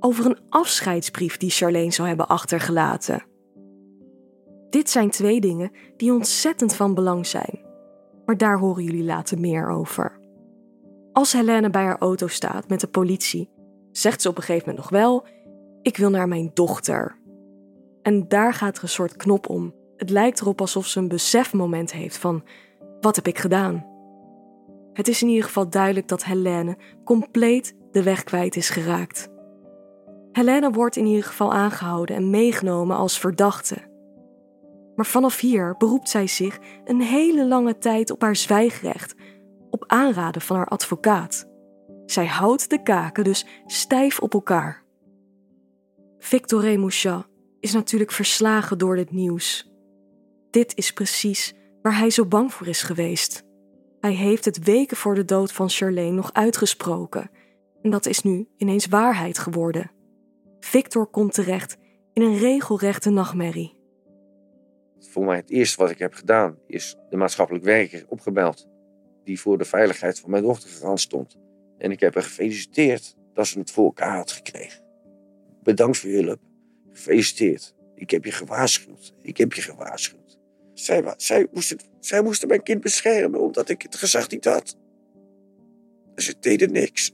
over 0.00 0.26
een 0.26 0.38
afscheidsbrief 0.48 1.36
die 1.36 1.50
Charlene 1.50 1.92
zou 1.92 2.08
hebben 2.08 2.28
achtergelaten. 2.28 3.24
Dit 4.70 4.90
zijn 4.90 5.10
twee 5.10 5.40
dingen 5.40 5.70
die 5.96 6.12
ontzettend 6.12 6.74
van 6.74 6.94
belang 6.94 7.26
zijn. 7.26 7.60
Maar 8.24 8.36
daar 8.36 8.58
horen 8.58 8.84
jullie 8.84 9.04
later 9.04 9.40
meer 9.40 9.68
over. 9.68 10.18
Als 11.12 11.32
Helene 11.32 11.70
bij 11.70 11.82
haar 11.82 11.98
auto 11.98 12.26
staat 12.26 12.68
met 12.68 12.80
de 12.80 12.86
politie, 12.86 13.50
zegt 13.92 14.22
ze 14.22 14.28
op 14.28 14.36
een 14.36 14.42
gegeven 14.42 14.68
moment 14.68 14.90
nog 14.90 15.00
wel: 15.00 15.26
Ik 15.82 15.96
wil 15.96 16.10
naar 16.10 16.28
mijn 16.28 16.50
dochter. 16.54 17.18
En 18.02 18.28
daar 18.28 18.54
gaat 18.54 18.76
er 18.76 18.82
een 18.82 18.88
soort 18.88 19.16
knop 19.16 19.48
om. 19.48 19.74
Het 19.96 20.10
lijkt 20.10 20.40
erop 20.40 20.60
alsof 20.60 20.86
ze 20.86 20.98
een 20.98 21.08
besefmoment 21.08 21.92
heeft 21.92 22.16
van: 22.16 22.44
Wat 23.00 23.16
heb 23.16 23.26
ik 23.26 23.38
gedaan? 23.38 23.86
Het 24.92 25.08
is 25.08 25.22
in 25.22 25.28
ieder 25.28 25.44
geval 25.44 25.70
duidelijk 25.70 26.08
dat 26.08 26.24
Helene 26.24 26.76
compleet 27.04 27.76
de 27.92 28.02
weg 28.02 28.24
kwijt 28.24 28.56
is 28.56 28.70
geraakt. 28.70 29.28
Helene 30.32 30.70
wordt 30.70 30.96
in 30.96 31.06
ieder 31.06 31.24
geval 31.24 31.52
aangehouden 31.52 32.16
en 32.16 32.30
meegenomen 32.30 32.96
als 32.96 33.18
verdachte. 33.18 33.88
Maar 34.94 35.06
vanaf 35.06 35.40
hier 35.40 35.74
beroept 35.78 36.08
zij 36.08 36.26
zich 36.26 36.58
een 36.84 37.00
hele 37.00 37.46
lange 37.46 37.78
tijd 37.78 38.10
op 38.10 38.22
haar 38.22 38.36
zwijgrecht, 38.36 39.14
op 39.70 39.84
aanraden 39.86 40.42
van 40.42 40.56
haar 40.56 40.66
advocaat. 40.66 41.48
Zij 42.06 42.26
houdt 42.26 42.70
de 42.70 42.82
kaken 42.82 43.24
dus 43.24 43.46
stijf 43.66 44.20
op 44.20 44.34
elkaar. 44.34 44.84
Victor 46.18 46.78
Mouchat 46.78 47.28
is 47.60 47.72
natuurlijk 47.72 48.12
verslagen 48.12 48.78
door 48.78 48.96
dit 48.96 49.10
nieuws. 49.10 49.72
Dit 50.50 50.76
is 50.76 50.92
precies 50.92 51.54
waar 51.82 51.98
hij 51.98 52.10
zo 52.10 52.26
bang 52.26 52.52
voor 52.52 52.66
is 52.66 52.82
geweest. 52.82 53.44
Hij 54.00 54.12
heeft 54.12 54.44
het 54.44 54.64
weken 54.64 54.96
voor 54.96 55.14
de 55.14 55.24
dood 55.24 55.52
van 55.52 55.68
Charlene 55.68 56.16
nog 56.16 56.32
uitgesproken. 56.32 57.30
En 57.82 57.90
dat 57.90 58.06
is 58.06 58.22
nu 58.22 58.48
ineens 58.56 58.86
waarheid 58.86 59.38
geworden. 59.38 59.90
Victor 60.60 61.06
komt 61.06 61.34
terecht 61.34 61.76
in 62.12 62.22
een 62.22 62.38
regelrechte 62.38 63.10
nachtmerrie 63.10 63.80
voor 65.10 65.24
mij 65.24 65.36
het 65.36 65.50
eerste 65.50 65.80
wat 65.80 65.90
ik 65.90 65.98
heb 65.98 66.14
gedaan, 66.14 66.58
is 66.66 66.96
de 67.10 67.16
maatschappelijk 67.16 67.64
werker 67.64 68.04
opgebeld. 68.08 68.68
Die 69.24 69.40
voor 69.40 69.58
de 69.58 69.64
veiligheid 69.64 70.20
van 70.20 70.30
mijn 70.30 70.42
dochter 70.42 70.70
garant 70.70 71.00
stond. 71.00 71.38
En 71.78 71.90
ik 71.90 72.00
heb 72.00 72.14
haar 72.14 72.22
gefeliciteerd 72.22 73.16
dat 73.34 73.46
ze 73.46 73.58
het 73.58 73.70
voor 73.70 73.84
elkaar 73.84 74.16
had 74.16 74.32
gekregen. 74.32 74.84
Bedankt 75.62 75.98
voor 75.98 76.10
je 76.10 76.22
hulp. 76.22 76.40
Gefeliciteerd. 76.92 77.74
Ik 77.94 78.10
heb 78.10 78.24
je 78.24 78.32
gewaarschuwd. 78.32 79.14
Ik 79.22 79.36
heb 79.36 79.52
je 79.52 79.62
gewaarschuwd. 79.62 80.38
Zij, 80.74 81.14
zij, 81.16 81.46
moesten, 81.52 81.78
zij 82.00 82.22
moesten 82.22 82.48
mijn 82.48 82.62
kind 82.62 82.80
beschermen 82.80 83.40
omdat 83.40 83.68
ik 83.68 83.82
het 83.82 83.96
gezag 83.96 84.28
niet 84.28 84.44
had. 84.44 84.76
Ze 86.14 86.34
deden 86.40 86.72
niks. 86.72 87.12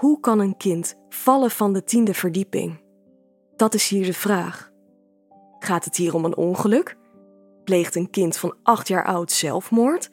Hoe 0.00 0.20
kan 0.20 0.38
een 0.38 0.56
kind 0.56 0.96
vallen 1.08 1.50
van 1.50 1.72
de 1.72 1.84
tiende 1.84 2.14
verdieping? 2.14 2.80
Dat 3.56 3.74
is 3.74 3.88
hier 3.88 4.04
de 4.04 4.12
vraag. 4.12 4.70
Gaat 5.58 5.84
het 5.84 5.96
hier 5.96 6.14
om 6.14 6.24
een 6.24 6.36
ongeluk? 6.36 6.96
Pleegt 7.64 7.94
een 7.94 8.10
kind 8.10 8.36
van 8.36 8.56
acht 8.62 8.88
jaar 8.88 9.04
oud 9.04 9.32
zelfmoord? 9.32 10.10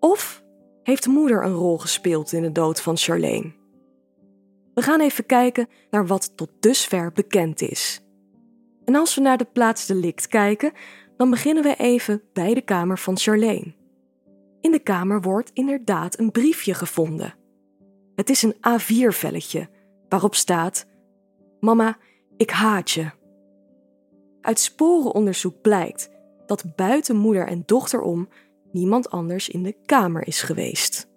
Of 0.00 0.42
heeft 0.82 1.02
de 1.02 1.10
moeder 1.10 1.44
een 1.44 1.52
rol 1.52 1.78
gespeeld 1.78 2.32
in 2.32 2.42
de 2.42 2.52
dood 2.52 2.80
van 2.80 2.96
Charlene? 2.96 3.52
We 4.74 4.82
gaan 4.82 5.00
even 5.00 5.26
kijken 5.26 5.68
naar 5.90 6.06
wat 6.06 6.36
tot 6.36 6.50
dusver 6.60 7.12
bekend 7.12 7.60
is. 7.60 8.00
En 8.84 8.94
als 8.94 9.14
we 9.14 9.20
naar 9.20 9.38
de 9.38 9.48
plaats 9.52 9.86
delict 9.86 10.26
kijken, 10.26 10.72
dan 11.16 11.30
beginnen 11.30 11.62
we 11.62 11.76
even 11.76 12.22
bij 12.32 12.54
de 12.54 12.62
kamer 12.62 12.98
van 12.98 13.18
Charlene. 13.18 13.74
In 14.60 14.70
de 14.70 14.82
kamer 14.82 15.20
wordt 15.20 15.50
inderdaad 15.52 16.18
een 16.18 16.30
briefje 16.30 16.74
gevonden. 16.74 17.38
Het 18.20 18.30
is 18.30 18.42
een 18.42 18.54
A4-velletje 18.54 19.68
waarop 20.08 20.34
staat: 20.34 20.86
Mama, 21.60 21.98
ik 22.36 22.50
haat 22.50 22.90
je. 22.90 23.10
Uit 24.40 24.58
sporenonderzoek 24.58 25.60
blijkt 25.60 26.10
dat 26.46 26.76
buiten 26.76 27.16
moeder 27.16 27.46
en 27.46 27.62
dochter 27.66 28.00
om 28.00 28.28
niemand 28.72 29.10
anders 29.10 29.48
in 29.48 29.62
de 29.62 29.76
kamer 29.84 30.26
is 30.26 30.42
geweest. 30.42 31.08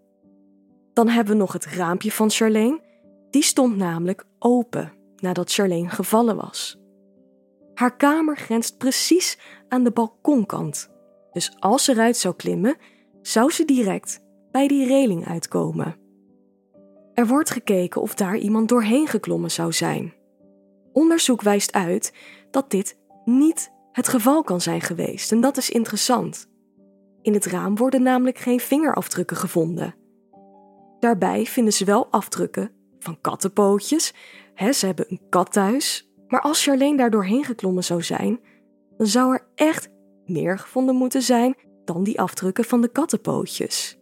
Dan 0.94 1.08
hebben 1.10 1.34
we 1.34 1.39
nog 1.39 1.54
het 1.54 1.66
raampje 1.66 2.12
van 2.12 2.30
Charlene. 2.30 2.82
Die 3.30 3.44
stond 3.44 3.78
namelijk 3.78 4.26
open 4.39 4.94
nadat 5.16 5.54
Charlene 5.54 5.89
gevallen 5.89 6.36
was. 6.36 6.80
Haar 7.74 7.96
kamer 7.96 8.38
grenst 8.38 8.78
precies 8.78 9.38
aan 9.68 9.84
de 9.84 9.92
balkonkant. 9.92 10.89
Dus 11.32 11.56
als 11.60 11.84
ze 11.84 11.92
eruit 11.92 12.18
zou 12.18 12.36
klimmen, 12.36 12.78
zou 13.22 13.52
ze 13.52 13.66
direct 13.66 14.20
bij 14.52 14.68
die 14.68 14.88
reling 14.88 15.28
uitkomen. 15.28 16.02
Er 17.13 17.28
wordt 17.28 17.49
gekeken 17.49 18.02
of 18.02 18.15
daar 18.15 18.38
iemand 18.38 18.69
doorheen 18.69 19.08
geklommen 19.08 19.52
zou 19.52 19.71
zijn. 19.71 20.13
Onderzoek 20.93 21.41
wijst 21.41 21.73
uit 21.73 22.13
dat 22.52 22.71
dit 22.71 22.97
niet 23.26 23.71
het 23.91 24.08
geval 24.08 24.43
kan 24.43 24.62
zijn 24.62 24.82
geweest. 24.82 25.32
En 25.32 25.41
dat 25.41 25.58
is 25.58 25.69
interessant. 25.69 26.49
In 27.21 27.34
het 27.34 27.45
raam 27.45 27.76
worden 27.76 28.02
namelijk 28.02 28.38
geen 28.38 28.60
vingerafdrukken 28.60 29.38
gevonden. 29.38 29.95
Daarbij 30.99 31.45
vinden 31.45 31.73
ze 31.73 31.86
wel 31.86 32.08
afdrukken 32.12 32.71
van 32.99 33.21
kattenpootjes. 33.21 34.13
ze 34.56 34.86
hebben 34.86 35.06
een 35.08 35.21
kat 35.30 35.52
thuis. 35.52 36.12
Maar 36.28 36.41
als 36.41 36.63
Charlene 36.63 36.97
daar 36.97 37.10
doorheen 37.10 37.43
geklommen 37.43 37.84
zou 37.84 38.04
zijn, 38.04 38.39
dan 38.97 39.08
zou 39.08 39.34
er 39.34 39.47
echt 39.56 39.89
meer 40.26 40.60
gevonden 40.60 40.95
moeten 40.95 41.21
zijn 41.21 41.56
dan 41.86 42.04
die 42.04 42.19
afdrukken 42.19 42.63
van 42.63 42.82
de 42.82 42.88
kattenpootjes. 42.88 43.97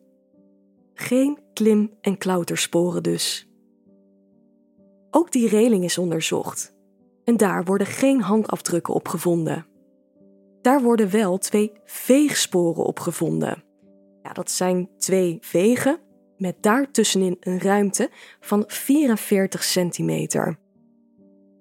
Geen 1.02 1.38
klim- 1.54 1.92
en 2.02 2.18
klautersporen 2.18 3.04
dus. 3.04 3.50
Ook 5.12 5.32
die 5.32 5.48
reling 5.48 5.84
is 5.84 5.98
onderzocht 5.98 6.76
en 7.24 7.38
daar 7.38 7.64
worden 7.64 7.88
geen 7.88 8.22
handafdrukken 8.22 8.94
op 8.94 9.08
gevonden. 9.08 9.66
Daar 10.62 10.82
worden 10.82 11.12
wel 11.12 11.38
twee 11.38 11.72
veegsporen 11.86 12.86
op 12.86 13.00
gevonden. 13.00 13.64
Ja, 14.24 14.34
dat 14.34 14.52
zijn 14.52 14.90
twee 14.98 15.38
vegen 15.40 16.00
met 16.38 16.56
daartussenin 16.64 17.38
een 17.40 17.60
ruimte 17.60 18.10
van 18.40 18.64
44 18.68 19.64
centimeter. 19.64 20.60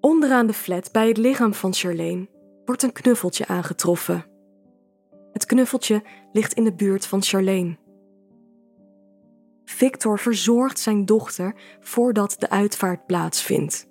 Onderaan 0.00 0.46
de 0.46 0.53
flat 0.53 0.92
bij 0.92 1.09
het 1.09 1.16
lichaam 1.16 1.55
van 1.55 1.74
Charlene 1.74 2.29
wordt 2.64 2.83
een 2.83 2.92
knuffeltje 2.92 3.46
aangetroffen. 3.46 4.24
Het 5.33 5.46
knuffeltje 5.46 6.03
ligt 6.33 6.53
in 6.53 6.64
de 6.64 6.74
buurt 6.74 7.07
van 7.07 7.22
Charlene. 7.22 7.79
Victor 9.70 10.18
verzorgt 10.18 10.78
zijn 10.78 11.04
dochter 11.04 11.54
voordat 11.80 12.37
de 12.38 12.50
uitvaart 12.50 13.06
plaatsvindt. 13.06 13.88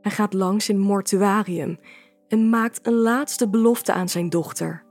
Hij 0.00 0.10
gaat 0.10 0.32
langs 0.32 0.68
in 0.68 0.78
mortuarium 0.78 1.78
en 2.28 2.48
maakt 2.48 2.86
een 2.86 2.94
laatste 2.94 3.48
belofte 3.48 3.92
aan 3.92 4.08
zijn 4.08 4.28
dochter. 4.28 4.84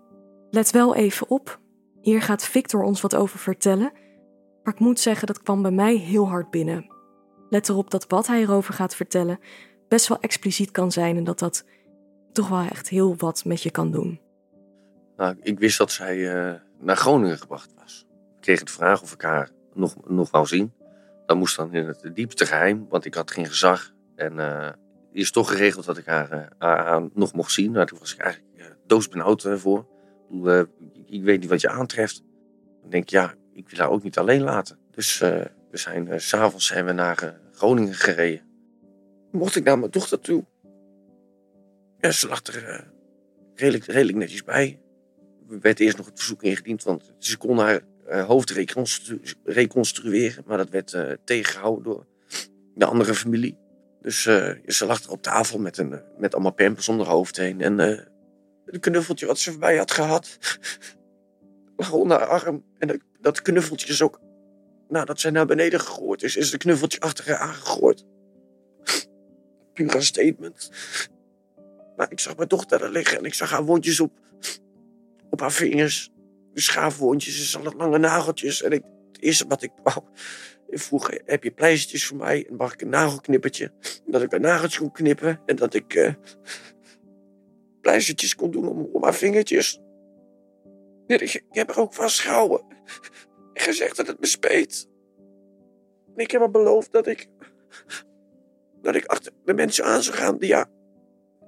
Let 0.49 0.71
wel 0.71 0.95
even 0.95 1.29
op, 1.29 1.59
hier 2.01 2.21
gaat 2.21 2.45
Victor 2.45 2.83
ons 2.83 3.01
wat 3.01 3.15
over 3.15 3.39
vertellen, 3.39 3.91
maar 4.63 4.73
ik 4.73 4.79
moet 4.79 4.99
zeggen 4.99 5.27
dat 5.27 5.41
kwam 5.41 5.61
bij 5.61 5.71
mij 5.71 5.95
heel 5.95 6.27
hard 6.27 6.49
binnen. 6.49 6.87
Let 7.49 7.69
erop 7.69 7.91
dat 7.91 8.07
wat 8.07 8.27
hij 8.27 8.41
erover 8.41 8.73
gaat 8.73 8.95
vertellen 8.95 9.39
best 9.87 10.07
wel 10.07 10.19
expliciet 10.19 10.71
kan 10.71 10.91
zijn 10.91 11.17
en 11.17 11.23
dat 11.23 11.39
dat 11.39 11.65
toch 12.31 12.47
wel 12.47 12.61
echt 12.61 12.89
heel 12.89 13.15
wat 13.17 13.45
met 13.45 13.63
je 13.63 13.71
kan 13.71 13.91
doen. 13.91 14.19
Nou, 15.17 15.35
ik 15.41 15.59
wist 15.59 15.77
dat 15.77 15.91
zij 15.91 16.17
uh, 16.17 16.53
naar 16.79 16.97
Groningen 16.97 17.37
gebracht 17.37 17.73
was. 17.79 18.07
Ik 18.35 18.41
kreeg 18.41 18.63
de 18.63 18.71
vraag 18.71 19.01
of 19.01 19.13
ik 19.13 19.21
haar 19.21 19.49
nog, 19.75 19.95
nog 20.07 20.31
wou 20.31 20.45
zien. 20.45 20.73
Dat 21.25 21.37
moest 21.37 21.55
dan 21.55 21.73
in 21.73 21.87
het 21.87 22.11
diepste 22.13 22.45
geheim, 22.45 22.85
want 22.89 23.05
ik 23.05 23.13
had 23.13 23.31
geen 23.31 23.45
gezag. 23.45 23.93
En 24.15 24.37
uh, 24.37 24.69
is 25.11 25.31
toch 25.31 25.49
geregeld 25.49 25.85
dat 25.85 25.97
ik 25.97 26.05
haar, 26.05 26.53
haar, 26.57 27.09
nog 27.13 27.33
mocht 27.33 27.51
zien. 27.51 27.71
Nou, 27.71 27.85
daar 27.85 27.99
was 27.99 28.13
ik 28.13 28.19
eigenlijk 28.19 28.53
uh, 28.57 28.65
doodsbenauwd 28.85 29.47
voor. 29.55 29.87
ik 31.05 31.23
weet 31.23 31.39
niet 31.39 31.49
wat 31.49 31.61
je 31.61 31.69
aantreft. 31.69 32.23
Dan 32.81 32.89
denk 32.89 33.03
ik, 33.03 33.09
ja, 33.09 33.33
ik 33.53 33.69
wil 33.69 33.79
haar 33.79 33.89
ook 33.89 34.03
niet 34.03 34.17
alleen 34.17 34.41
laten. 34.41 34.77
Dus 34.91 35.19
we 35.19 35.51
zijn, 35.71 36.21
s 36.21 36.27
s'avonds 36.27 36.65
zijn 36.65 36.85
we 36.85 36.91
naar 36.91 37.39
Groningen 37.51 37.93
gereden. 37.93 38.41
Mocht 39.31 39.55
ik 39.55 39.63
naar 39.63 39.79
mijn 39.79 39.91
dochter 39.91 40.19
toe. 40.19 40.45
Ja, 41.97 42.11
ze 42.11 42.27
lag 42.27 42.43
er 42.43 42.87
redelijk, 43.55 43.85
redelijk 43.85 44.17
netjes 44.17 44.43
bij. 44.43 44.79
Er 45.49 45.59
werd 45.59 45.79
eerst 45.79 45.97
nog 45.97 46.05
het 46.05 46.17
verzoek 46.17 46.43
ingediend, 46.43 46.83
want 46.83 47.13
ze 47.17 47.37
kon 47.37 47.57
haar 47.57 47.81
hoofd 48.07 48.49
reconstru 48.49 49.21
reconstrueren. 49.43 50.43
Maar 50.45 50.57
dat 50.57 50.69
werd 50.69 50.93
uh, 50.93 51.11
tegengehouden 51.23 51.83
door 51.83 52.05
de 52.75 52.85
andere 52.85 53.13
familie. 53.13 53.57
Dus 54.01 54.25
uh, 54.25 54.51
ze 54.65 54.85
lag 54.85 55.03
er 55.03 55.11
op 55.11 55.21
tafel 55.21 55.59
met, 55.59 55.77
een, 55.77 56.01
met 56.17 56.33
allemaal 56.33 56.53
pampers 56.53 56.89
om 56.89 56.97
haar 56.97 57.07
hoofd 57.07 57.37
heen. 57.37 57.61
En 57.61 57.79
een 58.65 58.79
knuffeltje 58.79 59.25
wat 59.25 59.39
ze 59.39 59.51
voorbij 59.51 59.77
had 59.77 59.91
gehad, 59.91 60.37
lag 61.77 61.91
onder 61.91 62.17
haar 62.17 62.27
arm. 62.27 62.63
En 62.77 63.01
dat 63.21 63.41
knuffeltje 63.41 63.87
is 63.87 64.01
ook, 64.01 64.19
nadat 64.89 65.19
zij 65.19 65.31
naar 65.31 65.45
beneden 65.45 65.79
gegooid 65.79 66.23
is, 66.23 66.35
is 66.35 66.51
het 66.51 66.61
knuffeltje 66.61 66.99
achter 66.99 67.25
haar 67.27 67.37
aangegooid. 67.37 68.05
Puur 69.73 70.03
statement. 70.03 70.71
Maar 71.97 72.11
ik 72.11 72.19
zag 72.19 72.35
mijn 72.35 72.47
dochter 72.49 72.79
daar 72.79 72.89
liggen 72.89 73.17
en 73.17 73.23
ik 73.23 73.33
zag 73.33 73.49
haar 73.49 73.63
wondjes 73.63 73.99
op, 73.99 74.11
op 75.29 75.39
haar 75.39 75.51
vingers 75.51 76.11
schaafwondjes 76.61 77.55
en 77.55 77.75
lange 77.75 77.97
nageltjes. 77.97 78.61
En 78.61 78.71
ik, 78.71 78.83
het 79.11 79.21
eerste 79.21 79.45
wat 79.47 79.63
ik 79.63 79.71
wou, 79.83 80.03
vroeg, 80.69 81.11
heb 81.25 81.43
je 81.43 81.51
pleistertjes 81.51 82.05
voor 82.05 82.17
mij? 82.17 82.47
En 82.49 82.55
mag 82.55 82.73
ik 82.73 82.81
een 82.81 82.89
nagelknippertje? 82.89 83.71
Dat 84.05 84.21
ik 84.21 84.31
een 84.31 84.41
nageltjes 84.41 84.79
kon 84.79 84.91
knippen 84.91 85.41
en 85.45 85.55
dat 85.55 85.73
ik 85.73 85.93
uh, 85.95 86.13
kon 88.35 88.51
doen 88.51 88.67
om, 88.67 88.89
om 88.91 89.13
vingertjes. 89.13 89.81
ik, 91.07 91.21
ik, 91.21 91.43
heb 91.49 91.69
er 91.69 91.79
ook 91.79 91.93
vastgehouden. 91.93 92.61
En 93.53 93.61
gezegd 93.61 93.97
dat 93.97 94.07
het 94.07 94.19
me 94.19 94.25
speet. 94.25 94.89
En 96.15 96.23
ik 96.23 96.31
heb 96.31 96.41
haar 96.41 96.51
beloofd 96.51 96.91
dat 96.91 97.07
ik, 97.07 97.27
dat 98.81 98.95
ik 98.95 99.05
achter 99.05 99.31
de 99.45 99.53
mensen 99.53 99.85
aan 99.85 100.03
zou 100.03 100.17
gaan 100.17 100.37
die, 100.37 100.47
ja, 100.47 100.69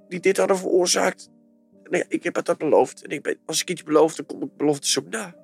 die 0.07 0.19
dit 0.19 0.37
hadden 0.37 0.57
veroorzaakt 0.57 1.29
nee, 1.89 2.05
ik 2.07 2.23
heb 2.23 2.35
het 2.35 2.45
dat 2.45 2.57
beloofd. 2.57 3.03
En 3.03 3.09
ik 3.09 3.21
ben, 3.21 3.37
als 3.45 3.61
ik 3.61 3.69
iets 3.69 3.83
beloof, 3.83 4.15
dan 4.15 4.25
kom 4.25 4.41
ik 4.41 4.57
beloftes 4.57 4.99
ook 4.99 5.09
na. 5.09 5.35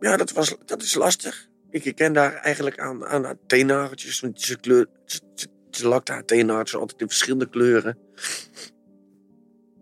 Ja, 0.00 0.16
dat, 0.16 0.32
was, 0.32 0.56
dat 0.64 0.82
is 0.82 0.94
lastig. 0.94 1.48
Ik 1.70 1.84
herken 1.84 2.12
daar 2.12 2.34
eigenlijk 2.34 2.78
aan, 2.78 3.06
aan 3.06 3.24
haar 3.24 3.36
teennageltjes. 3.46 4.20
Want 4.20 4.40
ze, 4.40 4.58
kleur, 4.58 4.86
ze, 5.04 5.20
ze, 5.70 5.88
lakte 5.88 6.12
haar 6.12 6.22
altijd 6.56 7.00
in 7.00 7.08
verschillende 7.08 7.48
kleuren. 7.48 7.98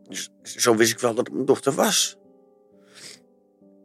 Dus 0.09 0.31
zo 0.43 0.77
wist 0.77 0.93
ik 0.93 0.99
wel 0.99 1.15
dat 1.15 1.27
het 1.27 1.35
mijn 1.35 1.47
dochter 1.47 1.73
was. 1.73 2.17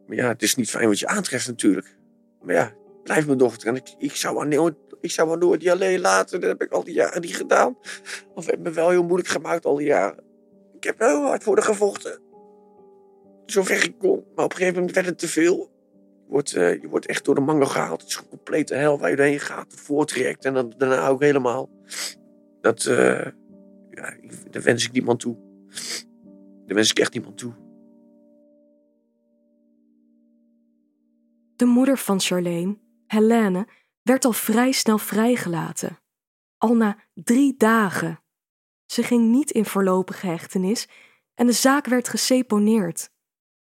Maar 0.08 0.18
ja, 0.18 0.28
het 0.28 0.42
is 0.42 0.56
niet 0.56 0.70
fijn 0.70 0.88
wat 0.88 1.00
je 1.00 1.08
aantreft 1.08 1.48
natuurlijk. 1.48 1.98
Maar 2.42 2.56
ja, 2.56 2.74
blijf 3.04 3.26
mijn 3.26 3.38
dochter. 3.38 3.68
En 3.68 3.76
ik, 3.76 3.96
ik 3.98 4.16
zou 4.16 4.38
haar 4.38 4.48
nooit, 4.48 4.76
ik 5.02 5.12
zou 5.12 5.38
nooit 5.38 5.60
die 5.60 5.72
alleen 5.72 6.00
laten. 6.00 6.40
Dat 6.40 6.50
heb 6.50 6.62
ik 6.62 6.72
al 6.72 6.84
die 6.84 6.94
jaren 6.94 7.22
niet 7.22 7.36
gedaan. 7.36 7.78
Of 8.36 8.46
het 8.46 8.60
me 8.60 8.72
wel 8.72 8.90
heel 8.90 9.04
moeilijk 9.04 9.30
gemaakt 9.30 9.66
al 9.66 9.76
die 9.76 9.88
jaren. 9.88 10.31
Ik 10.82 10.88
heb 10.88 11.00
heel 11.00 11.22
hard 11.22 11.44
voor 11.44 11.56
de 11.56 11.62
gevochten. 11.62 12.22
Zover 13.46 13.84
ik 13.84 13.98
kon. 13.98 14.24
Maar 14.36 14.46
op 14.46 14.52
een 14.52 14.58
gegeven 14.58 14.80
moment 14.80 14.96
werd 14.96 15.08
het 15.08 15.20
te 15.20 15.28
veel. 15.28 15.72
Je 16.26 16.26
wordt, 16.28 16.56
uh, 16.56 16.82
je 16.82 16.88
wordt 16.88 17.06
echt 17.06 17.26
door 17.26 17.36
de 17.36 17.42
mangel 17.42 17.66
gehaald. 17.66 18.02
Het 18.02 18.10
is 18.10 18.18
een 18.18 18.28
complete 18.30 18.76
hel 18.76 19.00
waar 19.00 19.10
je 19.10 19.16
doorheen 19.16 19.40
gaat. 19.40 19.74
Voortrekt 19.74 20.46
en 20.46 20.54
dan, 20.54 20.74
daarna 20.78 21.08
ook 21.08 21.22
helemaal. 21.22 21.70
Dat, 22.62 22.86
uh, 22.86 23.26
ja, 23.90 24.16
daar 24.50 24.62
wens 24.62 24.86
ik 24.86 24.92
niemand 24.92 25.20
toe. 25.20 25.36
Daar 26.66 26.76
wens 26.76 26.90
ik 26.90 27.00
echt 27.00 27.14
niemand 27.14 27.38
toe. 27.38 27.54
De 31.56 31.66
moeder 31.66 31.98
van 31.98 32.20
Charlene, 32.20 32.78
Helene, 33.08 33.68
werd 34.02 34.26
al 34.26 34.34
vrij 34.34 34.72
snel 34.72 34.98
vrijgelaten. 34.98 36.00
Al 36.58 36.76
na 36.76 36.98
drie 37.14 37.56
dagen. 37.58 38.21
Ze 38.92 39.04
ging 39.04 39.30
niet 39.30 39.52
in 39.52 39.66
voorlopige 39.66 40.28
hechtenis 40.28 40.88
en 41.34 41.46
de 41.46 41.52
zaak 41.52 41.86
werd 41.86 42.08
geseponeerd. 42.08 43.10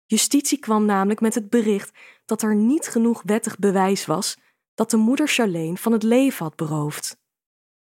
Justitie 0.07 0.59
kwam 0.59 0.85
namelijk 0.85 1.21
met 1.21 1.35
het 1.35 1.51
bericht 1.51 1.99
dat 2.25 2.43
er 2.43 2.55
niet 2.55 2.87
genoeg 2.87 3.23
wettig 3.25 3.59
bewijs 3.59 4.07
was 4.07 4.39
dat 4.75 4.91
de 4.91 4.97
moeder 4.97 5.29
Charlene 5.29 5.77
van 5.77 5.93
het 5.93 6.03
leven 6.03 6.45
had 6.45 6.57
beroofd. 6.57 7.17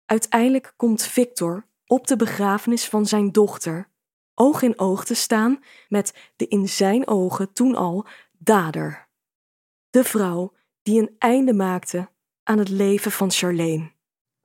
Uiteindelijk 0.05 0.73
komt 0.75 1.03
Victor 1.03 1.67
op 1.85 2.07
de 2.07 2.15
begrafenis 2.15 2.85
van 2.85 3.05
zijn 3.05 3.31
dochter 3.31 3.89
oog 4.33 4.61
in 4.61 4.79
oog 4.79 5.05
te 5.05 5.15
staan 5.15 5.63
met 5.87 6.31
de 6.35 6.47
in 6.47 6.69
zijn 6.69 7.07
ogen 7.07 7.53
toen 7.53 7.75
al 7.75 8.07
dader. 8.37 9.07
De 9.89 10.03
vrouw 10.03 10.53
die 10.81 11.01
een 11.01 11.15
einde 11.17 11.53
maakte 11.53 12.09
aan 12.43 12.57
het 12.57 12.69
leven 12.69 13.11
van 13.11 13.31
Charlene. 13.31 13.91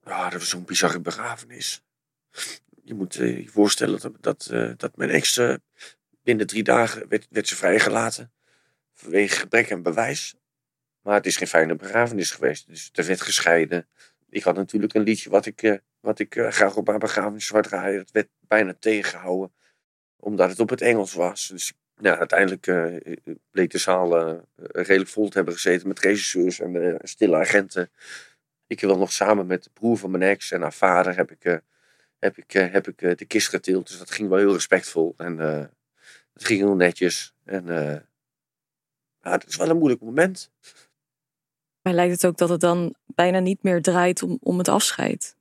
Ja, 0.00 0.30
dat 0.30 0.38
was 0.38 0.48
zo'n 0.48 0.64
bizarre 0.64 1.00
begrafenis 1.00 1.84
je 2.84 2.94
moet 2.94 3.16
eh, 3.16 3.38
je 3.38 3.48
voorstellen 3.48 4.00
dat, 4.00 4.12
dat, 4.20 4.48
eh, 4.52 4.70
dat 4.76 4.96
mijn 4.96 5.10
ex 5.10 5.36
eh, 5.36 5.54
binnen 6.22 6.46
drie 6.46 6.62
dagen 6.62 7.08
werd, 7.08 7.26
werd 7.30 7.48
ze 7.48 7.56
vrijgelaten. 7.56 8.32
Vanwege 8.92 9.38
gebrek 9.38 9.72
aan 9.72 9.82
bewijs. 9.82 10.34
Maar 11.00 11.14
het 11.14 11.26
is 11.26 11.36
geen 11.36 11.48
fijne 11.48 11.76
begrafenis 11.76 12.30
geweest. 12.30 12.68
Dus 12.68 12.90
er 12.92 13.06
werd 13.06 13.20
gescheiden. 13.20 13.88
Ik 14.28 14.42
had 14.42 14.56
natuurlijk 14.56 14.94
een 14.94 15.02
liedje 15.02 15.30
wat 15.30 15.46
ik, 15.46 15.80
wat 16.00 16.18
ik 16.18 16.46
graag 16.48 16.76
op 16.76 16.86
haar 16.86 16.98
begrafenis 16.98 17.46
zou 17.46 17.62
draaien. 17.62 17.98
Dat 17.98 18.10
werd 18.10 18.28
bijna 18.40 18.74
tegengehouden. 18.78 19.54
Omdat 20.16 20.50
het 20.50 20.60
op 20.60 20.70
het 20.70 20.80
Engels 20.80 21.12
was. 21.12 21.48
Dus 21.48 21.72
nou, 21.96 22.18
uiteindelijk 22.18 22.64
bleek 23.50 23.70
de 23.70 23.78
zaal 23.78 24.40
redelijk 24.56 25.10
vol 25.10 25.28
te 25.28 25.36
hebben 25.36 25.54
gezeten 25.54 25.88
met 25.88 25.98
regisseurs 25.98 26.60
en 26.60 26.98
stille 27.02 27.36
agenten. 27.36 27.90
Ik 28.66 28.80
heb 28.80 28.90
wel 28.90 28.98
nog 28.98 29.12
samen 29.12 29.46
met 29.46 29.64
de 29.64 29.70
broer 29.72 29.96
van 29.96 30.10
mijn 30.10 30.22
ex 30.22 30.50
en 30.50 30.62
haar 30.62 30.72
vader 30.72 31.16
heb 31.16 31.30
ik 31.30 31.60
heb 32.18 32.38
ik, 32.38 32.54
eh, 32.54 32.72
heb 32.72 32.88
ik 32.88 33.02
eh, 33.02 33.16
de 33.16 33.24
kist 33.24 33.48
getild. 33.48 33.88
Dus 33.88 33.98
dat 33.98 34.10
ging 34.10 34.28
wel 34.28 34.38
heel 34.38 34.52
respectvol. 34.52 35.14
En 35.16 35.38
uh, 35.38 35.64
het 36.32 36.44
ging 36.44 36.60
heel 36.60 36.74
netjes. 36.74 37.34
En 37.44 37.66
ja, 39.20 39.30
het 39.30 39.46
is 39.46 39.56
wel 39.56 39.68
een 39.68 39.78
moeilijk 39.78 40.02
moment. 40.02 40.50
Maar 41.82 41.92
lijkt 41.92 42.12
het 42.12 42.26
ook 42.26 42.36
dat 42.36 42.48
het 42.48 42.60
dan 42.60 42.94
bijna 43.06 43.38
niet 43.38 43.62
meer 43.62 43.82
draait 43.82 44.22
om, 44.22 44.38
om 44.40 44.58
het 44.58 44.68
afscheid? 44.68 45.36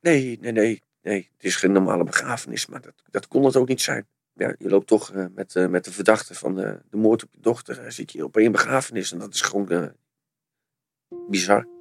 Nee, 0.00 0.38
nee, 0.40 0.52
nee, 0.52 0.82
nee. 1.02 1.30
Het 1.32 1.44
is 1.44 1.56
geen 1.56 1.72
normale 1.72 2.04
begrafenis, 2.04 2.66
maar 2.66 2.80
dat, 2.80 2.94
dat 3.10 3.28
kon 3.28 3.44
het 3.44 3.56
ook 3.56 3.68
niet 3.68 3.80
zijn. 3.80 4.06
Ja, 4.32 4.54
je 4.58 4.68
loopt 4.68 4.86
toch 4.86 5.12
met, 5.34 5.54
met 5.70 5.84
de 5.84 5.92
verdachte 5.92 6.34
van 6.34 6.54
de, 6.54 6.80
de 6.90 6.96
moord 6.96 7.22
op 7.22 7.28
je 7.32 7.40
dochter. 7.40 7.92
zit 7.92 8.12
je 8.12 8.24
op 8.24 8.36
één 8.36 8.52
begrafenis 8.52 9.12
en 9.12 9.18
dat 9.18 9.34
is 9.34 9.40
gewoon 9.40 9.94
bizar. 11.28 11.73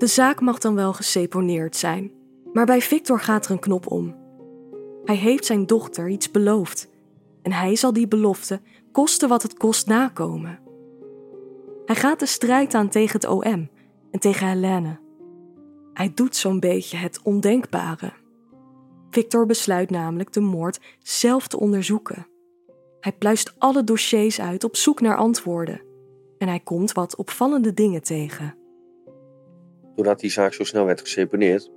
De 0.00 0.06
zaak 0.06 0.40
mag 0.40 0.58
dan 0.58 0.74
wel 0.74 0.92
geseponeerd 0.92 1.76
zijn, 1.76 2.12
maar 2.52 2.66
bij 2.66 2.80
Victor 2.80 3.20
gaat 3.20 3.44
er 3.44 3.50
een 3.50 3.58
knop 3.58 3.90
om. 3.90 4.16
Hij 5.04 5.16
heeft 5.16 5.44
zijn 5.44 5.66
dochter 5.66 6.08
iets 6.08 6.30
beloofd 6.30 6.88
en 7.42 7.52
hij 7.52 7.76
zal 7.76 7.92
die 7.92 8.08
belofte 8.08 8.60
koste 8.92 9.26
wat 9.26 9.42
het 9.42 9.54
kost 9.54 9.86
nakomen. 9.86 10.58
Hij 11.84 11.96
gaat 11.96 12.18
de 12.18 12.26
strijd 12.26 12.74
aan 12.74 12.88
tegen 12.88 13.20
het 13.20 13.28
OM 13.28 13.68
en 14.10 14.20
tegen 14.20 14.48
Helene. 14.48 14.98
Hij 15.92 16.12
doet 16.14 16.36
zo'n 16.36 16.60
beetje 16.60 16.96
het 16.96 17.20
ondenkbare. 17.22 18.12
Victor 19.10 19.46
besluit 19.46 19.90
namelijk 19.90 20.32
de 20.32 20.40
moord 20.40 20.80
zelf 20.98 21.48
te 21.48 21.60
onderzoeken. 21.60 22.26
Hij 23.00 23.12
pluist 23.12 23.54
alle 23.58 23.84
dossiers 23.84 24.40
uit 24.40 24.64
op 24.64 24.76
zoek 24.76 25.00
naar 25.00 25.16
antwoorden. 25.16 25.80
En 26.38 26.48
hij 26.48 26.60
komt 26.60 26.92
wat 26.92 27.16
opvallende 27.16 27.74
dingen 27.74 28.02
tegen. 28.02 28.58
Doordat 30.00 30.20
die 30.20 30.30
zaak 30.30 30.52
zo 30.52 30.64
snel 30.64 30.84
werd 30.84 31.00
geseponeerd, 31.00 31.70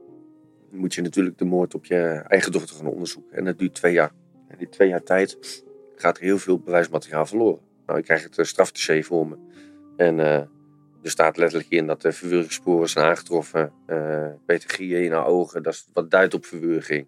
moet 0.71 0.93
je 0.93 1.01
natuurlijk 1.01 1.37
de 1.37 1.45
moord 1.45 1.73
op 1.73 1.85
je 1.85 2.23
eigen 2.27 2.51
dochter 2.51 2.75
gaan 2.75 2.87
onderzoeken. 2.87 3.37
En 3.37 3.45
dat 3.45 3.57
duurt 3.57 3.73
twee 3.73 3.93
jaar. 3.93 4.11
En 4.47 4.59
in 4.59 4.69
twee 4.69 4.87
jaar 4.87 5.03
tijd 5.03 5.63
gaat 5.95 6.17
er 6.17 6.23
heel 6.23 6.37
veel 6.37 6.59
bewijsmateriaal 6.59 7.25
verloren. 7.25 7.61
Nou, 7.85 7.99
ik 7.99 8.05
krijg 8.05 8.23
het 8.23 8.37
uh, 8.37 8.45
strafdossier 8.45 9.05
voor 9.05 9.27
me. 9.27 9.37
En 9.97 10.19
uh, 10.19 10.35
er 10.35 10.49
staat 11.01 11.37
letterlijk 11.37 11.69
in 11.69 11.87
dat 11.87 12.01
de 12.01 12.11
verwurgingssporen 12.11 12.89
zijn 12.89 13.05
aangetroffen. 13.05 13.73
Uh, 13.87 14.27
petergieën 14.45 15.03
in 15.03 15.11
haar 15.11 15.25
ogen, 15.25 15.63
dat 15.63 15.73
is 15.73 15.89
wat 15.93 16.11
duidt 16.11 16.33
op 16.33 16.45
verwurging. 16.45 17.07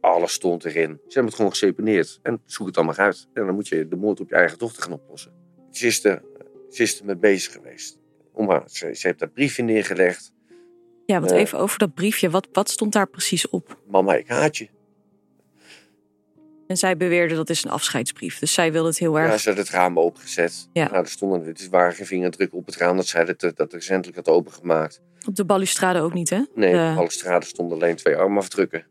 alles 0.00 0.32
stond 0.32 0.64
erin. 0.64 0.90
Ze 0.90 1.04
hebben 1.04 1.24
het 1.24 1.34
gewoon 1.34 1.50
geseponeerd. 1.50 2.18
En 2.22 2.42
zoek 2.44 2.66
het 2.66 2.84
maar 2.84 2.98
uit. 2.98 3.28
En 3.32 3.46
dan 3.46 3.54
moet 3.54 3.68
je 3.68 3.88
de 3.88 3.96
moord 3.96 4.20
op 4.20 4.28
je 4.28 4.34
eigen 4.34 4.58
dochter 4.58 4.82
gaan 4.82 4.92
oplossen. 4.92 5.32
Ze 5.70 5.86
is 6.68 7.00
er 7.00 7.04
mee 7.04 7.16
bezig 7.16 7.52
geweest. 7.52 8.01
Om, 8.32 8.62
ze, 8.66 8.94
ze 8.94 9.06
heeft 9.06 9.18
dat 9.18 9.32
briefje 9.32 9.62
neergelegd. 9.62 10.32
Ja, 11.06 11.20
wat 11.20 11.30
even 11.30 11.58
over 11.58 11.78
dat 11.78 11.94
briefje. 11.94 12.30
Wat, 12.30 12.48
wat 12.52 12.70
stond 12.70 12.92
daar 12.92 13.06
precies 13.06 13.48
op? 13.48 13.78
Mama, 13.86 14.14
ik 14.14 14.28
haat 14.28 14.56
je. 14.56 14.68
En 16.66 16.76
zij 16.76 16.96
beweerde 16.96 17.34
dat 17.34 17.50
is 17.50 17.64
een 17.64 17.70
afscheidsbrief. 17.70 18.38
Dus 18.38 18.52
zij 18.52 18.72
wilde 18.72 18.88
het 18.88 18.98
heel 18.98 19.18
erg. 19.18 19.30
Ja, 19.30 19.38
ze 19.38 19.48
had 19.48 19.58
het 19.58 19.70
raam 19.70 19.98
opengezet. 19.98 20.68
Ja. 20.72 20.84
Nou, 20.84 20.96
er 20.96 21.08
stonden, 21.08 21.44
het 21.44 21.68
waren 21.68 21.94
geen 21.94 22.06
vingerdrukken 22.06 22.58
op 22.58 22.66
het 22.66 22.76
raam 22.76 22.96
dat 22.96 23.06
zij 23.06 23.22
het, 23.24 23.52
dat 23.56 23.72
recentelijk 23.72 24.16
had 24.16 24.28
opengemaakt. 24.28 25.02
Op 25.26 25.36
de 25.36 25.44
balustrade 25.44 26.00
ook 26.00 26.14
niet, 26.14 26.30
hè? 26.30 26.40
Nee, 26.54 26.72
de... 26.72 26.78
op 26.78 26.88
de 26.88 26.94
balustrade 26.94 27.46
stonden 27.46 27.78
alleen 27.78 27.96
twee 27.96 28.16
armafdrukken. 28.16 28.86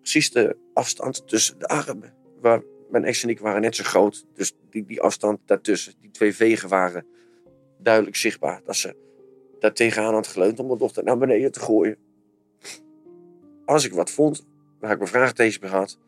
Precies 0.00 0.30
de 0.30 0.56
afstand 0.74 1.28
tussen 1.28 1.58
de 1.58 1.66
armen. 1.66 2.14
Waar 2.40 2.62
mijn 2.90 3.04
ex 3.04 3.22
en 3.22 3.28
ik 3.28 3.40
waren 3.40 3.60
net 3.60 3.76
zo 3.76 3.84
groot. 3.84 4.24
Dus 4.34 4.52
die, 4.70 4.84
die 4.84 5.00
afstand 5.00 5.38
daartussen, 5.46 5.92
die 6.00 6.10
twee 6.10 6.34
vegen 6.34 6.68
waren 6.68 7.06
duidelijk 7.78 8.16
zichtbaar. 8.16 8.60
Dat 8.64 8.76
ze 8.76 8.96
daar 9.58 9.72
tegenaan 9.72 10.14
had 10.14 10.26
geleund 10.26 10.58
om 10.58 10.66
mijn 10.66 10.78
dochter 10.78 11.04
naar 11.04 11.18
beneden 11.18 11.52
te 11.52 11.60
gooien. 11.60 11.96
Als 13.64 13.84
ik 13.84 13.92
wat 13.92 14.10
vond, 14.10 14.46
waar 14.80 14.90
ik 14.92 14.98
mijn 14.98 15.10
vraagtekens 15.10 15.58
bij 15.58 15.70
had, 15.70 15.98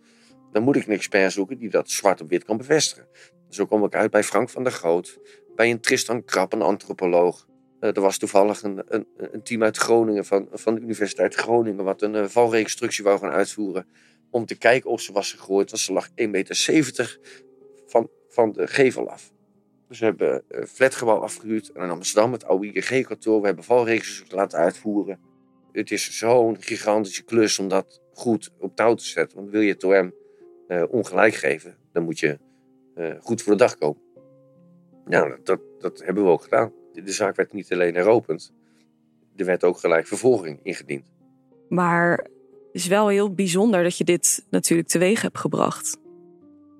dan 0.52 0.62
moet 0.62 0.76
ik 0.76 0.86
een 0.86 0.92
expert 0.92 1.32
zoeken 1.32 1.58
die 1.58 1.70
dat 1.70 1.90
zwart 1.90 2.20
op 2.20 2.28
wit 2.28 2.44
kan 2.44 2.56
bevestigen. 2.56 3.06
Zo 3.48 3.66
kom 3.66 3.84
ik 3.84 3.94
uit 3.94 4.10
bij 4.10 4.24
Frank 4.24 4.50
van 4.50 4.62
der 4.62 4.72
Groot, 4.72 5.18
bij 5.54 5.70
een 5.70 5.80
Tristan 5.80 6.24
Krap, 6.24 6.52
een 6.52 6.62
antropoloog. 6.62 7.48
Uh, 7.80 7.96
er 7.96 8.00
was 8.00 8.18
toevallig 8.18 8.62
een, 8.62 8.82
een, 8.86 9.06
een, 9.16 9.42
team 9.42 9.62
uit 9.62 9.76
Groningen, 9.76 10.24
van, 10.24 10.48
van 10.52 10.74
de 10.74 10.80
Universiteit 10.80 11.34
Groningen, 11.34 11.84
wat 11.84 12.02
een 12.02 12.14
uh, 12.14 12.24
valreconstructie 12.26 13.04
wou 13.04 13.18
gaan 13.18 13.30
uitvoeren. 13.30 13.86
Om 14.30 14.46
te 14.46 14.58
kijken 14.58 14.90
of 14.90 15.00
ze 15.00 15.12
was 15.12 15.32
gegooid, 15.32 15.70
want 15.70 15.82
ze 15.82 15.92
lag 15.92 16.08
1,70 16.08 16.14
meter 16.14 17.18
van, 17.86 18.10
van 18.28 18.52
de 18.52 18.66
gevel 18.66 19.10
af. 19.10 19.32
Dus 19.91 19.99
we 19.99 20.05
hebben 20.05 20.43
een 20.49 20.66
flatgebouw 20.66 21.18
afgehuurd 21.18 21.70
in 21.74 21.91
Amsterdam 21.91 22.32
het 22.32 22.45
oude 22.45 22.72
IGG-kantoor. 22.72 23.41
We 23.41 23.47
hebben 23.47 23.64
valreconstructie 23.64 24.36
laten 24.36 24.59
uitvoeren. 24.59 25.18
Het 25.72 25.91
is 25.91 26.18
zo'n 26.18 26.62
gigantische 26.62 27.24
klus 27.24 27.59
om 27.59 27.68
dat 27.68 28.01
goed 28.12 28.51
op 28.59 28.76
touw 28.76 28.95
te 28.95 29.05
zetten. 29.05 29.38
Want 29.38 29.51
wil 29.51 29.61
je 29.61 29.72
het 29.72 29.84
OM 29.84 30.12
uh, 30.68 30.82
ongelijk 30.91 31.34
geven, 31.34 31.76
dan 31.93 32.03
moet 32.03 32.18
je 32.18 32.38
uh, 32.97 33.14
goed 33.20 33.43
voor 33.43 33.53
de 33.53 33.59
dag 33.59 33.76
komen. 33.76 34.03
Nou, 35.05 35.41
dat, 35.45 35.61
dat 35.78 36.03
hebben 36.05 36.24
we 36.24 36.30
ook 36.30 36.43
gedaan. 36.43 36.72
De 36.93 37.12
zaak 37.12 37.36
werd 37.36 37.53
niet 37.53 37.72
alleen 37.72 37.95
heropend, 37.95 38.53
er 39.36 39.45
werd 39.45 39.64
ook 39.64 39.78
gelijk 39.78 40.07
vervolging 40.07 40.61
ingediend. 40.62 41.12
Maar 41.68 42.11
het 42.18 42.28
is 42.72 42.86
wel 42.86 43.09
heel 43.09 43.34
bijzonder 43.34 43.82
dat 43.82 43.97
je 43.97 44.05
dit 44.05 44.47
natuurlijk 44.51 44.88
teweeg 44.88 45.22
hebt 45.22 45.38
gebracht. 45.38 45.99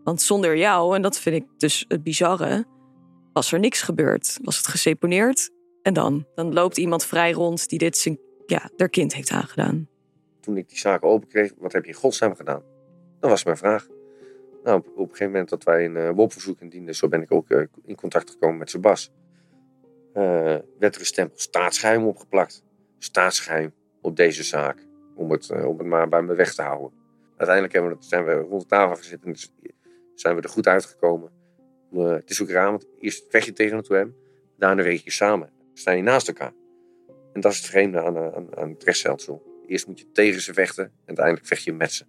Want 0.05 0.23
zonder 0.23 0.57
jou, 0.57 0.95
en 0.95 1.03
dat 1.03 1.19
vind 1.19 1.37
ik 1.37 1.45
dus 1.57 1.85
het 1.89 2.03
bizarre, 2.03 2.67
was 3.33 3.53
er 3.53 3.59
niks 3.59 3.83
gebeurd. 3.83 4.39
Was 4.43 4.57
het 4.57 4.67
geseponeerd 4.67 5.51
en 5.83 5.95
dan? 5.95 6.27
Dan 6.35 6.53
loopt 6.53 6.79
iemand 6.79 7.05
vrij 7.05 7.33
rond 7.33 7.69
die 7.69 7.79
dit 7.79 7.97
zijn, 7.97 8.19
ja, 8.47 8.71
haar 8.77 8.89
kind 8.89 9.15
heeft 9.15 9.31
aangedaan. 9.31 9.89
Toen 10.41 10.57
ik 10.57 10.69
die 10.69 10.79
zaak 10.79 11.05
open 11.05 11.29
kreeg, 11.29 11.53
wat 11.59 11.73
heb 11.73 11.85
je 11.85 11.91
in 11.91 11.97
godsnaam 11.97 12.35
gedaan? 12.35 12.63
Dat 13.21 13.31
was 13.31 13.45
mijn 13.45 13.57
vraag. 13.57 13.87
Nou, 14.65 14.79
op, 14.79 14.87
een 14.97 15.05
gegeven 15.05 15.27
moment 15.27 15.49
dat 15.49 15.65
wij 15.65 15.85
een 15.85 15.97
uh, 15.97 16.11
WOP-verzoek 16.11 16.61
indienden, 16.61 16.95
zo 16.95 17.09
ben 17.09 17.23
ik 17.23 17.33
ook 17.33 17.51
uh, 17.51 17.63
in 17.85 17.95
contact 17.95 18.31
gekomen 18.31 18.59
met 18.59 18.71
Sebas. 18.71 19.11
Uh, 20.15 20.23
werd 20.79 20.95
er 20.95 21.01
een 21.01 21.07
stempel 21.07 21.39
staatsgeheim 21.39 22.07
opgeplakt. 22.07 22.65
Staatsgeheim 22.99 23.73
op 24.01 24.17
deze 24.17 24.43
zaak. 24.43 24.87
Om 25.15 25.31
het, 25.31 25.51
om 25.51 25.79
het 25.79 25.87
maar 25.87 26.09
bij 26.09 26.23
me 26.23 26.35
weg 26.35 26.55
te 26.55 26.63
houden. 26.63 26.93
Uiteindelijk 27.37 27.73
hebben 27.73 27.93
we, 27.93 28.05
zijn 28.05 28.25
we 28.25 28.33
rond 28.33 28.61
de 28.61 28.69
tafel 28.69 28.97
gezeten 28.97 29.29
en 29.29 29.37
zijn 30.15 30.37
we 30.37 30.43
er 30.43 30.49
goed 30.49 30.67
uitgekomen. 30.67 31.31
Het 31.95 32.31
is 32.31 32.43
ook 32.43 32.51
raar, 32.51 32.71
want 32.71 32.87
eerst 32.99 33.25
vecht 33.29 33.47
je 33.47 33.53
tegen 33.53 33.77
het 33.77 33.91
OM, 33.91 34.15
daarna 34.59 34.83
werk 34.83 35.05
je 35.05 35.11
samen. 35.11 35.51
Dan 35.57 35.77
sta 35.77 35.91
je 35.91 36.03
naast 36.03 36.29
elkaar. 36.29 36.53
En 37.33 37.41
dat 37.41 37.53
is 37.53 37.59
het 37.59 37.67
vreemde 37.67 38.03
aan, 38.03 38.19
aan, 38.19 38.57
aan 38.57 38.69
het 38.69 38.85
rechtsstelsel. 38.85 39.43
Eerst 39.67 39.87
moet 39.87 39.99
je 39.99 40.11
tegen 40.13 40.41
ze 40.41 40.53
vechten 40.53 40.85
en 40.85 40.93
uiteindelijk 41.07 41.47
vecht 41.47 41.65
je 41.65 41.73
met 41.73 41.93
ze. 41.93 42.05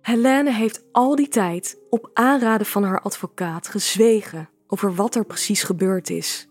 Helene 0.00 0.52
heeft 0.52 0.84
al 0.92 1.16
die 1.16 1.28
tijd 1.28 1.78
op 1.90 2.10
aanraden 2.12 2.66
van 2.66 2.82
haar 2.82 3.00
advocaat 3.00 3.68
gezwegen 3.68 4.48
over 4.66 4.94
wat 4.94 5.14
er 5.14 5.24
precies 5.24 5.62
gebeurd 5.62 6.10
is. 6.10 6.48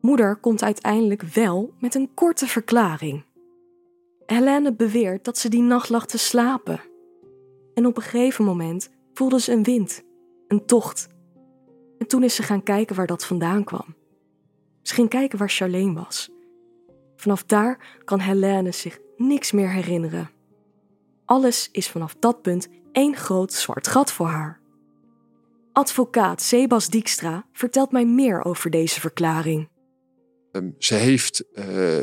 Moeder 0.00 0.36
komt 0.36 0.62
uiteindelijk 0.62 1.22
wel 1.22 1.74
met 1.78 1.94
een 1.94 2.10
korte 2.14 2.46
verklaring. 2.46 3.24
Helene 4.26 4.72
beweert 4.72 5.24
dat 5.24 5.38
ze 5.38 5.48
die 5.48 5.62
nacht 5.62 5.88
lag 5.88 6.06
te 6.06 6.18
slapen. 6.18 6.80
En 7.74 7.86
op 7.86 7.96
een 7.96 8.02
gegeven 8.02 8.44
moment 8.44 8.90
voelde 9.12 9.40
ze 9.40 9.52
een 9.52 9.62
wind, 9.62 10.02
een 10.54 10.66
tocht. 10.66 11.08
En 11.98 12.06
toen 12.06 12.22
is 12.22 12.34
ze 12.34 12.42
gaan 12.42 12.62
kijken 12.62 12.96
waar 12.96 13.06
dat 13.06 13.24
vandaan 13.24 13.64
kwam. 13.64 13.94
Ze 14.82 14.94
ging 14.94 15.08
kijken 15.08 15.38
waar 15.38 15.50
Charlene 15.50 15.92
was. 15.92 16.30
Vanaf 17.16 17.44
daar 17.44 18.00
kan 18.04 18.20
Helene 18.20 18.72
zich 18.72 18.98
niks 19.16 19.52
meer 19.52 19.70
herinneren. 19.70 20.30
Alles 21.24 21.68
is 21.72 21.88
vanaf 21.88 22.16
dat 22.18 22.42
punt 22.42 22.68
één 22.92 23.16
groot 23.16 23.52
zwart 23.52 23.88
gat 23.88 24.12
voor 24.12 24.26
haar. 24.26 24.60
Advocaat 25.72 26.42
Sebas 26.42 26.88
Dijkstra 26.88 27.46
vertelt 27.52 27.92
mij 27.92 28.06
meer 28.06 28.44
over 28.44 28.70
deze 28.70 29.00
verklaring. 29.00 29.68
Ehm, 30.52 30.70
ze 30.78 30.94
heeft 30.94 31.44
uh, 31.54 32.00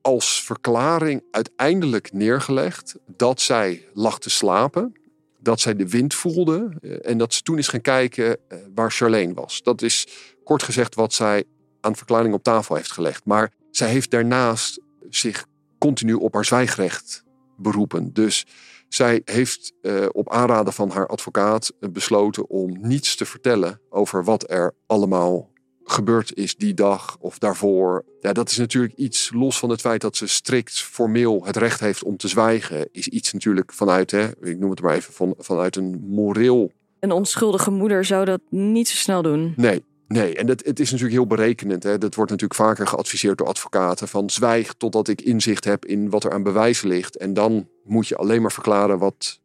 als 0.00 0.42
verklaring 0.44 1.22
uiteindelijk 1.30 2.12
neergelegd 2.12 2.98
dat 3.06 3.40
zij 3.40 3.88
lag 3.94 4.18
te 4.18 4.30
slapen, 4.30 5.01
dat 5.42 5.60
zij 5.60 5.76
de 5.76 5.88
wind 5.88 6.14
voelde 6.14 6.72
uh, 6.80 6.96
en 7.02 7.18
dat 7.18 7.34
ze 7.34 7.42
toen 7.42 7.58
is 7.58 7.68
gaan 7.68 7.80
kijken 7.80 8.26
uh, 8.26 8.58
waar 8.74 8.90
Charlene 8.90 9.34
was. 9.34 9.62
Dat 9.62 9.82
is 9.82 10.06
kort 10.44 10.62
gezegd 10.62 10.94
wat 10.94 11.12
zij 11.12 11.44
aan 11.80 11.96
verklaring 11.96 12.34
op 12.34 12.42
tafel 12.42 12.74
heeft 12.74 12.92
gelegd. 12.92 13.24
Maar 13.24 13.52
zij 13.70 13.88
heeft 13.88 14.10
daarnaast 14.10 14.80
zich 15.10 15.46
continu 15.78 16.14
op 16.14 16.34
haar 16.34 16.44
zwijgrecht 16.44 17.24
beroepen. 17.56 18.12
Dus 18.12 18.46
zij 18.88 19.22
heeft 19.24 19.72
uh, 19.82 20.06
op 20.12 20.30
aanraden 20.30 20.72
van 20.72 20.90
haar 20.90 21.06
advocaat 21.06 21.72
besloten 21.80 22.48
om 22.48 22.78
niets 22.80 23.16
te 23.16 23.24
vertellen 23.24 23.80
over 23.88 24.24
wat 24.24 24.50
er 24.50 24.74
allemaal 24.86 25.51
gebeurd 25.84 26.36
is 26.36 26.56
die 26.56 26.74
dag 26.74 27.16
of 27.20 27.38
daarvoor. 27.38 28.04
Ja, 28.20 28.32
dat 28.32 28.50
is 28.50 28.56
natuurlijk 28.56 28.94
iets 28.96 29.30
los 29.34 29.58
van 29.58 29.70
het 29.70 29.80
feit 29.80 30.00
dat 30.00 30.16
ze 30.16 30.26
strikt 30.26 30.82
formeel 30.82 31.44
het 31.44 31.56
recht 31.56 31.80
heeft 31.80 32.02
om 32.02 32.16
te 32.16 32.28
zwijgen. 32.28 32.88
Is 32.92 33.08
iets 33.08 33.32
natuurlijk 33.32 33.72
vanuit, 33.72 34.10
hè, 34.10 34.28
ik 34.40 34.58
noem 34.58 34.70
het 34.70 34.80
maar 34.80 34.94
even, 34.94 35.12
van, 35.12 35.34
vanuit 35.38 35.76
een 35.76 36.04
moreel. 36.06 36.72
Een 37.00 37.12
onschuldige 37.12 37.70
moeder 37.70 38.04
zou 38.04 38.24
dat 38.24 38.40
niet 38.50 38.88
zo 38.88 38.96
snel 38.96 39.22
doen. 39.22 39.52
Nee, 39.56 39.82
Nee, 40.12 40.36
en 40.36 40.46
dat, 40.46 40.64
het 40.64 40.80
is 40.80 40.90
natuurlijk 40.90 41.16
heel 41.16 41.26
berekenend. 41.26 41.82
Hè. 41.82 41.98
Dat 41.98 42.14
wordt 42.14 42.30
natuurlijk 42.30 42.60
vaker 42.60 42.86
geadviseerd 42.86 43.38
door 43.38 43.46
advocaten. 43.46 44.08
Van 44.08 44.30
zwijg 44.30 44.74
totdat 44.74 45.08
ik 45.08 45.20
inzicht 45.20 45.64
heb 45.64 45.84
in 45.84 46.10
wat 46.10 46.24
er 46.24 46.32
aan 46.32 46.42
bewijs 46.42 46.82
ligt. 46.82 47.16
En 47.16 47.34
dan 47.34 47.68
moet 47.84 48.08
je 48.08 48.16
alleen 48.16 48.42
maar 48.42 48.52
verklaren 48.52 48.98
wat, 48.98 49.40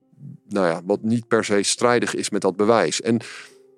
nou 0.47 0.67
ja, 0.67 0.81
wat 0.85 1.03
niet 1.03 1.27
per 1.27 1.45
se 1.45 1.63
strijdig 1.63 2.15
is 2.15 2.29
met 2.29 2.41
dat 2.41 2.55
bewijs. 2.55 3.01
En 3.01 3.19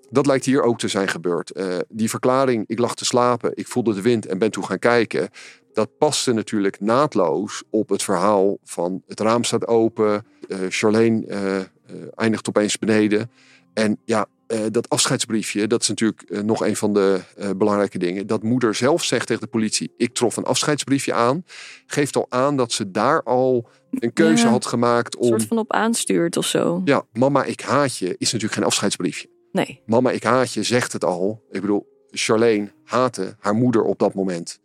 dat 0.10 0.26
lijkt 0.26 0.46
hier 0.46 0.62
ook 0.62 0.80
te 0.80 0.88
zijn 0.88 1.08
gebeurd. 1.08 1.58
Uh, 1.58 1.78
die 1.90 2.10
verklaring, 2.10 2.64
ik 2.68 2.80
lag 2.80 2.96
te 2.96 3.06
slapen, 3.06 3.52
ik 3.54 3.68
voelde 3.68 3.94
de 3.94 4.02
wind 4.02 4.26
en 4.26 4.38
ben 4.38 4.52
toen 4.52 4.66
gaan 4.66 4.80
kijken. 4.80 5.30
Dat 5.74 5.98
paste 5.98 6.34
natuurlijk 6.34 6.80
naadloos 6.80 7.64
op 7.70 7.90
het 7.90 8.04
verhaal 8.04 8.58
van 8.64 9.04
het 9.08 9.20
raam 9.20 9.44
staat 9.44 9.68
open. 9.68 10.26
Uh, 10.48 10.58
Charlene 10.70 11.26
uh, 11.28 12.02
eindigt 12.16 12.48
opeens 12.48 12.78
beneden. 12.78 13.32
En 13.74 14.00
ja, 14.06 14.26
dat 14.72 14.90
afscheidsbriefje, 14.90 15.68
dat 15.68 15.82
is 15.82 15.88
natuurlijk 15.88 16.44
nog 16.44 16.66
een 16.66 16.76
van 16.76 16.94
de 16.94 17.20
belangrijke 17.58 17.98
dingen. 17.98 18.28
Dat 18.28 18.44
moeder 18.44 18.76
zelf 18.76 19.04
zegt 19.04 19.28
tegen 19.28 19.42
de 19.42 19.50
politie: 19.50 19.94
Ik 19.98 20.14
trof 20.14 20.38
een 20.38 20.44
afscheidsbriefje 20.44 21.14
aan. 21.14 21.44
Geeft 21.86 22.16
al 22.16 22.26
aan 22.30 22.58
dat 22.58 22.72
ze 22.72 22.92
daar 22.92 23.24
al 23.24 23.70
een 23.92 24.14
keuze 24.14 24.46
ja, 24.46 24.52
had 24.52 24.66
gemaakt 24.66 25.16
om. 25.16 25.24
Een 25.24 25.30
soort 25.30 25.48
van 25.48 25.58
op 25.58 25.74
aanstuurt 25.74 26.38
of 26.38 26.46
zo. 26.46 26.82
Ja, 26.86 27.04
mama, 27.14 27.44
ik 27.44 27.62
haat 27.62 27.98
je 27.98 28.16
is 28.18 28.32
natuurlijk 28.32 28.54
geen 28.54 28.64
afscheidsbriefje. 28.64 29.28
Nee. 29.52 29.82
Mama, 29.86 30.12
ik 30.12 30.24
haat 30.24 30.54
je 30.54 30.64
zegt 30.64 30.94
het 30.94 31.04
al. 31.04 31.44
Ik 31.52 31.62
bedoel, 31.62 31.88
Charlene 32.12 32.72
haatte 32.84 33.36
haar 33.40 33.56
moeder 33.56 33.82
op 33.82 34.00
dat 34.00 34.14
moment. 34.14 34.60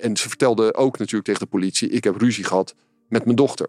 En 0.00 0.16
ze 0.16 0.28
vertelde 0.28 0.74
ook 0.74 0.98
natuurlijk 0.98 1.24
tegen 1.24 1.40
de 1.40 1.46
politie: 1.46 1.88
Ik 1.88 2.04
heb 2.04 2.16
ruzie 2.16 2.44
gehad 2.44 2.74
met 3.08 3.24
mijn 3.24 3.36
dochter. 3.36 3.68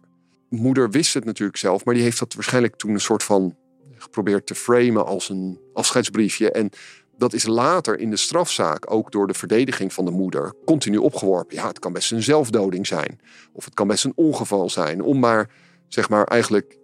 moeder 0.50 0.90
wist 0.90 1.14
het 1.14 1.26
natuurlijk 1.26 1.58
zelf, 1.58 1.86
maar 1.86 1.94
die 1.94 2.04
heeft 2.04 2.20
dat 2.20 2.34
waarschijnlijk 2.34 2.76
toen 2.76 2.94
een 2.94 3.00
soort 3.00 3.24
van 3.24 3.56
geprobeerd 3.96 4.46
te 4.48 4.56
framen 4.56 5.06
als 5.06 5.30
een 5.30 5.60
afscheidsbriefje. 5.74 6.52
En 6.52 6.70
dat 7.18 7.34
is 7.34 7.46
later 7.46 8.00
in 8.00 8.10
de 8.10 8.18
strafzaak 8.18 8.92
ook 8.92 9.12
door 9.12 9.28
de 9.28 9.34
verdediging 9.34 9.94
van 9.94 10.06
de 10.06 10.12
moeder 10.12 10.54
continu 10.66 10.98
opgeworpen. 10.98 11.56
Ja, 11.56 11.68
het 11.68 11.80
kan 11.80 11.94
best 11.94 12.12
een 12.12 12.24
zelfdoding 12.24 12.88
zijn. 12.88 13.20
Of 13.54 13.66
het 13.66 13.74
kan 13.74 13.88
best 13.88 14.06
een 14.06 14.14
ongeval 14.16 14.70
zijn. 14.70 15.02
Om 15.02 15.20
maar, 15.20 15.50
zeg 15.88 16.10
maar, 16.10 16.24
eigenlijk 16.24 16.78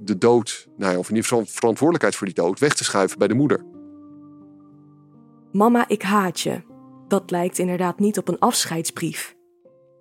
de 0.00 0.18
dood, 0.18 0.68
nou 0.76 0.92
ja, 0.92 0.98
of 0.98 1.08
in 1.08 1.14
ieder 1.14 1.30
geval 1.30 1.46
verantwoordelijkheid 1.46 2.16
voor 2.16 2.26
die 2.26 2.36
dood, 2.36 2.58
weg 2.58 2.74
te 2.74 2.84
schuiven 2.84 3.18
bij 3.18 3.28
de 3.28 3.34
moeder. 3.34 3.64
Mama, 5.52 5.88
ik 5.88 6.02
haat 6.02 6.40
je. 6.40 6.62
Dat 7.08 7.30
lijkt 7.30 7.58
inderdaad 7.58 7.98
niet 7.98 8.18
op 8.18 8.28
een 8.28 8.38
afscheidsbrief. 8.38 9.36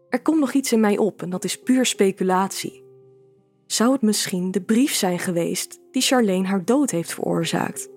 Er 0.09 0.21
komt 0.21 0.39
nog 0.39 0.53
iets 0.53 0.71
in 0.71 0.79
mij 0.79 0.97
op 0.97 1.21
en 1.21 1.29
dat 1.29 1.43
is 1.43 1.59
puur 1.59 1.85
speculatie. 1.85 2.83
Zou 3.65 3.91
het 3.91 4.01
misschien 4.01 4.51
de 4.51 4.61
brief 4.61 4.93
zijn 4.93 5.19
geweest 5.19 5.79
die 5.91 6.01
Charlene 6.01 6.47
haar 6.47 6.65
dood 6.65 6.91
heeft 6.91 7.13
veroorzaakt? 7.13 7.89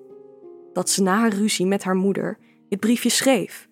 Dat 0.72 0.90
ze 0.90 1.02
na 1.02 1.18
haar 1.18 1.32
ruzie 1.32 1.66
met 1.66 1.84
haar 1.84 1.94
moeder 1.94 2.38
dit 2.68 2.80
briefje 2.80 3.08
schreef 3.08 3.68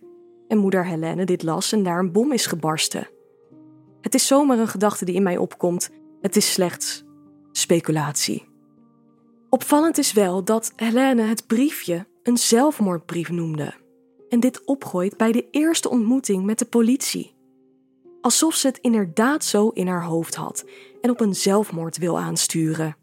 en 0.49 0.59
moeder 0.59 0.87
Helene 0.87 1.25
dit 1.25 1.43
las 1.43 1.73
en 1.73 1.83
daar 1.83 1.99
een 1.99 2.13
bom 2.13 2.33
is 2.33 2.47
gebarsten. 2.47 3.09
Het 4.01 4.15
is 4.15 4.27
zomaar 4.27 4.59
een 4.59 4.69
gedachte 4.69 5.05
die 5.05 5.15
in 5.15 5.23
mij 5.23 5.37
opkomt. 5.37 5.91
Het 6.21 6.37
is 6.37 6.53
slechts 6.53 7.05
speculatie. 7.57 8.47
Opvallend 9.51 9.99
is 9.99 10.13
wel 10.13 10.45
dat 10.45 10.73
Helene 10.77 11.23
het 11.23 11.47
briefje 11.47 12.07
een 12.23 12.37
zelfmoordbrief 12.37 13.31
noemde 13.31 13.75
en 14.29 14.41
dit 14.41 14.65
opgooit 14.65 15.17
bij 15.17 15.33
de 15.33 15.47
eerste 15.51 15.91
ontmoeting 15.91 16.45
met 16.45 16.59
de 16.59 16.65
politie. 16.65 17.35
Alsof 18.21 18.55
ze 18.55 18.67
het 18.67 18.79
inderdaad 18.79 19.45
zo 19.45 19.69
in 19.69 19.87
haar 19.87 20.05
hoofd 20.05 20.35
had 20.35 20.65
en 21.01 21.11
op 21.11 21.21
een 21.21 21.35
zelfmoord 21.35 21.99
wil 21.99 22.19
aansturen. 22.19 22.97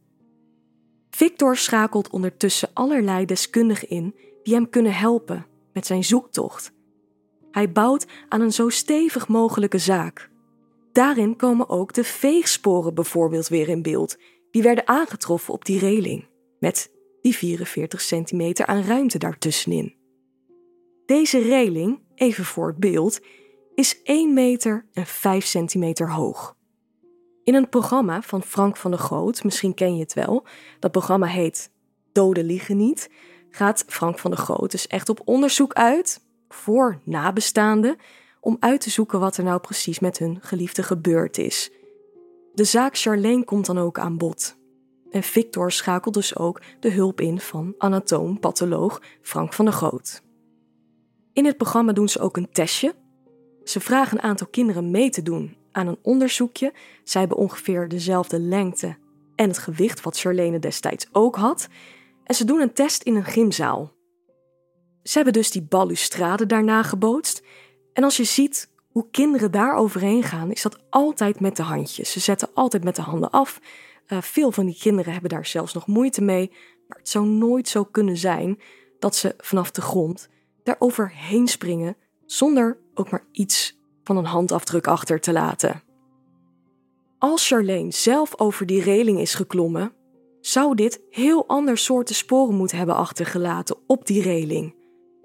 Victor 1.09 1.57
schakelt 1.57 2.09
ondertussen 2.09 2.69
allerlei 2.73 3.25
deskundigen 3.25 3.89
in 3.89 4.15
die 4.43 4.53
hem 4.53 4.69
kunnen 4.69 4.93
helpen 4.93 5.45
met 5.73 5.85
zijn 5.85 6.03
zoektocht. 6.03 6.71
Hij 7.51 7.71
bouwt 7.71 8.05
aan 8.29 8.41
een 8.41 8.53
zo 8.53 8.69
stevig 8.69 9.27
mogelijke 9.27 9.77
zaak. 9.77 10.29
Daarin 10.91 11.35
komen 11.35 11.69
ook 11.69 11.93
de 11.93 12.03
veegsporen 12.03 12.93
bijvoorbeeld 12.93 13.47
weer 13.47 13.69
in 13.69 13.81
beeld, 13.81 14.17
die 14.51 14.61
werden 14.61 14.87
aangetroffen 14.87 15.53
op 15.53 15.65
die 15.65 15.79
reling, 15.79 16.27
met 16.59 16.91
die 17.21 17.35
44 17.35 18.01
centimeter 18.01 18.65
aan 18.65 18.83
ruimte 18.83 19.17
daartussenin. 19.17 19.95
Deze 21.05 21.39
reling, 21.39 21.99
even 22.15 22.45
voor 22.45 22.67
het 22.67 22.77
beeld, 22.77 23.19
is 23.75 24.01
1 24.03 24.33
meter 24.33 24.85
en 24.93 25.05
5 25.05 25.45
centimeter 25.45 26.11
hoog. 26.11 26.55
In 27.43 27.55
een 27.55 27.69
programma 27.69 28.21
van 28.21 28.43
Frank 28.43 28.77
van 28.77 28.91
der 28.91 28.99
Goot, 28.99 29.43
misschien 29.43 29.73
ken 29.73 29.95
je 29.95 30.01
het 30.01 30.13
wel, 30.13 30.45
dat 30.79 30.91
programma 30.91 31.27
heet 31.27 31.71
Doden 32.11 32.45
liegen 32.45 32.77
niet, 32.77 33.09
gaat 33.49 33.83
Frank 33.87 34.19
van 34.19 34.31
der 34.31 34.39
Goot 34.39 34.71
dus 34.71 34.87
echt 34.87 35.09
op 35.09 35.21
onderzoek 35.25 35.73
uit 35.73 36.21
voor 36.49 37.01
nabestaanden 37.03 37.95
om 38.39 38.57
uit 38.59 38.81
te 38.81 38.89
zoeken 38.89 39.19
wat 39.19 39.37
er 39.37 39.43
nou 39.43 39.59
precies 39.59 39.99
met 39.99 40.17
hun 40.17 40.37
geliefde 40.41 40.83
gebeurd 40.83 41.37
is. 41.37 41.71
De 42.53 42.63
zaak 42.63 42.97
Charlene 42.97 43.43
komt 43.43 43.65
dan 43.65 43.77
ook 43.77 43.99
aan 43.99 44.17
bod. 44.17 44.59
En 45.11 45.23
Victor 45.23 45.71
schakelt 45.71 46.13
dus 46.13 46.35
ook 46.35 46.61
de 46.79 46.91
hulp 46.91 47.21
in 47.21 47.39
van 47.39 47.75
anatoom-patholoog 47.77 49.01
Frank 49.21 49.53
van 49.53 49.65
der 49.65 49.73
Goot. 49.73 50.21
In 51.33 51.45
het 51.45 51.57
programma 51.57 51.91
doen 51.91 52.09
ze 52.09 52.19
ook 52.19 52.37
een 52.37 52.51
testje. 52.51 52.95
Ze 53.63 53.79
vragen 53.79 54.17
een 54.17 54.23
aantal 54.23 54.47
kinderen 54.47 54.91
mee 54.91 55.09
te 55.09 55.21
doen 55.21 55.55
aan 55.71 55.87
een 55.87 55.99
onderzoekje. 56.01 56.73
Zij 57.03 57.21
hebben 57.21 57.37
ongeveer 57.37 57.87
dezelfde 57.87 58.39
lengte 58.39 58.97
en 59.35 59.47
het 59.47 59.57
gewicht 59.57 60.01
wat 60.01 60.19
Charlene 60.19 60.59
destijds 60.59 61.07
ook 61.11 61.35
had. 61.35 61.67
En 62.23 62.35
ze 62.35 62.45
doen 62.45 62.61
een 62.61 62.73
test 62.73 63.03
in 63.03 63.15
een 63.15 63.25
gymzaal. 63.25 63.91
Ze 65.03 65.15
hebben 65.15 65.33
dus 65.33 65.51
die 65.51 65.61
balustrade 65.61 66.45
daarna 66.45 66.83
gebootst. 66.83 67.43
En 67.93 68.03
als 68.03 68.17
je 68.17 68.23
ziet 68.23 68.70
hoe 68.91 69.07
kinderen 69.11 69.51
daar 69.51 69.75
overheen 69.75 70.23
gaan, 70.23 70.51
is 70.51 70.61
dat 70.61 70.79
altijd 70.89 71.39
met 71.39 71.55
de 71.55 71.63
handjes. 71.63 72.11
Ze 72.11 72.19
zetten 72.19 72.49
altijd 72.53 72.83
met 72.83 72.95
de 72.95 73.01
handen 73.01 73.29
af. 73.29 73.59
Uh, 74.07 74.21
veel 74.21 74.51
van 74.51 74.65
die 74.65 74.77
kinderen 74.79 75.11
hebben 75.11 75.29
daar 75.29 75.45
zelfs 75.45 75.73
nog 75.73 75.87
moeite 75.87 76.21
mee. 76.21 76.51
Maar 76.87 76.97
het 76.97 77.09
zou 77.09 77.25
nooit 77.25 77.67
zo 77.67 77.83
kunnen 77.83 78.17
zijn 78.17 78.59
dat 78.99 79.15
ze 79.15 79.33
vanaf 79.37 79.71
de 79.71 79.81
grond 79.81 80.29
daar 80.63 80.75
overheen 80.79 81.47
springen 81.47 81.97
zonder 82.25 82.77
ook 82.93 83.09
maar 83.09 83.25
iets 83.31 83.79
van 84.03 84.17
een 84.17 84.25
handafdruk 84.25 84.87
achter 84.87 85.19
te 85.19 85.31
laten. 85.31 85.83
Als 87.17 87.47
Charlene 87.47 87.91
zelf 87.91 88.39
over 88.39 88.65
die 88.65 88.81
reling 88.81 89.19
is 89.19 89.33
geklommen, 89.33 89.93
zou 90.41 90.75
dit 90.75 91.01
heel 91.09 91.47
ander 91.47 91.77
soorten 91.77 92.15
sporen 92.15 92.55
moeten 92.55 92.77
hebben 92.77 92.95
achtergelaten 92.95 93.77
op 93.87 94.05
die 94.05 94.21
reling. 94.21 94.75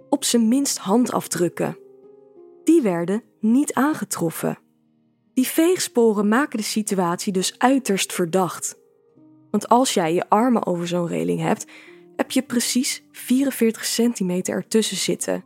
Op 0.09 0.25
zijn 0.25 0.49
minst 0.49 0.79
handafdrukken. 0.79 1.79
Die 2.65 2.83
werden 2.83 3.23
niet 3.53 3.75
aangetroffen. 3.75 4.59
Die 5.35 5.47
veegsporen 5.47 6.29
maken 6.29 6.59
de 6.59 6.65
situatie 6.65 7.33
dus 7.33 7.59
uiterst 7.59 8.13
verdacht. 8.13 8.79
Want 9.51 9.69
als 9.69 9.95
jij 9.95 10.15
je 10.15 10.29
armen 10.29 10.67
over 10.67 10.89
zo'n 10.89 11.07
reling 11.07 11.41
hebt, 11.41 11.67
heb 12.17 12.31
je 12.31 12.43
precies 12.43 13.03
44 13.13 13.85
centimeter 13.85 14.55
ertussen 14.55 14.97
zitten. 14.97 15.45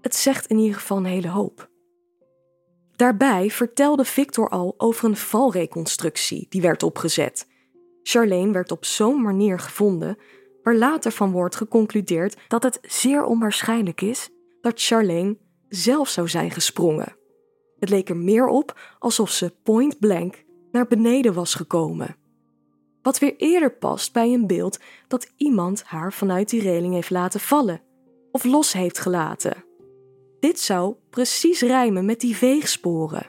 Het 0.00 0.14
zegt 0.14 0.46
in 0.46 0.58
ieder 0.58 0.78
geval 0.78 0.96
een 0.96 1.04
hele 1.04 1.28
hoop. 1.28 1.70
Daarbij 2.96 3.50
vertelde 3.50 4.04
Victor 4.04 4.48
al 4.48 4.74
over 4.76 5.08
een 5.08 5.16
valreconstructie 5.16 6.46
die 6.48 6.60
werd 6.60 6.82
opgezet. 6.82 7.46
Charlene 8.02 8.52
werd 8.52 8.72
op 8.72 8.84
zo'n 8.84 9.22
manier 9.22 9.58
gevonden, 9.58 10.18
waar 10.62 10.76
later 10.76 11.12
van 11.12 11.30
wordt 11.30 11.56
geconcludeerd 11.56 12.36
dat 12.48 12.62
het 12.62 12.78
zeer 12.82 13.24
onwaarschijnlijk 13.24 14.00
is 14.00 14.30
dat 14.60 14.82
Charlene 14.82 15.36
zelf 15.68 16.08
zou 16.08 16.28
zijn 16.28 16.50
gesprongen. 16.50 17.20
Het 17.82 17.90
leek 17.90 18.08
er 18.08 18.16
meer 18.16 18.46
op 18.46 18.80
alsof 18.98 19.30
ze 19.30 19.54
point 19.62 19.98
blank 19.98 20.44
naar 20.72 20.86
beneden 20.86 21.34
was 21.34 21.54
gekomen. 21.54 22.16
Wat 23.02 23.18
weer 23.18 23.36
eerder 23.36 23.72
past 23.72 24.12
bij 24.12 24.32
een 24.32 24.46
beeld 24.46 24.78
dat 25.08 25.32
iemand 25.36 25.82
haar 25.82 26.12
vanuit 26.12 26.48
die 26.48 26.60
reling 26.60 26.94
heeft 26.94 27.10
laten 27.10 27.40
vallen 27.40 27.80
of 28.32 28.44
los 28.44 28.72
heeft 28.72 28.98
gelaten. 28.98 29.64
Dit 30.40 30.60
zou 30.60 30.94
precies 31.10 31.60
rijmen 31.60 32.04
met 32.04 32.20
die 32.20 32.36
veegsporen. 32.36 33.26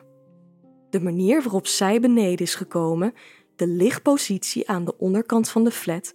De 0.89 1.01
manier 1.01 1.41
waarop 1.41 1.67
zij 1.67 1.99
beneden 1.99 2.45
is 2.45 2.55
gekomen, 2.55 3.13
de 3.55 3.67
lichtpositie 3.67 4.69
aan 4.69 4.85
de 4.85 4.97
onderkant 4.97 5.49
van 5.49 5.63
de 5.63 5.71
flat, 5.71 6.13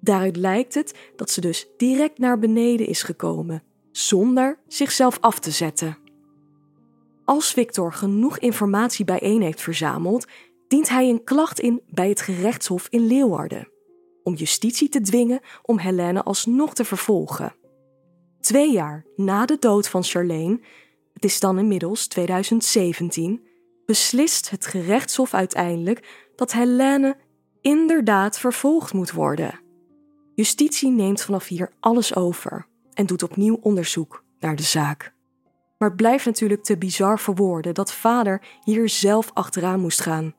daaruit 0.00 0.36
lijkt 0.36 0.74
het 0.74 0.94
dat 1.16 1.30
ze 1.30 1.40
dus 1.40 1.68
direct 1.76 2.18
naar 2.18 2.38
beneden 2.38 2.86
is 2.86 3.02
gekomen, 3.02 3.62
zonder 3.92 4.58
zichzelf 4.66 5.18
af 5.20 5.38
te 5.38 5.50
zetten. 5.50 6.07
Als 7.28 7.52
Victor 7.52 7.92
genoeg 7.92 8.38
informatie 8.38 9.04
bijeen 9.04 9.42
heeft 9.42 9.60
verzameld, 9.60 10.26
dient 10.68 10.88
hij 10.88 11.08
een 11.08 11.24
klacht 11.24 11.60
in 11.60 11.82
bij 11.90 12.08
het 12.08 12.20
gerechtshof 12.20 12.86
in 12.90 13.06
Leeuwarden, 13.06 13.68
om 14.22 14.34
justitie 14.34 14.88
te 14.88 15.00
dwingen 15.00 15.40
om 15.62 15.78
Helene 15.78 16.22
alsnog 16.22 16.74
te 16.74 16.84
vervolgen. 16.84 17.54
Twee 18.40 18.72
jaar 18.72 19.04
na 19.16 19.46
de 19.46 19.56
dood 19.58 19.88
van 19.88 20.02
Charlene, 20.02 20.60
het 21.12 21.24
is 21.24 21.40
dan 21.40 21.58
inmiddels 21.58 22.06
2017, 22.06 23.46
beslist 23.86 24.50
het 24.50 24.66
gerechtshof 24.66 25.34
uiteindelijk 25.34 26.30
dat 26.36 26.52
Helene 26.52 27.16
inderdaad 27.60 28.38
vervolgd 28.38 28.92
moet 28.92 29.12
worden. 29.12 29.60
Justitie 30.34 30.90
neemt 30.90 31.22
vanaf 31.22 31.46
hier 31.46 31.72
alles 31.80 32.14
over 32.14 32.66
en 32.94 33.06
doet 33.06 33.22
opnieuw 33.22 33.58
onderzoek 33.60 34.24
naar 34.38 34.56
de 34.56 34.62
zaak. 34.62 35.16
Maar 35.78 35.88
het 35.88 35.96
blijft 35.96 36.24
natuurlijk 36.24 36.62
te 36.64 36.78
bizar 36.78 37.18
voor 37.18 37.34
woorden 37.34 37.74
dat 37.74 37.92
vader 37.92 38.42
hier 38.64 38.88
zelf 38.88 39.30
achteraan 39.34 39.80
moest 39.80 40.00
gaan. 40.00 40.34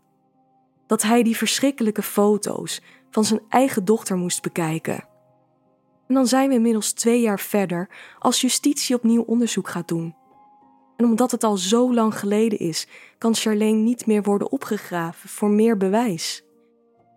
Dat 0.87 1.01
hij 1.01 1.23
die 1.23 1.37
verschrikkelijke 1.37 2.01
foto's 2.01 2.81
van 3.09 3.25
zijn 3.25 3.41
eigen 3.49 3.85
dochter 3.85 4.17
moest 4.17 4.41
bekijken. 4.41 5.07
En 6.07 6.15
dan 6.15 6.27
zijn 6.27 6.49
we 6.49 6.55
inmiddels 6.55 6.91
twee 6.91 7.21
jaar 7.21 7.39
verder 7.39 7.89
als 8.19 8.41
justitie 8.41 8.95
opnieuw 8.95 9.21
onderzoek 9.21 9.69
gaat 9.69 9.87
doen. 9.87 10.15
En 10.97 11.05
omdat 11.05 11.31
het 11.31 11.43
al 11.43 11.57
zo 11.57 11.93
lang 11.93 12.19
geleden 12.19 12.59
is, 12.59 12.87
kan 13.17 13.35
Charlene 13.35 13.81
niet 13.81 14.05
meer 14.05 14.23
worden 14.23 14.51
opgegraven 14.51 15.29
voor 15.29 15.49
meer 15.49 15.77
bewijs. 15.77 16.43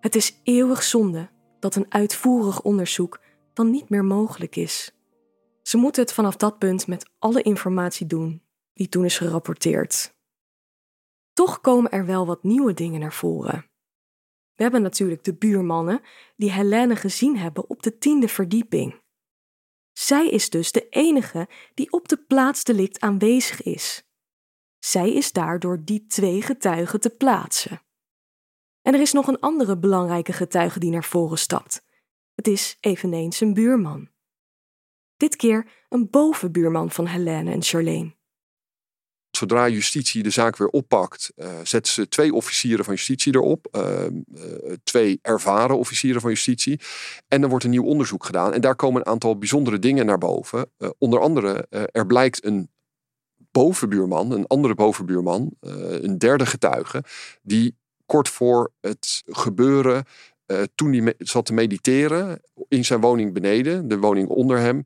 Het 0.01 0.15
is 0.15 0.41
eeuwig 0.43 0.83
zonde 0.83 1.29
dat 1.61 1.75
een 1.75 1.87
uitvoerig 1.89 2.63
onderzoek 2.63 3.21
dan 3.53 3.71
niet 3.71 3.89
meer 3.89 4.05
mogelijk 4.05 4.57
is. 4.57 4.93
Ze 5.73 5.79
moeten 5.79 6.03
het 6.03 6.13
vanaf 6.13 6.37
dat 6.37 6.59
punt 6.59 6.87
met 6.87 7.11
alle 7.19 7.43
informatie 7.43 8.07
doen 8.07 8.43
die 8.73 8.89
toen 8.89 9.05
is 9.05 9.19
gerapporteerd. 9.19 10.15
Toch 11.33 11.61
komen 11.61 11.91
er 11.91 12.07
wel 12.07 12.27
wat 12.27 12.43
nieuwe 12.43 12.75
dingen 12.75 13.01
naar 13.01 13.13
voren. 13.13 13.71
We 14.55 14.63
hebben 14.63 14.83
natuurlijk 14.83 15.25
de 15.25 15.35
buurmannen 15.35 16.01
die 16.37 16.53
Helene 16.53 16.97
gezien 16.97 17.37
hebben 17.37 17.71
op 17.71 17.83
de 17.83 17.99
tiende 17.99 18.29
verdieping. 18.29 19.01
Zij 19.93 20.29
is 20.29 20.51
dus 20.51 20.73
de 20.73 20.89
enige 20.89 21.49
die 21.75 21.93
op 21.93 22.09
de 22.09 22.17
plaats 22.17 22.65
delict 22.65 23.01
aanwezig 23.01 23.63
is. 23.63 24.05
Zij 24.79 25.13
is 25.13 25.33
daardoor 25.33 25.85
die 25.85 26.07
twee 26.07 26.43
getuigen 26.43 27.01
te 27.01 27.11
plaatsen. 27.11 27.83
En 28.83 28.95
er 28.95 29.01
is 29.01 29.13
nog 29.13 29.27
een 29.27 29.41
andere 29.41 29.79
belangrijke 29.79 30.33
getuige 30.33 30.79
die 30.79 30.91
naar 30.91 31.05
voren 31.05 31.39
stapt. 31.39 31.85
Het 32.35 32.47
is 32.49 32.77
eveneens 32.81 33.41
een 33.41 33.55
buurman. 33.55 34.12
Dit 35.23 35.37
keer 35.37 35.67
een 35.89 36.11
bovenbuurman 36.11 36.91
van 36.91 37.07
Helene 37.07 37.51
en 37.51 37.63
Charlene. 37.63 38.15
Zodra 39.31 39.69
justitie 39.69 40.23
de 40.23 40.31
zaak 40.31 40.57
weer 40.57 40.69
oppakt, 40.69 41.33
uh, 41.37 41.47
zetten 41.63 41.93
ze 41.93 42.09
twee 42.09 42.35
officieren 42.35 42.85
van 42.85 42.95
justitie 42.95 43.35
erop. 43.35 43.69
Uh, 43.73 44.05
uh, 44.35 44.73
twee 44.85 45.19
ervaren 45.23 45.79
officieren 45.79 46.21
van 46.21 46.31
justitie. 46.31 46.81
En 47.29 47.41
dan 47.41 47.51
wordt 47.51 47.65
een 47.65 47.71
nieuw 47.71 47.85
onderzoek 47.85 48.25
gedaan. 48.25 48.53
En 48.53 48.61
daar 48.61 48.77
komen 48.77 49.01
een 49.01 49.13
aantal 49.13 49.39
bijzondere 49.39 49.79
dingen 49.79 50.07
naar 50.07 50.19
boven. 50.19 50.71
onder 50.99 51.21
andere, 51.21 51.67
er 51.93 52.07
blijkt 52.07 52.45
een 52.45 52.71
bovenbuurman, 53.51 54.33
een 54.33 54.47
andere 54.47 54.75
bovenbuurman, 54.75 55.57
een 55.61 56.19
derde 56.19 56.47
getuige, 56.47 57.05
die 57.43 57.77
kort 58.07 58.29
voor 58.29 58.73
het 58.81 59.23
gebeuren, 59.27 60.05
toen 60.75 60.93
hij 60.93 61.15
zat 61.19 61.47
te 61.47 61.53
mediteren 61.53 62.41
in 62.69 62.85
zijn 62.85 63.01
woning 63.01 63.33
beneden, 63.33 63.89
de 63.89 63.99
woning 63.99 64.29
onder 64.29 64.59
hem, 64.59 64.85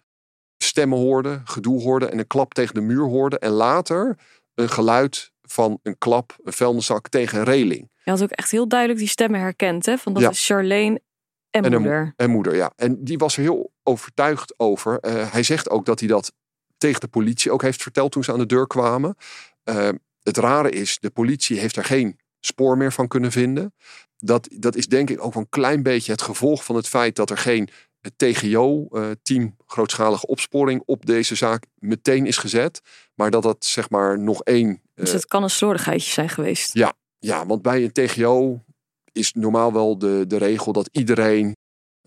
stemmen 0.76 0.98
hoorde, 0.98 1.40
gedoe 1.44 1.82
hoorde 1.82 2.06
en 2.06 2.18
een 2.18 2.26
klap 2.26 2.54
tegen 2.54 2.74
de 2.74 2.80
muur 2.80 3.04
hoorde. 3.04 3.38
En 3.38 3.50
later 3.50 4.18
een 4.54 4.68
geluid 4.68 5.32
van 5.42 5.78
een 5.82 5.98
klap, 5.98 6.36
een 6.44 6.52
vuilniszak 6.52 7.08
tegen 7.08 7.38
een 7.38 7.44
reling. 7.44 7.90
Je 8.04 8.10
had 8.10 8.22
ook 8.22 8.30
echt 8.30 8.50
heel 8.50 8.68
duidelijk 8.68 8.98
die 8.98 9.08
stemmen 9.08 9.40
herkend, 9.40 9.86
hè? 9.86 9.98
Van 9.98 10.14
dat 10.14 10.32
is 10.32 10.46
Charlene 10.46 11.00
en, 11.50 11.64
en 11.64 11.72
moeder. 11.72 12.12
en 12.16 12.30
moeder, 12.30 12.56
ja. 12.56 12.72
En 12.76 13.04
die 13.04 13.18
was 13.18 13.36
er 13.36 13.42
heel 13.42 13.72
overtuigd 13.82 14.54
over. 14.56 14.98
Uh, 15.00 15.32
hij 15.32 15.42
zegt 15.42 15.70
ook 15.70 15.84
dat 15.86 15.98
hij 15.98 16.08
dat 16.08 16.32
tegen 16.76 17.00
de 17.00 17.08
politie 17.08 17.50
ook 17.50 17.62
heeft 17.62 17.82
verteld 17.82 18.12
toen 18.12 18.24
ze 18.24 18.32
aan 18.32 18.38
de 18.38 18.46
deur 18.46 18.66
kwamen. 18.66 19.16
Uh, 19.64 19.88
het 20.22 20.36
rare 20.36 20.70
is, 20.70 20.98
de 21.00 21.10
politie 21.10 21.58
heeft 21.58 21.76
er 21.76 21.84
geen 21.84 22.18
spoor 22.40 22.76
meer 22.76 22.92
van 22.92 23.08
kunnen 23.08 23.32
vinden. 23.32 23.74
Dat, 24.16 24.48
dat 24.52 24.76
is 24.76 24.86
denk 24.86 25.10
ik 25.10 25.24
ook 25.24 25.34
een 25.34 25.48
klein 25.48 25.82
beetje 25.82 26.12
het 26.12 26.22
gevolg 26.22 26.64
van 26.64 26.76
het 26.76 26.88
feit 26.88 27.16
dat 27.16 27.30
er 27.30 27.38
geen 27.38 27.68
TGO-team 28.16 29.42
eh, 29.42 29.66
grootschalige 29.66 30.26
opsporing 30.26 30.82
op 30.84 31.06
deze 31.06 31.34
zaak 31.34 31.64
meteen 31.74 32.26
is 32.26 32.36
gezet. 32.36 32.80
Maar 33.14 33.30
dat 33.30 33.42
dat 33.42 33.64
zeg 33.64 33.90
maar 33.90 34.18
nog 34.18 34.42
één. 34.42 34.82
Dus 34.94 35.12
het 35.12 35.26
kan 35.26 35.42
een 35.42 35.50
slordigheidje 35.50 36.10
zijn 36.10 36.28
geweest. 36.28 36.74
Ja, 36.74 36.92
ja, 37.18 37.46
want 37.46 37.62
bij 37.62 37.84
een 37.84 37.92
TGO 37.92 38.64
is 39.12 39.32
normaal 39.32 39.72
wel 39.72 39.98
de, 39.98 40.24
de 40.26 40.36
regel 40.36 40.72
dat 40.72 40.88
iedereen. 40.92 41.56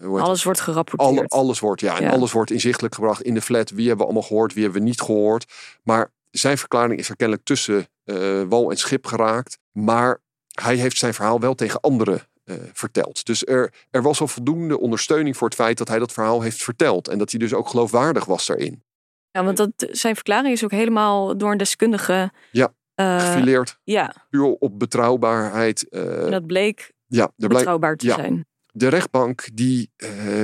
alles 0.01 0.43
wordt 0.43 0.59
gerapporteerd. 0.59 1.31
alles 1.31 1.59
wordt, 1.59 1.81
ja, 1.81 1.99
en 1.99 2.11
alles 2.11 2.31
wordt 2.31 2.51
inzichtelijk 2.51 2.95
gebracht 2.95 3.21
in 3.21 3.33
de 3.33 3.41
flat. 3.41 3.69
Wie 3.69 3.87
hebben 3.87 3.97
we 3.97 4.11
allemaal 4.11 4.27
gehoord, 4.27 4.53
wie 4.53 4.63
hebben 4.63 4.81
we 4.81 4.87
niet 4.87 5.01
gehoord. 5.01 5.53
Maar 5.83 6.11
zijn 6.29 6.57
verklaring 6.57 6.99
is 6.99 7.09
er 7.09 7.15
kennelijk 7.15 7.45
tussen 7.45 7.87
uh, 8.05 8.41
wal 8.49 8.69
en 8.69 8.77
schip 8.77 9.05
geraakt. 9.05 9.59
Maar 9.71 10.21
hij 10.61 10.75
heeft 10.75 10.97
zijn 10.97 11.13
verhaal 11.13 11.39
wel 11.39 11.55
tegen 11.55 11.79
anderen 11.79 12.21
uh, 12.49 12.55
verteld. 12.73 13.25
Dus 13.25 13.45
er, 13.45 13.73
er 13.89 14.01
was 14.01 14.21
al 14.21 14.27
voldoende 14.27 14.79
ondersteuning 14.79 15.37
voor 15.37 15.47
het 15.47 15.57
feit 15.57 15.77
dat 15.77 15.87
hij 15.87 15.99
dat 15.99 16.11
verhaal 16.11 16.41
heeft 16.41 16.63
verteld. 16.63 17.07
En 17.07 17.17
dat 17.17 17.31
hij 17.31 17.39
dus 17.39 17.53
ook 17.53 17.67
geloofwaardig 17.67 18.25
was 18.25 18.45
daarin. 18.45 18.83
Ja, 19.31 19.43
want 19.43 19.57
dat, 19.57 19.71
zijn 19.77 20.15
verklaring 20.15 20.53
is 20.53 20.63
ook 20.63 20.71
helemaal 20.71 21.37
door 21.37 21.51
een 21.51 21.57
deskundige. 21.57 22.31
Ja, 22.51 22.73
uh, 22.95 23.19
gefileerd. 23.19 23.79
Ja. 23.83 24.13
Puur 24.29 24.45
op 24.45 24.79
betrouwbaarheid. 24.79 25.85
Uh, 25.89 26.25
en 26.25 26.31
dat 26.31 26.45
bleek 26.45 26.91
ja, 27.07 27.31
betrouwbaar 27.35 27.95
te 27.95 28.11
zijn. 28.11 28.47
De 28.71 28.87
rechtbank 28.87 29.49
die, 29.53 29.91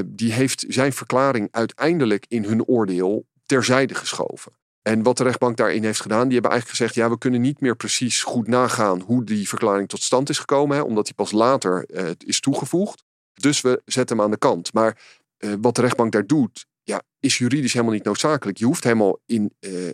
die 0.06 0.32
heeft 0.32 0.66
zijn 0.68 0.94
verklaring 0.94 1.48
uiteindelijk 1.52 2.26
in 2.28 2.44
hun 2.44 2.66
oordeel 2.66 3.26
terzijde 3.46 3.96
geschoven. 3.96 4.52
En 4.88 5.04
wat 5.04 5.18
de 5.18 5.24
rechtbank 5.24 5.58
daarin 5.58 5.84
heeft 5.84 6.02
gedaan, 6.02 6.24
die 6.24 6.34
hebben 6.34 6.52
eigenlijk 6.52 6.80
gezegd: 6.80 6.96
ja, 6.96 7.10
we 7.10 7.18
kunnen 7.18 7.42
niet 7.42 7.62
meer 7.62 7.76
precies 7.76 8.24
goed 8.24 8.48
nagaan 8.48 9.02
hoe 9.02 9.24
die 9.24 9.48
verklaring 9.48 9.90
tot 9.90 10.02
stand 10.02 10.30
is 10.30 10.40
gekomen, 10.40 10.78
hè, 10.78 10.84
omdat 10.84 11.06
die 11.06 11.14
pas 11.14 11.32
later 11.32 11.86
uh, 11.90 12.10
is 12.18 12.40
toegevoegd. 12.40 13.04
Dus 13.34 13.62
we 13.62 13.82
zetten 13.86 14.16
hem 14.16 14.26
aan 14.26 14.32
de 14.32 14.38
kant. 14.38 14.74
Maar 14.74 15.02
uh, 15.38 15.54
wat 15.62 15.76
de 15.76 15.82
rechtbank 15.82 16.12
daar 16.12 16.26
doet, 16.26 16.66
ja, 16.84 17.02
is 17.20 17.38
juridisch 17.38 17.74
helemaal 17.74 17.94
niet 17.94 18.04
noodzakelijk. 18.04 18.58
Je 18.58 18.66
hoeft 18.66 18.84
helemaal 18.84 19.20
in, 19.26 19.54
uh, 19.60 19.88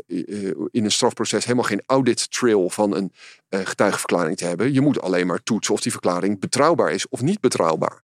in 0.71 0.83
een 0.83 0.91
strafproces 0.91 1.43
helemaal 1.43 1.65
geen 1.65 1.83
audit 1.85 2.31
trail 2.31 2.69
van 2.69 2.95
een 2.95 3.11
getuigenverklaring 3.49 4.37
te 4.37 4.45
hebben. 4.45 4.73
Je 4.73 4.81
moet 4.81 5.01
alleen 5.01 5.27
maar 5.27 5.43
toetsen 5.43 5.73
of 5.73 5.81
die 5.81 5.91
verklaring 5.91 6.39
betrouwbaar 6.39 6.91
is 6.91 7.09
of 7.09 7.21
niet 7.21 7.39
betrouwbaar. 7.39 8.03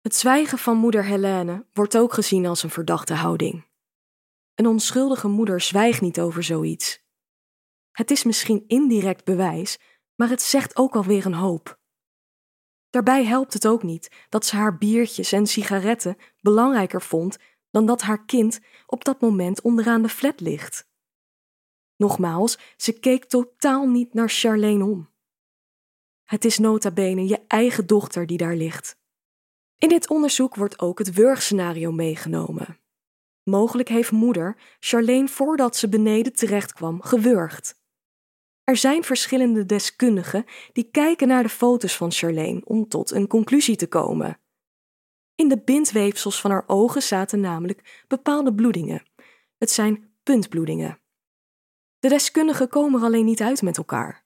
Het 0.00 0.16
zwijgen 0.16 0.58
van 0.58 0.76
moeder 0.76 1.04
Helene 1.04 1.64
wordt 1.72 1.96
ook 1.96 2.12
gezien 2.12 2.46
als 2.46 2.62
een 2.62 2.70
verdachte 2.70 3.14
houding. 3.14 3.65
Een 4.56 4.66
onschuldige 4.66 5.28
moeder 5.28 5.60
zwijgt 5.60 6.00
niet 6.00 6.20
over 6.20 6.42
zoiets. 6.42 7.04
Het 7.90 8.10
is 8.10 8.24
misschien 8.24 8.64
indirect 8.66 9.24
bewijs, 9.24 9.78
maar 10.14 10.28
het 10.28 10.42
zegt 10.42 10.76
ook 10.76 10.94
alweer 10.94 11.26
een 11.26 11.34
hoop. 11.34 11.80
Daarbij 12.90 13.24
helpt 13.24 13.52
het 13.52 13.66
ook 13.66 13.82
niet 13.82 14.26
dat 14.28 14.46
ze 14.46 14.56
haar 14.56 14.78
biertjes 14.78 15.32
en 15.32 15.46
sigaretten 15.46 16.16
belangrijker 16.40 17.02
vond 17.02 17.38
dan 17.70 17.86
dat 17.86 18.02
haar 18.02 18.24
kind 18.24 18.60
op 18.86 19.04
dat 19.04 19.20
moment 19.20 19.60
onderaan 19.60 20.02
de 20.02 20.08
flat 20.08 20.40
ligt. 20.40 20.88
Nogmaals, 21.96 22.58
ze 22.76 22.92
keek 22.92 23.24
totaal 23.24 23.88
niet 23.88 24.14
naar 24.14 24.28
Charlene 24.28 24.84
om. 24.84 25.10
Het 26.24 26.44
is 26.44 26.58
nota 26.58 26.90
bene 26.90 27.26
je 27.26 27.44
eigen 27.46 27.86
dochter 27.86 28.26
die 28.26 28.38
daar 28.38 28.56
ligt. 28.56 28.98
In 29.78 29.88
dit 29.88 30.10
onderzoek 30.10 30.54
wordt 30.54 30.78
ook 30.78 30.98
het 30.98 31.12
wurgscenario 31.12 31.92
meegenomen. 31.92 32.80
Mogelijk 33.50 33.88
heeft 33.88 34.10
moeder 34.10 34.56
Charlene 34.80 35.28
voordat 35.28 35.76
ze 35.76 35.88
beneden 35.88 36.32
terecht 36.32 36.72
kwam 36.72 37.02
gewurgd. 37.02 37.80
Er 38.64 38.76
zijn 38.76 39.04
verschillende 39.04 39.66
deskundigen 39.66 40.44
die 40.72 40.90
kijken 40.90 41.28
naar 41.28 41.42
de 41.42 41.48
foto's 41.48 41.96
van 41.96 42.12
Charlene 42.12 42.64
om 42.64 42.88
tot 42.88 43.10
een 43.10 43.26
conclusie 43.26 43.76
te 43.76 43.86
komen. 43.86 44.40
In 45.34 45.48
de 45.48 45.60
bindweefsels 45.60 46.40
van 46.40 46.50
haar 46.50 46.64
ogen 46.66 47.02
zaten 47.02 47.40
namelijk 47.40 48.04
bepaalde 48.08 48.54
bloedingen. 48.54 49.02
Het 49.58 49.70
zijn 49.70 50.10
puntbloedingen. 50.22 51.00
De 51.98 52.08
deskundigen 52.08 52.68
komen 52.68 53.00
er 53.00 53.06
alleen 53.06 53.24
niet 53.24 53.42
uit 53.42 53.62
met 53.62 53.76
elkaar. 53.76 54.24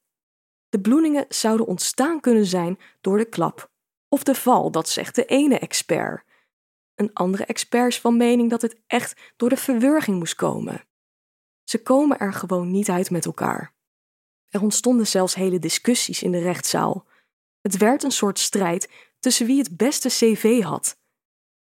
De 0.69 0.81
bloedingen 0.81 1.25
zouden 1.29 1.67
ontstaan 1.67 2.21
kunnen 2.21 2.47
zijn 2.47 2.79
door 3.01 3.19
de 3.19 3.29
klap 3.29 3.71
of 4.09 4.23
de 4.23 4.35
val, 4.35 4.71
dat 4.71 4.89
zegt 4.89 5.15
de 5.15 5.25
ene 5.25 5.59
expert. 5.59 6.25
Een 7.01 7.13
andere 7.13 7.45
expert 7.45 7.87
is 7.87 8.01
van 8.01 8.17
mening 8.17 8.51
dat 8.51 8.63
het 8.63 8.81
echt 8.87 9.33
door 9.37 9.49
de 9.49 9.57
verwurging 9.57 10.19
moest 10.19 10.35
komen. 10.35 10.85
Ze 11.65 11.83
komen 11.83 12.19
er 12.19 12.33
gewoon 12.33 12.71
niet 12.71 12.89
uit 12.89 13.11
met 13.11 13.25
elkaar. 13.25 13.75
Er 14.49 14.63
ontstonden 14.63 15.07
zelfs 15.07 15.35
hele 15.35 15.59
discussies 15.59 16.23
in 16.23 16.33
de 16.33 16.39
rechtszaal. 16.39 17.07
Het 17.61 17.77
werd 17.77 18.03
een 18.03 18.11
soort 18.11 18.39
strijd 18.39 18.91
tussen 19.19 19.47
wie 19.47 19.59
het 19.59 19.77
beste 19.77 20.09
cv 20.09 20.63
had. 20.63 20.99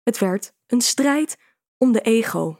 Het 0.03 0.17
werd 0.17 0.53
een 0.67 0.81
strijd 0.81 1.37
om 1.77 1.91
de 1.91 2.01
ego. 2.01 2.59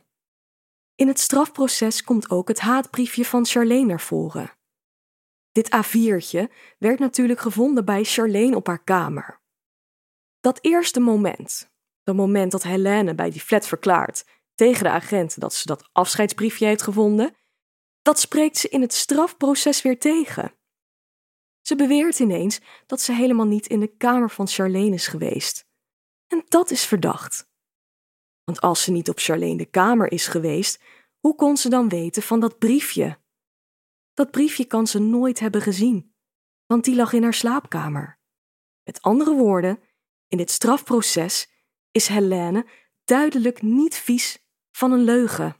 In 0.95 1.07
het 1.07 1.19
strafproces 1.19 2.03
komt 2.03 2.29
ook 2.29 2.47
het 2.47 2.59
haatbriefje 2.59 3.25
van 3.25 3.45
Charlene 3.45 3.85
naar 3.85 4.01
voren. 4.01 4.57
Dit 5.51 5.69
A4'tje 5.75 6.53
werd 6.77 6.99
natuurlijk 6.99 7.39
gevonden 7.39 7.85
bij 7.85 8.03
Charlene 8.03 8.55
op 8.55 8.67
haar 8.67 8.83
kamer. 8.83 9.41
Dat 10.39 10.59
eerste 10.61 10.99
moment, 10.99 11.68
het 12.09 12.17
moment 12.17 12.51
dat 12.51 12.63
Helene 12.63 13.15
bij 13.15 13.29
die 13.29 13.41
flat 13.41 13.67
verklaart 13.67 14.25
tegen 14.55 14.83
de 14.83 14.89
agent 14.89 15.39
dat 15.39 15.53
ze 15.53 15.65
dat 15.65 15.89
afscheidsbriefje 15.91 16.65
heeft 16.65 16.81
gevonden, 16.81 17.35
dat 18.01 18.19
spreekt 18.19 18.57
ze 18.57 18.69
in 18.69 18.81
het 18.81 18.93
strafproces 18.93 19.81
weer 19.81 19.99
tegen. 19.99 20.53
Ze 21.61 21.75
beweert 21.75 22.19
ineens 22.19 22.59
dat 22.85 23.01
ze 23.01 23.13
helemaal 23.13 23.45
niet 23.45 23.67
in 23.67 23.79
de 23.79 23.95
kamer 23.97 24.29
van 24.29 24.47
Charlene 24.47 24.95
is 24.95 25.07
geweest. 25.07 25.67
En 26.27 26.45
dat 26.47 26.71
is 26.71 26.85
verdacht. 26.85 27.47
Want 28.43 28.61
als 28.61 28.83
ze 28.83 28.91
niet 28.91 29.09
op 29.09 29.19
Charlene 29.19 29.57
de 29.57 29.65
kamer 29.65 30.11
is 30.11 30.27
geweest, 30.27 30.81
hoe 31.19 31.35
kon 31.35 31.57
ze 31.57 31.69
dan 31.69 31.89
weten 31.89 32.21
van 32.21 32.39
dat 32.39 32.59
briefje? 32.59 33.19
Dat 34.13 34.31
briefje 34.31 34.65
kan 34.65 34.87
ze 34.87 34.99
nooit 34.99 35.39
hebben 35.39 35.61
gezien, 35.61 36.15
want 36.65 36.83
die 36.83 36.95
lag 36.95 37.13
in 37.13 37.23
haar 37.23 37.33
slaapkamer. 37.33 38.19
Met 38.83 39.01
andere 39.01 39.35
woorden, 39.35 39.79
in 40.27 40.37
dit 40.37 40.51
strafproces 40.51 41.49
is 41.91 42.07
Helene 42.07 42.65
duidelijk 43.03 43.61
niet 43.61 43.95
vies 43.95 44.43
van 44.71 44.91
een 44.91 45.03
leugen. 45.03 45.55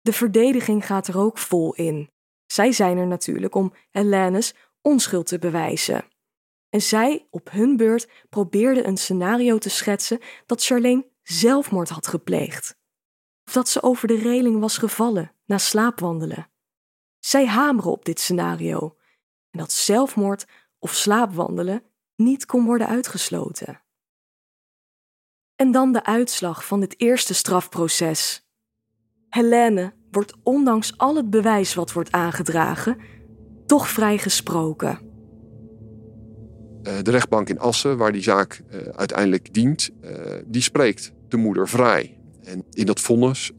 De 0.00 0.12
verdediging 0.12 0.86
gaat 0.86 1.06
er 1.06 1.18
ook 1.18 1.38
vol 1.38 1.74
in. 1.74 2.10
Zij 2.46 2.72
zijn 2.72 2.98
er 2.98 3.06
natuurlijk 3.06 3.54
om 3.54 3.74
Helene's 3.90 4.54
onschuld 4.80 5.26
te 5.26 5.38
bewijzen. 5.38 6.04
En 6.68 6.82
zij, 6.82 7.26
op 7.30 7.50
hun 7.50 7.76
beurt, 7.76 8.08
probeerden 8.28 8.86
een 8.86 8.96
scenario 8.96 9.58
te 9.58 9.68
schetsen 9.68 10.20
dat 10.46 10.64
Charlene 10.64 11.10
zelfmoord 11.22 11.88
had 11.88 12.06
gepleegd. 12.06 12.78
Of 13.44 13.52
dat 13.52 13.68
ze 13.68 13.82
over 13.82 14.08
de 14.08 14.18
reling 14.18 14.60
was 14.60 14.78
gevallen 14.78 15.32
na 15.44 15.58
slaapwandelen. 15.58 16.50
Zij 17.18 17.46
hameren 17.46 17.90
op 17.90 18.04
dit 18.04 18.20
scenario 18.20 18.96
en 19.50 19.58
dat 19.58 19.72
zelfmoord 19.72 20.46
of 20.78 20.94
slaapwandelen 20.94 21.84
niet 22.16 22.46
kon 22.46 22.64
worden 22.64 22.86
uitgesloten. 22.86 23.80
En 25.56 25.70
dan 25.70 25.92
de 25.92 26.04
uitslag 26.04 26.66
van 26.66 26.80
dit 26.80 26.94
eerste 27.00 27.34
strafproces. 27.34 28.46
Helene 29.28 29.92
wordt 30.10 30.34
ondanks 30.42 30.98
al 30.98 31.16
het 31.16 31.30
bewijs 31.30 31.74
wat 31.74 31.92
wordt 31.92 32.12
aangedragen, 32.12 32.96
toch 33.66 33.88
vrijgesproken. 33.88 34.98
de 37.02 37.10
rechtbank 37.10 37.48
in 37.48 37.58
Assen, 37.58 37.96
waar 37.96 38.12
die 38.12 38.22
zaak 38.22 38.62
uiteindelijk 38.92 39.54
dient, 39.54 39.90
die 40.46 40.62
spreekt 40.62 41.12
de 41.28 41.36
moeder 41.36 41.68
vrij. 41.68 42.18
En 42.42 42.64
in 42.70 42.86
dat 42.86 43.00
vonnis, 43.00 43.52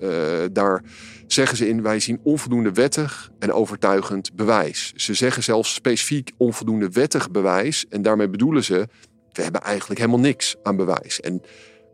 daar 0.51 0.83
zeggen 1.27 1.57
ze 1.57 1.67
in, 1.67 1.81
wij 1.81 1.99
zien 1.99 2.19
onvoldoende 2.23 2.71
wettig 2.71 3.31
en 3.39 3.51
overtuigend 3.51 4.35
bewijs. 4.35 4.93
Ze 4.95 5.13
zeggen 5.13 5.43
zelfs 5.43 5.73
specifiek 5.73 6.31
onvoldoende 6.37 6.89
wettig 6.89 7.31
bewijs. 7.31 7.85
En 7.89 8.01
daarmee 8.01 8.29
bedoelen 8.29 8.63
ze, 8.63 8.87
we 9.31 9.41
hebben 9.41 9.61
eigenlijk 9.61 9.99
helemaal 9.99 10.19
niks 10.19 10.55
aan 10.63 10.75
bewijs. 10.75 11.19
En 11.19 11.41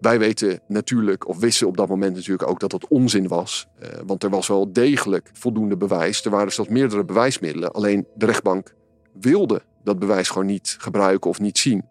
wij 0.04 0.20
weten 0.20 0.60
natuurlijk, 0.68 1.28
of 1.28 1.38
wisten 1.38 1.68
op 1.68 1.78
dat 1.78 1.88
moment 1.88 2.16
natuurlijk 2.16 2.49
ook 2.49 2.60
dat 2.60 2.72
dat 2.72 2.88
onzin 2.88 3.28
was. 3.28 3.68
Uh, 3.82 3.89
want 4.06 4.24
er 4.24 4.30
was 4.30 4.47
wel 4.47 4.74
degelijk 4.74 5.30
voldoende 5.34 5.78
bewijs. 5.78 6.26
Er 6.26 6.32
waren 6.32 6.51
zelfs 6.51 6.70
meerdere 6.70 7.06
bewijsmiddelen. 7.06 7.72
Alleen 7.72 8.08
de 8.16 8.26
rechtbank 8.26 8.76
wilde 9.20 9.62
dat 9.84 9.99
bewijs 9.99 10.30
gewoon 10.30 10.47
niet 10.47 10.76
gebruiken 10.80 11.30
of 11.30 11.39
niet 11.39 11.58
zien. 11.58 11.86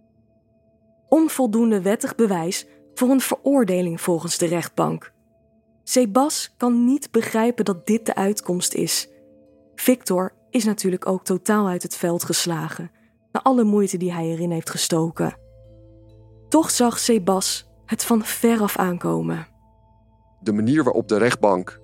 Onvoldoende 1.08 1.82
wettig 1.82 2.14
bewijs 2.14 2.66
voor 2.94 3.10
een 3.10 3.20
veroordeling 3.20 4.00
volgens 4.00 4.38
de 4.38 4.46
rechtbank. 4.46 5.12
Sebas 5.84 6.54
kan 6.56 6.84
niet 6.84 7.10
begrijpen 7.10 7.64
dat 7.64 7.86
dit 7.86 8.06
de 8.06 8.14
uitkomst 8.14 8.74
is. 8.74 9.08
Victor 9.74 10.32
is 10.50 10.64
natuurlijk 10.64 11.06
ook 11.06 11.24
totaal 11.24 11.68
uit 11.68 11.82
het 11.82 11.96
veld 11.96 12.24
geslagen, 12.24 12.90
na 13.32 13.42
alle 13.42 13.64
moeite 13.64 13.96
die 13.96 14.12
hij 14.12 14.24
erin 14.24 14.50
heeft 14.50 14.70
gestoken. 14.70 15.36
Toch 16.48 16.70
zag 16.70 16.98
Sebas 16.98 17.71
het 17.92 18.04
van 18.04 18.24
veraf 18.24 18.76
aankomen. 18.76 19.46
De 20.40 20.52
manier 20.52 20.84
waarop 20.84 21.08
de 21.08 21.16
rechtbank 21.16 21.80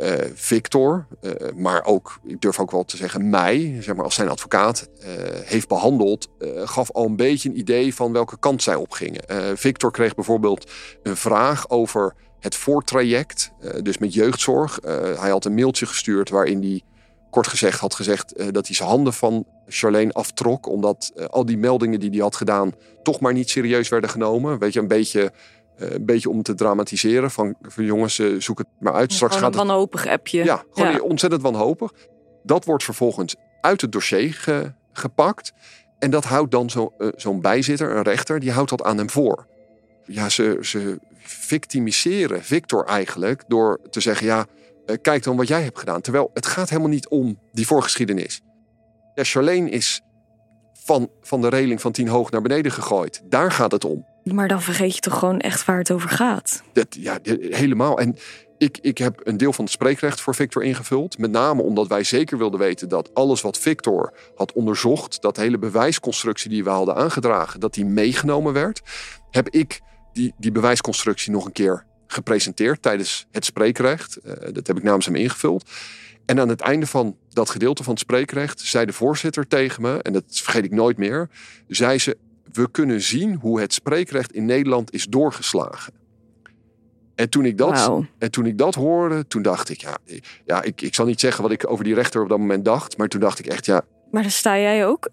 uh, 0.00 0.12
Victor, 0.34 1.06
uh, 1.20 1.32
maar 1.56 1.84
ook, 1.84 2.18
ik 2.24 2.40
durf 2.40 2.60
ook 2.60 2.70
wel 2.70 2.84
te 2.84 2.96
zeggen, 2.96 3.30
mij, 3.30 3.78
zeg 3.80 3.94
maar 3.94 4.04
als 4.04 4.14
zijn 4.14 4.28
advocaat, 4.28 4.88
uh, 4.98 5.06
heeft 5.44 5.68
behandeld, 5.68 6.28
gaf 6.64 6.90
al 6.90 7.04
een 7.04 7.16
beetje 7.16 7.48
een 7.48 7.58
idee 7.58 7.94
van 7.94 8.12
welke 8.12 8.38
kant 8.38 8.62
zij 8.62 8.74
opgingen. 8.74 9.22
Victor 9.58 9.90
kreeg 9.90 10.14
bijvoorbeeld 10.14 10.70
een 11.02 11.16
vraag 11.16 11.70
over 11.70 12.14
het 12.40 12.54
voortraject, 12.54 13.52
dus 13.82 13.98
met 13.98 14.14
jeugdzorg. 14.14 14.78
hij 15.18 15.30
had 15.30 15.44
een 15.44 15.54
mailtje 15.54 15.86
gestuurd 15.86 16.30
waarin 16.30 16.60
hij 16.60 16.82
kort 17.36 17.48
gezegd 17.48 17.80
had 17.80 17.94
gezegd 17.94 18.52
dat 18.54 18.66
hij 18.66 18.76
zijn 18.76 18.88
handen 18.88 19.12
van 19.12 19.46
Charlene 19.68 20.12
aftrok. 20.12 20.66
Omdat 20.66 21.12
al 21.30 21.46
die 21.46 21.58
meldingen 21.58 22.00
die 22.00 22.10
hij 22.10 22.18
had 22.18 22.36
gedaan 22.36 22.72
toch 23.02 23.20
maar 23.20 23.32
niet 23.32 23.50
serieus 23.50 23.88
werden 23.88 24.10
genomen. 24.10 24.58
Weet 24.58 24.72
je, 24.72 24.80
een 24.80 24.88
beetje 24.88 25.32
eh, 25.76 25.90
een 25.90 26.04
beetje 26.04 26.30
om 26.30 26.42
te 26.42 26.54
dramatiseren. 26.54 27.30
Van, 27.30 27.54
van 27.62 27.84
jongens, 27.84 28.22
zoek 28.38 28.58
het 28.58 28.66
maar 28.78 28.92
uit. 28.92 29.12
Straks 29.12 29.36
gaat 29.36 29.52
een 29.52 29.66
wanhopig 29.66 30.06
appje. 30.06 30.44
Ja, 30.44 30.64
gewoon 30.72 31.00
ontzettend 31.00 31.42
wanhopig. 31.42 31.92
Dat 32.42 32.64
wordt 32.64 32.84
vervolgens 32.84 33.36
uit 33.60 33.80
het 33.80 33.92
dossier 33.92 34.72
gepakt. 34.92 35.52
En 35.98 36.10
dat 36.10 36.24
houdt 36.24 36.50
dan 36.50 36.70
zo, 36.70 36.92
zo'n 37.16 37.40
bijzitter, 37.40 37.96
een 37.96 38.02
rechter, 38.02 38.40
die 38.40 38.50
houdt 38.50 38.70
dat 38.70 38.82
aan 38.82 38.98
hem 38.98 39.10
voor. 39.10 39.46
Ja, 40.04 40.28
ze, 40.28 40.58
ze 40.60 40.98
victimiseren 41.18 42.42
Victor 42.42 42.84
eigenlijk 42.84 43.44
door 43.48 43.80
te 43.90 44.00
zeggen: 44.00 44.26
ja, 44.26 44.46
kijk 45.02 45.22
dan 45.22 45.36
wat 45.36 45.48
jij 45.48 45.62
hebt 45.62 45.78
gedaan. 45.78 46.00
Terwijl 46.00 46.30
het 46.34 46.46
gaat 46.46 46.68
helemaal 46.68 46.90
niet 46.90 47.08
om 47.08 47.38
die 47.52 47.66
voorgeschiedenis. 47.66 48.40
Ja, 49.14 49.24
Charlene 49.24 49.70
is 49.70 50.00
van, 50.72 51.10
van 51.20 51.40
de 51.40 51.48
reling 51.48 51.80
van 51.80 51.92
tien 51.92 52.08
hoog 52.08 52.30
naar 52.30 52.42
beneden 52.42 52.72
gegooid. 52.72 53.22
Daar 53.24 53.52
gaat 53.52 53.72
het 53.72 53.84
om. 53.84 54.06
Maar 54.22 54.48
dan 54.48 54.62
vergeet 54.62 54.94
je 54.94 55.00
toch 55.00 55.18
gewoon 55.18 55.38
echt 55.38 55.64
waar 55.64 55.78
het 55.78 55.90
over 55.90 56.08
gaat? 56.08 56.62
Dat, 56.72 56.86
ja, 56.90 57.18
helemaal. 57.50 57.98
En 57.98 58.16
ik, 58.58 58.78
ik 58.80 58.98
heb 58.98 59.20
een 59.24 59.36
deel 59.36 59.52
van 59.52 59.64
het 59.64 59.72
spreekrecht 59.72 60.20
voor 60.20 60.34
Victor 60.34 60.64
ingevuld. 60.64 61.18
Met 61.18 61.30
name 61.30 61.62
omdat 61.62 61.86
wij 61.88 62.04
zeker 62.04 62.38
wilden 62.38 62.60
weten 62.60 62.88
dat 62.88 63.14
alles 63.14 63.40
wat 63.40 63.58
Victor 63.58 64.14
had 64.34 64.52
onderzocht, 64.52 65.22
dat 65.22 65.36
hele 65.36 65.58
bewijsconstructie 65.58 66.50
die 66.50 66.64
we 66.64 66.70
hadden 66.70 66.94
aangedragen, 66.94 67.60
dat 67.60 67.74
die 67.74 67.84
meegenomen 67.84 68.52
werd. 68.52 68.82
Heb 69.30 69.48
ik 69.48 69.80
die, 70.12 70.34
die 70.38 70.52
bewijsconstructie 70.52 71.32
nog 71.32 71.44
een 71.44 71.52
keer 71.52 71.84
gepresenteerd 72.06 72.82
tijdens 72.82 73.26
het 73.30 73.44
spreekrecht. 73.44 74.18
Uh, 74.24 74.32
dat 74.52 74.66
heb 74.66 74.76
ik 74.76 74.82
namens 74.82 75.06
hem 75.06 75.14
ingevuld. 75.14 75.70
En 76.26 76.40
aan 76.40 76.48
het 76.48 76.60
einde 76.60 76.86
van 76.86 77.16
dat 77.28 77.50
gedeelte 77.50 77.82
van 77.82 77.92
het 77.92 78.02
spreekrecht 78.02 78.60
zei 78.60 78.86
de 78.86 78.92
voorzitter 78.92 79.46
tegen 79.46 79.82
me, 79.82 80.02
en 80.02 80.12
dat 80.12 80.24
vergeet 80.26 80.64
ik 80.64 80.70
nooit 80.70 80.96
meer, 80.96 81.28
zei 81.68 81.98
ze: 81.98 82.16
We 82.52 82.70
kunnen 82.70 83.00
zien 83.00 83.34
hoe 83.34 83.60
het 83.60 83.72
spreekrecht 83.72 84.32
in 84.32 84.44
Nederland 84.44 84.92
is 84.92 85.06
doorgeslagen. 85.06 85.92
En 87.14 87.28
toen 87.28 87.44
ik 87.44 87.58
dat, 87.58 88.02
en 88.18 88.30
toen 88.30 88.46
ik 88.46 88.58
dat 88.58 88.74
hoorde, 88.74 89.26
toen 89.26 89.42
dacht 89.42 89.68
ik, 89.68 89.80
ja, 89.80 89.98
ja 90.44 90.62
ik, 90.62 90.80
ik 90.80 90.94
zal 90.94 91.06
niet 91.06 91.20
zeggen 91.20 91.42
wat 91.42 91.52
ik 91.52 91.70
over 91.70 91.84
die 91.84 91.94
rechter 91.94 92.22
op 92.22 92.28
dat 92.28 92.38
moment 92.38 92.64
dacht, 92.64 92.96
maar 92.96 93.08
toen 93.08 93.20
dacht 93.20 93.38
ik 93.38 93.46
echt, 93.46 93.66
ja. 93.66 93.82
Maar 94.10 94.22
dan 94.22 94.30
sta 94.30 94.58
jij 94.58 94.86
ook 94.86 95.08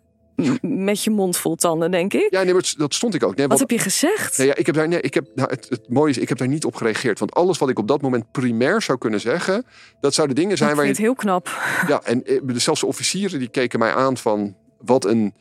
met 0.61 1.03
je 1.03 1.09
mond 1.09 1.37
vol 1.37 1.55
tanden, 1.55 1.91
denk 1.91 2.13
ik. 2.13 2.27
Ja, 2.29 2.43
nee, 2.43 2.53
maar 2.53 2.73
dat 2.77 2.93
stond 2.93 3.13
ik 3.13 3.23
ook. 3.23 3.35
Nee, 3.35 3.47
wat 3.47 3.59
heb 3.59 3.69
je 3.69 3.79
gezegd? 3.79 4.37
Nee, 4.37 4.47
ja, 4.47 4.55
ik 4.55 4.65
heb 4.65 4.75
daar, 4.75 4.87
nee, 4.87 5.01
ik 5.01 5.13
heb, 5.13 5.27
nou, 5.35 5.49
het, 5.49 5.69
het 5.69 5.89
mooie 5.89 6.09
is, 6.09 6.17
ik 6.17 6.29
heb 6.29 6.37
daar 6.37 6.47
niet 6.47 6.65
op 6.65 6.75
gereageerd. 6.75 7.19
Want 7.19 7.33
alles 7.33 7.57
wat 7.57 7.69
ik 7.69 7.79
op 7.79 7.87
dat 7.87 8.01
moment 8.01 8.31
primair 8.31 8.81
zou 8.81 8.97
kunnen 8.97 9.19
zeggen, 9.19 9.65
dat 9.99 10.13
zouden 10.13 10.35
dingen 10.35 10.57
zijn 10.57 10.75
waar 10.75 10.85
je. 10.85 10.91
het 10.91 10.99
heel 10.99 11.15
knap. 11.15 11.61
Ja, 11.87 12.01
en 12.03 12.25
eh, 12.25 12.39
zelfs 12.55 12.79
de 12.79 12.85
officieren 12.85 13.39
die 13.39 13.49
keken 13.49 13.79
mij 13.79 13.93
aan 13.93 14.17
van 14.17 14.55
wat 14.77 15.05
een, 15.05 15.33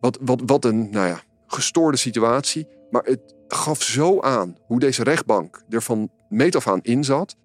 wat, 0.00 0.18
wat, 0.20 0.40
wat 0.46 0.64
een, 0.64 0.90
nou 0.90 1.06
ja, 1.06 1.20
gestoorde 1.46 1.96
situatie. 1.96 2.66
Maar 2.90 3.02
het 3.04 3.34
gaf 3.48 3.82
zo 3.82 4.20
aan 4.20 4.56
hoe 4.66 4.80
deze 4.80 5.02
rechtbank 5.02 5.62
er 5.68 5.82
van 5.82 6.10
meet 6.28 6.56
af 6.56 6.68
aan 6.68 6.80
in 6.82 7.04
zat. 7.04 7.36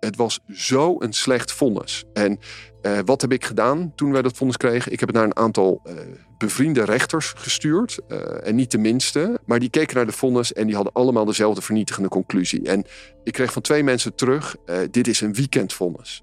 Het 0.00 0.16
was 0.16 0.40
zo 0.48 0.96
een 0.98 1.12
slecht 1.12 1.52
vonnis. 1.52 2.04
En 2.12 2.38
uh, 2.82 2.98
wat 3.04 3.20
heb 3.20 3.32
ik 3.32 3.44
gedaan 3.44 3.92
toen 3.94 4.12
wij 4.12 4.22
dat 4.22 4.36
vonnis 4.36 4.56
kregen? 4.56 4.92
Ik 4.92 5.00
heb 5.00 5.08
het 5.08 5.16
naar 5.16 5.26
een 5.26 5.36
aantal 5.36 5.80
uh, 5.86 5.92
bevriende 6.38 6.84
rechters 6.84 7.32
gestuurd. 7.36 7.98
Uh, 8.08 8.46
en 8.46 8.54
niet 8.54 8.70
de 8.70 8.78
minste. 8.78 9.40
Maar 9.46 9.58
die 9.58 9.70
keken 9.70 9.96
naar 9.96 10.06
de 10.06 10.12
vonnis 10.12 10.52
en 10.52 10.66
die 10.66 10.74
hadden 10.74 10.92
allemaal 10.92 11.24
dezelfde 11.24 11.62
vernietigende 11.62 12.08
conclusie. 12.08 12.68
En 12.68 12.84
ik 13.24 13.32
kreeg 13.32 13.52
van 13.52 13.62
twee 13.62 13.82
mensen 13.82 14.14
terug: 14.14 14.56
dit 14.90 15.06
is 15.06 15.20
een 15.20 15.34
weekendvonnis. 15.34 16.22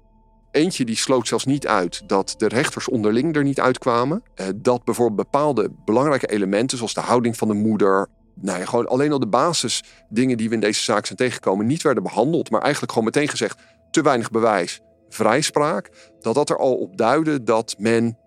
Eentje 0.50 0.84
die 0.84 0.96
sloot 0.96 1.28
zelfs 1.28 1.44
niet 1.44 1.66
uit 1.66 2.08
dat 2.08 2.34
de 2.38 2.48
rechters 2.48 2.88
onderling 2.88 3.36
er 3.36 3.44
niet 3.44 3.60
uitkwamen. 3.60 4.22
dat 4.56 4.84
bijvoorbeeld 4.84 5.30
bepaalde 5.30 5.70
belangrijke 5.84 6.26
elementen, 6.26 6.76
zoals 6.76 6.94
de 6.94 7.00
houding 7.00 7.36
van 7.36 7.48
de 7.48 7.54
moeder, 7.54 8.08
nou 8.40 8.58
ja, 8.58 8.64
gewoon 8.64 8.88
alleen 8.88 9.12
al 9.12 9.18
de 9.18 9.26
basisdingen 9.26 10.36
die 10.36 10.48
we 10.48 10.54
in 10.54 10.60
deze 10.60 10.82
zaak 10.82 11.06
zijn 11.06 11.18
tegengekomen, 11.18 11.66
niet 11.66 11.82
werden 11.82 12.02
behandeld. 12.02 12.50
Maar 12.50 12.62
eigenlijk 12.62 12.92
gewoon 12.92 13.08
meteen 13.08 13.28
gezegd: 13.28 13.58
te 13.90 14.02
weinig 14.02 14.30
bewijs, 14.30 14.80
vrijspraak. 15.08 15.90
Dat 16.20 16.34
dat 16.34 16.50
er 16.50 16.58
al 16.58 16.74
op 16.74 16.96
duidde 16.96 17.42
dat 17.42 17.74
men 17.78 18.18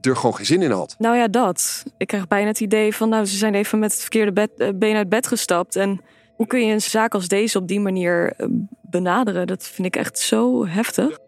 er 0.00 0.16
gewoon 0.16 0.34
geen 0.34 0.46
zin 0.46 0.62
in 0.62 0.70
had. 0.70 0.94
Nou 0.98 1.16
ja, 1.16 1.28
dat. 1.28 1.84
Ik 1.96 2.06
krijg 2.06 2.28
bijna 2.28 2.46
het 2.46 2.60
idee 2.60 2.94
van, 2.94 3.08
nou, 3.08 3.24
ze 3.24 3.36
zijn 3.36 3.54
even 3.54 3.78
met 3.78 3.92
het 3.92 4.00
verkeerde 4.00 4.32
bed, 4.32 4.50
eh, 4.56 4.68
been 4.74 4.96
uit 4.96 5.08
bed 5.08 5.26
gestapt. 5.26 5.76
En 5.76 6.00
hoe 6.36 6.46
kun 6.46 6.66
je 6.66 6.72
een 6.72 6.80
zaak 6.80 7.14
als 7.14 7.28
deze 7.28 7.58
op 7.58 7.68
die 7.68 7.80
manier 7.80 8.32
eh, 8.32 8.46
benaderen? 8.82 9.46
Dat 9.46 9.62
vind 9.62 9.86
ik 9.86 9.96
echt 9.96 10.18
zo 10.18 10.66
heftig. 10.66 11.18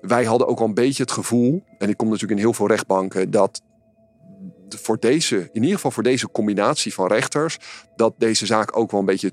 Wij 0.00 0.24
hadden 0.24 0.48
ook 0.48 0.60
al 0.60 0.66
een 0.66 0.74
beetje 0.74 1.02
het 1.02 1.12
gevoel, 1.12 1.62
en 1.78 1.88
ik 1.88 1.96
kom 1.96 2.08
natuurlijk 2.08 2.38
in 2.38 2.44
heel 2.44 2.54
veel 2.54 2.66
rechtbanken, 2.66 3.30
dat 3.30 3.62
voor 4.68 4.98
deze, 5.00 5.36
in 5.36 5.62
ieder 5.62 5.74
geval 5.74 5.90
voor 5.90 6.02
deze 6.02 6.30
combinatie 6.30 6.94
van 6.94 7.06
rechters, 7.06 7.58
dat 7.96 8.14
deze 8.18 8.46
zaak 8.46 8.76
ook 8.76 8.90
wel 8.90 9.00
een 9.00 9.06
beetje 9.06 9.32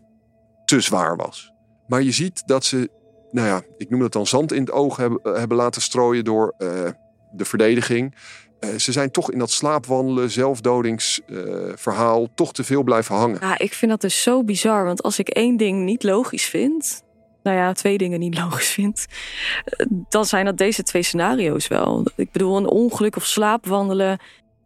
te 0.66 0.82
zwaar 0.82 1.16
was. 1.16 1.52
Maar 1.88 2.02
je 2.02 2.12
ziet 2.12 2.44
dat 2.46 2.66
ze, 2.66 2.90
nou 3.32 3.48
ja, 3.48 3.62
ik 3.78 3.90
noem 3.90 4.02
het 4.02 4.12
dan 4.12 4.28
zand 4.28 4.52
in 4.52 4.62
het 4.62 4.72
oog 4.72 4.98
hebben, 4.98 5.20
eh, 5.24 5.36
hebben 5.38 5.58
laten 5.58 5.82
strooien 5.82 6.24
door 6.24 6.54
uh, 6.58 6.70
de 7.32 7.46
verdediging. 7.46 8.16
Uh, 8.60 8.76
ze 8.76 8.92
zijn 8.92 9.12
toch 9.12 9.32
in 9.32 9.40
dat 9.40 9.52
slaapwandelen, 9.52 10.32
zelfdodingsverhaal 10.32 12.22
uh, 12.22 12.28
toch 12.36 12.54
te 12.54 12.64
veel 12.64 12.84
blijven 12.84 13.16
hangen. 13.16 13.38
Ja, 13.42 13.60
ik 13.60 13.74
vind 13.74 13.92
dat 13.92 14.02
dus 14.02 14.22
zo 14.22 14.44
bizar. 14.44 14.86
Want 14.86 15.04
als 15.04 15.20
ik 15.20 15.30
één 15.30 15.58
ding 15.58 15.84
niet 15.84 16.04
logisch 16.04 16.46
vind, 16.46 17.04
nou 17.44 17.58
ja, 17.58 17.74
twee 17.74 17.98
dingen 17.98 18.20
niet 18.20 18.38
logisch 18.44 18.70
vind, 18.70 19.06
dan 20.10 20.26
zijn 20.26 20.46
dat 20.46 20.58
deze 20.58 20.84
twee 20.84 21.04
scenario's 21.04 21.68
wel. 21.68 22.06
Ik 22.16 22.32
bedoel, 22.32 22.58
een 22.58 22.70
ongeluk 22.70 23.16
of 23.16 23.26
slaapwandelen 23.26 24.20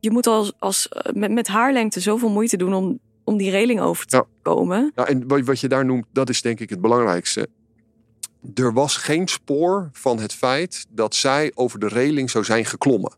je 0.07 0.13
moet 0.13 0.27
als, 0.27 0.53
als, 0.59 0.89
eh, 0.89 1.13
met, 1.13 1.31
met 1.31 1.47
haarlengte 1.47 1.99
zoveel 1.99 2.29
moeite 2.29 2.57
doen 2.57 2.73
om, 2.73 2.99
om 3.23 3.37
die 3.37 3.49
reling 3.49 3.79
over 3.79 4.05
te 4.05 4.25
komen. 4.41 4.91
Ja, 4.95 5.07
en 5.07 5.45
wat 5.45 5.59
je 5.59 5.67
daar 5.67 5.85
noemt, 5.85 6.05
dat 6.11 6.29
is 6.29 6.41
denk 6.41 6.59
ik 6.59 6.69
het 6.69 6.81
belangrijkste. 6.81 7.49
Er 8.53 8.73
was 8.73 8.97
geen 8.97 9.27
spoor 9.27 9.89
van 9.91 10.19
het 10.19 10.33
feit 10.33 10.85
dat 10.89 11.15
zij 11.15 11.51
over 11.55 11.79
de 11.79 11.87
reling 11.87 12.29
zou 12.29 12.43
zijn 12.43 12.65
geklommen. 12.65 13.13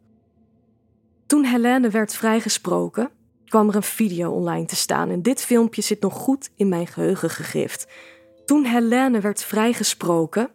Toen 1.25 1.43
Helene 1.43 1.89
werd 1.89 2.15
vrijgesproken, 2.15 3.09
kwam 3.45 3.69
er 3.69 3.75
een 3.75 3.83
video 3.83 4.31
online 4.31 4.65
te 4.65 4.75
staan. 4.75 5.09
En 5.09 5.21
dit 5.21 5.41
filmpje 5.41 5.81
zit 5.81 6.01
nog 6.01 6.13
goed 6.13 6.49
in 6.55 6.69
mijn 6.69 6.87
geheugen 6.87 7.29
gegrift. 7.29 7.87
Toen 8.45 8.65
Helene 8.65 9.19
werd 9.19 9.43
vrijgesproken, 9.43 10.49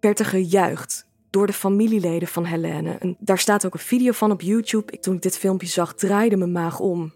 werd 0.00 0.18
er 0.18 0.26
gejuicht 0.26 1.07
door 1.30 1.46
de 1.46 1.52
familieleden 1.52 2.28
van 2.28 2.44
Helene. 2.44 2.90
En 2.90 3.16
daar 3.18 3.38
staat 3.38 3.66
ook 3.66 3.74
een 3.74 3.80
video 3.80 4.12
van 4.12 4.30
op 4.30 4.40
YouTube. 4.40 4.98
Toen 4.98 5.14
ik 5.14 5.22
dit 5.22 5.38
filmpje 5.38 5.66
zag, 5.66 5.94
draaide 5.94 6.36
mijn 6.36 6.52
maag 6.52 6.80
om. 6.80 7.12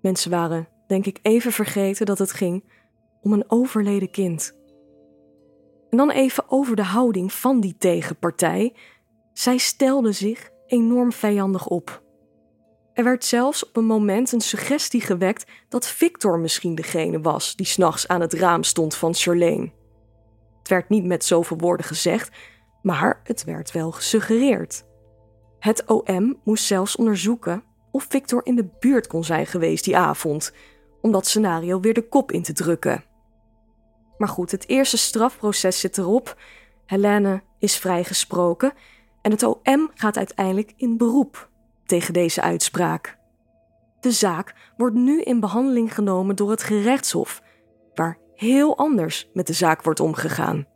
Mensen 0.00 0.30
waren, 0.30 0.68
denk 0.86 1.06
ik, 1.06 1.18
even 1.22 1.52
vergeten 1.52 2.06
dat 2.06 2.18
het 2.18 2.32
ging 2.32 2.64
om 3.20 3.32
een 3.32 3.44
overleden 3.46 4.10
kind. 4.10 4.56
En 5.90 5.96
dan 5.96 6.10
even 6.10 6.44
over 6.50 6.76
de 6.76 6.82
houding 6.82 7.32
van 7.32 7.60
die 7.60 7.76
tegenpartij. 7.78 8.74
Zij 9.32 9.58
stelde 9.58 10.12
zich 10.12 10.50
enorm 10.66 11.12
vijandig 11.12 11.66
op. 11.66 12.02
Er 12.92 13.04
werd 13.04 13.24
zelfs 13.24 13.66
op 13.66 13.76
een 13.76 13.84
moment 13.84 14.32
een 14.32 14.40
suggestie 14.40 15.00
gewekt 15.00 15.50
dat 15.68 15.86
Victor 15.86 16.38
misschien 16.38 16.74
degene 16.74 17.20
was 17.20 17.56
die 17.56 17.66
s'nachts 17.66 18.08
aan 18.08 18.20
het 18.20 18.32
raam 18.32 18.62
stond 18.62 18.94
van 18.94 19.14
Charlene. 19.14 19.70
Het 20.58 20.68
werd 20.68 20.88
niet 20.88 21.04
met 21.04 21.24
zoveel 21.24 21.58
woorden 21.58 21.86
gezegd, 21.86 22.36
maar 22.88 23.20
het 23.24 23.44
werd 23.44 23.72
wel 23.72 23.90
gesuggereerd. 23.90 24.84
Het 25.58 25.84
OM 25.86 26.40
moest 26.44 26.64
zelfs 26.64 26.96
onderzoeken 26.96 27.62
of 27.90 28.06
Victor 28.08 28.40
in 28.44 28.54
de 28.54 28.68
buurt 28.78 29.06
kon 29.06 29.24
zijn 29.24 29.46
geweest 29.46 29.84
die 29.84 29.96
avond, 29.96 30.52
om 31.00 31.12
dat 31.12 31.26
scenario 31.26 31.80
weer 31.80 31.94
de 31.94 32.08
kop 32.08 32.32
in 32.32 32.42
te 32.42 32.52
drukken. 32.52 33.04
Maar 34.18 34.28
goed, 34.28 34.50
het 34.50 34.68
eerste 34.68 34.98
strafproces 34.98 35.80
zit 35.80 35.98
erop. 35.98 36.36
Helene 36.86 37.42
is 37.58 37.78
vrijgesproken 37.78 38.72
en 39.22 39.30
het 39.30 39.42
OM 39.42 39.90
gaat 39.94 40.16
uiteindelijk 40.16 40.72
in 40.76 40.96
beroep 40.96 41.50
tegen 41.86 42.12
deze 42.12 42.42
uitspraak. 42.42 43.18
De 44.00 44.12
zaak 44.12 44.54
wordt 44.76 44.96
nu 44.96 45.22
in 45.22 45.40
behandeling 45.40 45.94
genomen 45.94 46.36
door 46.36 46.50
het 46.50 46.62
gerechtshof, 46.62 47.42
waar 47.94 48.18
heel 48.34 48.76
anders 48.76 49.30
met 49.32 49.46
de 49.46 49.52
zaak 49.52 49.82
wordt 49.82 50.00
omgegaan. 50.00 50.66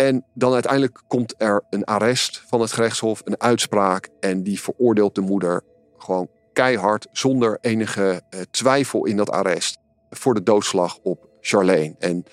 En 0.00 0.24
dan 0.34 0.52
uiteindelijk 0.52 1.02
komt 1.06 1.34
er 1.38 1.62
een 1.70 1.84
arrest 1.84 2.42
van 2.46 2.60
het 2.60 2.72
gerechtshof, 2.72 3.20
een 3.24 3.40
uitspraak. 3.40 4.08
En 4.20 4.42
die 4.42 4.60
veroordeelt 4.60 5.14
de 5.14 5.20
moeder 5.20 5.62
gewoon 5.98 6.28
keihard, 6.52 7.06
zonder 7.12 7.58
enige 7.60 8.22
eh, 8.30 8.40
twijfel 8.50 9.06
in 9.06 9.16
dat 9.16 9.30
arrest, 9.30 9.78
voor 10.10 10.34
de 10.34 10.42
doodslag 10.42 10.98
op 11.02 11.28
Charlene. 11.40 11.94
En 11.98 12.24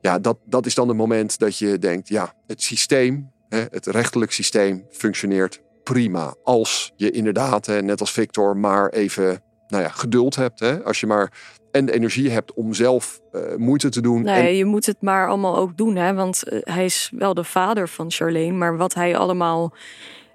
ja, 0.00 0.18
dat, 0.18 0.38
dat 0.44 0.66
is 0.66 0.74
dan 0.74 0.88
het 0.88 0.96
moment 0.96 1.38
dat 1.38 1.58
je 1.58 1.78
denkt, 1.78 2.08
ja, 2.08 2.34
het 2.46 2.62
systeem, 2.62 3.30
het 3.48 3.86
rechtelijk 3.86 4.32
systeem 4.32 4.86
functioneert 4.90 5.62
prima. 5.82 6.34
Als 6.42 6.92
je 6.96 7.10
inderdaad, 7.10 7.66
net 7.66 8.00
als 8.00 8.12
Victor, 8.12 8.56
maar 8.56 8.88
even 8.88 9.42
nou 9.68 9.82
ja, 9.82 9.88
geduld 9.88 10.36
hebt. 10.36 10.84
Als 10.84 11.00
je 11.00 11.06
maar 11.06 11.32
en 11.72 11.86
de 11.86 11.92
energie 11.92 12.30
hebt 12.30 12.54
om 12.54 12.74
zelf 12.74 13.20
uh, 13.32 13.56
moeite 13.56 13.88
te 13.88 14.00
doen. 14.00 14.22
Nee, 14.22 14.48
en... 14.48 14.56
je 14.56 14.64
moet 14.64 14.86
het 14.86 15.00
maar 15.00 15.28
allemaal 15.28 15.56
ook 15.56 15.76
doen, 15.76 15.96
hè? 15.96 16.14
want 16.14 16.42
uh, 16.46 16.58
hij 16.62 16.84
is 16.84 17.12
wel 17.14 17.34
de 17.34 17.44
vader 17.44 17.88
van 17.88 18.10
Charlene, 18.10 18.56
maar 18.56 18.76
wat 18.76 18.94
hij 18.94 19.16
allemaal 19.16 19.74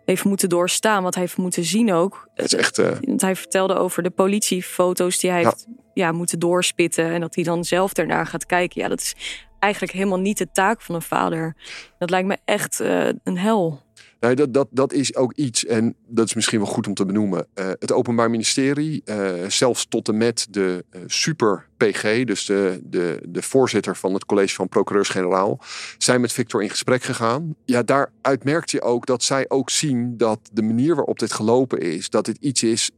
heeft 0.05 0.23
moeten 0.23 0.49
doorstaan, 0.49 1.03
wat 1.03 1.13
hij 1.13 1.23
heeft 1.23 1.37
moeten 1.37 1.63
zien 1.63 1.93
ook. 1.93 2.29
Het 2.33 2.45
is 2.45 2.53
echt. 2.53 2.77
Uh... 2.77 2.91
Hij 3.17 3.35
vertelde 3.35 3.75
over 3.75 4.03
de 4.03 4.09
politiefoto's 4.09 5.19
die 5.19 5.29
hij 5.29 5.41
ja. 5.41 5.47
heeft 5.47 5.67
ja, 5.93 6.11
moeten 6.11 6.39
doorspitten 6.39 7.05
en 7.05 7.21
dat 7.21 7.35
hij 7.35 7.43
dan 7.43 7.63
zelf 7.63 7.93
ernaar 7.93 8.25
gaat 8.25 8.45
kijken. 8.45 8.81
Ja, 8.81 8.87
dat 8.87 8.99
is 8.99 9.15
eigenlijk 9.59 9.93
helemaal 9.93 10.19
niet 10.19 10.37
de 10.37 10.51
taak 10.51 10.81
van 10.81 10.95
een 10.95 11.01
vader. 11.01 11.55
Dat 11.97 12.09
lijkt 12.09 12.27
me 12.27 12.37
echt 12.45 12.79
een 13.23 13.37
hel. 13.37 13.85
Nee, 14.19 14.35
dat, 14.35 14.53
dat, 14.53 14.67
dat 14.71 14.93
is 14.93 15.15
ook 15.15 15.33
iets, 15.33 15.65
en 15.65 15.95
dat 16.07 16.25
is 16.25 16.33
misschien 16.33 16.59
wel 16.59 16.67
goed 16.67 16.87
om 16.87 16.93
te 16.93 17.05
benoemen. 17.05 17.47
Uh, 17.55 17.67
het 17.67 17.91
Openbaar 17.91 18.29
Ministerie, 18.29 19.01
uh, 19.05 19.31
zelfs 19.47 19.85
tot 19.87 20.07
en 20.07 20.17
met 20.17 20.47
de 20.49 20.85
uh, 20.91 21.01
super-PG, 21.05 22.23
dus 22.23 22.45
de, 22.45 22.79
de, 22.83 23.21
de 23.29 23.41
voorzitter 23.41 23.95
van 23.95 24.13
het 24.13 24.25
college 24.25 24.55
van 24.55 24.69
procureurs-generaal, 24.69 25.59
zijn 25.97 26.21
met 26.21 26.33
Victor 26.33 26.63
in 26.63 26.69
gesprek 26.69 27.03
gegaan. 27.03 27.55
Ja, 27.65 27.83
daaruit 27.83 28.43
merkt 28.43 28.71
je 28.71 28.81
ook 28.81 29.05
dat 29.05 29.23
zij 29.23 29.45
ook 29.47 29.69
zien 29.69 30.17
dat 30.17 30.39
de 30.53 30.61
manier 30.61 30.95
waarop 30.95 31.19
dit 31.19 31.33
gelopen 31.33 31.79
is, 31.79 32.09
dat 32.09 32.25
dit 32.25 32.37
iets 32.39 32.63
is 32.63 32.91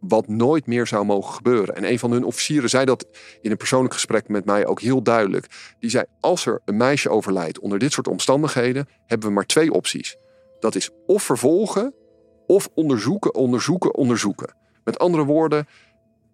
wat 0.00 0.28
nooit 0.28 0.66
meer 0.66 0.86
zou 0.86 1.04
mogen 1.04 1.34
gebeuren. 1.34 1.76
En 1.76 1.90
een 1.90 1.98
van 1.98 2.10
hun 2.10 2.24
officieren 2.24 2.70
zei 2.70 2.84
dat 2.84 3.06
in 3.40 3.50
een 3.50 3.56
persoonlijk 3.56 3.94
gesprek 3.94 4.28
met 4.28 4.44
mij 4.44 4.66
ook 4.66 4.80
heel 4.80 5.02
duidelijk. 5.02 5.46
Die 5.80 5.90
zei: 5.90 6.04
Als 6.20 6.46
er 6.46 6.60
een 6.64 6.76
meisje 6.76 7.08
overlijdt 7.08 7.58
onder 7.58 7.78
dit 7.78 7.92
soort 7.92 8.08
omstandigheden, 8.08 8.88
hebben 9.06 9.28
we 9.28 9.34
maar 9.34 9.46
twee 9.46 9.72
opties. 9.72 10.16
Dat 10.60 10.74
is 10.74 10.90
of 11.06 11.22
vervolgen 11.22 11.94
of 12.46 12.68
onderzoeken, 12.74 13.34
onderzoeken, 13.34 13.94
onderzoeken. 13.94 14.54
Met 14.84 14.98
andere 14.98 15.24
woorden, 15.24 15.66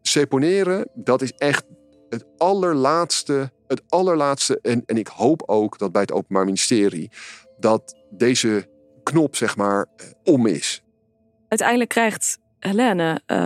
seponeren, 0.03 0.89
dat 0.95 1.23
is 1.23 1.33
echt 1.33 1.65
het 2.09 2.25
allerlaatste, 2.37 3.51
het 3.67 3.83
allerlaatste. 3.89 4.59
En, 4.63 4.83
en 4.87 4.97
ik 4.97 5.07
hoop 5.07 5.43
ook 5.47 5.79
dat 5.79 5.93
bij 5.93 6.01
het 6.01 6.13
Openbaar 6.13 6.45
Ministerie 6.45 7.11
dat 7.59 7.97
deze 8.11 8.69
knop, 9.03 9.37
zeg 9.37 9.57
maar, 9.57 9.87
om 10.25 10.47
is. 10.47 10.83
Uiteindelijk 11.49 11.91
krijgt 11.91 12.39
Helene 12.59 13.21
um, 13.27 13.37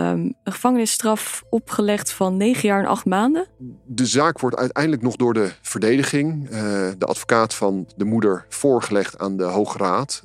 een 0.43 0.53
gevangenisstraf 0.53 1.43
opgelegd 1.49 2.11
van 2.11 2.37
negen 2.37 2.67
jaar 2.67 2.79
en 2.79 2.89
acht 2.89 3.05
maanden. 3.05 3.47
De 3.85 4.05
zaak 4.05 4.39
wordt 4.39 4.55
uiteindelijk 4.55 5.03
nog 5.03 5.15
door 5.15 5.33
de 5.33 5.51
verdediging, 5.61 6.43
uh, 6.43 6.51
de 6.97 7.05
advocaat 7.05 7.53
van 7.53 7.87
de 7.95 8.05
moeder, 8.05 8.45
voorgelegd 8.49 9.19
aan 9.19 9.37
de 9.37 9.43
Hoge 9.43 9.77
Raad. 9.77 10.23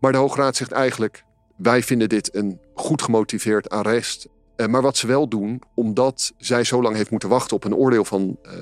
Maar 0.00 0.12
de 0.12 0.18
Hoge 0.18 0.40
Raad 0.40 0.56
zegt 0.56 0.72
eigenlijk: 0.72 1.24
wij 1.56 1.82
vinden 1.82 2.08
dit 2.08 2.34
een 2.34 2.60
goed 2.74 3.02
gemotiveerd 3.02 3.70
arrest. 3.70 4.28
Uh, 4.56 4.66
maar 4.66 4.82
wat 4.82 4.96
ze 4.96 5.06
wel 5.06 5.28
doen, 5.28 5.62
omdat 5.74 6.32
zij 6.38 6.64
zo 6.64 6.82
lang 6.82 6.96
heeft 6.96 7.10
moeten 7.10 7.28
wachten 7.28 7.56
op 7.56 7.64
een 7.64 7.74
oordeel 7.74 8.04
van 8.04 8.38
uh, 8.42 8.52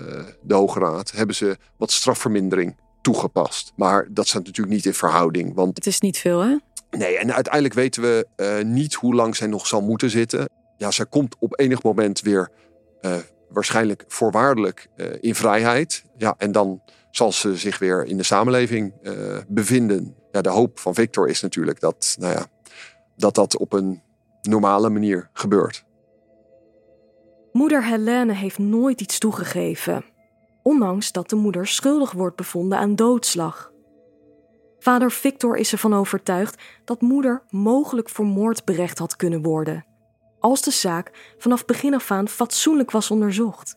de 0.42 0.54
Hoge 0.54 0.78
Raad, 0.78 1.10
hebben 1.10 1.36
ze 1.36 1.56
wat 1.76 1.90
strafvermindering 1.90 2.76
toegepast. 3.02 3.72
Maar 3.76 4.06
dat 4.10 4.26
staat 4.26 4.44
natuurlijk 4.44 4.74
niet 4.74 4.86
in 4.86 4.94
verhouding. 4.94 5.54
Want 5.54 5.76
het 5.76 5.86
is 5.86 6.00
niet 6.00 6.18
veel, 6.18 6.40
hè? 6.40 6.56
Nee, 6.90 7.18
en 7.18 7.34
uiteindelijk 7.34 7.74
weten 7.74 8.02
we 8.02 8.26
uh, 8.36 8.64
niet 8.64 8.94
hoe 8.94 9.14
lang 9.14 9.36
zij 9.36 9.46
nog 9.46 9.66
zal 9.66 9.82
moeten 9.82 10.10
zitten. 10.10 10.48
Ja, 10.76 10.90
zij 10.90 11.06
komt 11.06 11.36
op 11.38 11.60
enig 11.60 11.82
moment 11.82 12.20
weer 12.20 12.50
waarschijnlijk 13.48 14.04
voorwaardelijk 14.08 14.88
in 15.20 15.34
vrijheid. 15.34 16.04
Ja, 16.16 16.34
en 16.38 16.52
dan 16.52 16.82
zal 17.10 17.32
ze 17.32 17.56
zich 17.56 17.78
weer 17.78 18.04
in 18.04 18.16
de 18.16 18.22
samenleving 18.22 18.92
bevinden 19.48 20.14
ja, 20.34 20.42
de 20.42 20.48
hoop 20.48 20.78
van 20.78 20.94
Victor 20.94 21.28
is 21.28 21.40
natuurlijk 21.40 21.80
dat, 21.80 22.16
nou 22.18 22.32
ja, 22.32 22.46
dat 23.16 23.34
dat 23.34 23.58
op 23.58 23.72
een 23.72 24.02
normale 24.42 24.88
manier 24.88 25.30
gebeurt. 25.32 25.84
Moeder 27.52 27.84
Helene 27.84 28.32
heeft 28.32 28.58
nooit 28.58 29.00
iets 29.00 29.18
toegegeven, 29.18 30.04
ondanks 30.62 31.12
dat 31.12 31.30
de 31.30 31.36
moeder 31.36 31.66
schuldig 31.66 32.12
wordt 32.12 32.36
bevonden 32.36 32.78
aan 32.78 32.94
doodslag. 32.94 33.72
Vader 34.78 35.10
Victor 35.10 35.56
is 35.56 35.72
ervan 35.72 35.94
overtuigd 35.94 36.62
dat 36.84 37.00
moeder 37.00 37.42
mogelijk 37.48 38.08
voor 38.08 38.26
moord 38.26 38.64
berecht 38.64 38.98
had 38.98 39.16
kunnen 39.16 39.42
worden, 39.42 39.86
als 40.40 40.62
de 40.62 40.70
zaak 40.70 41.34
vanaf 41.38 41.64
begin 41.64 41.94
af 41.94 42.10
aan 42.10 42.28
fatsoenlijk 42.28 42.90
was 42.90 43.10
onderzocht. 43.10 43.76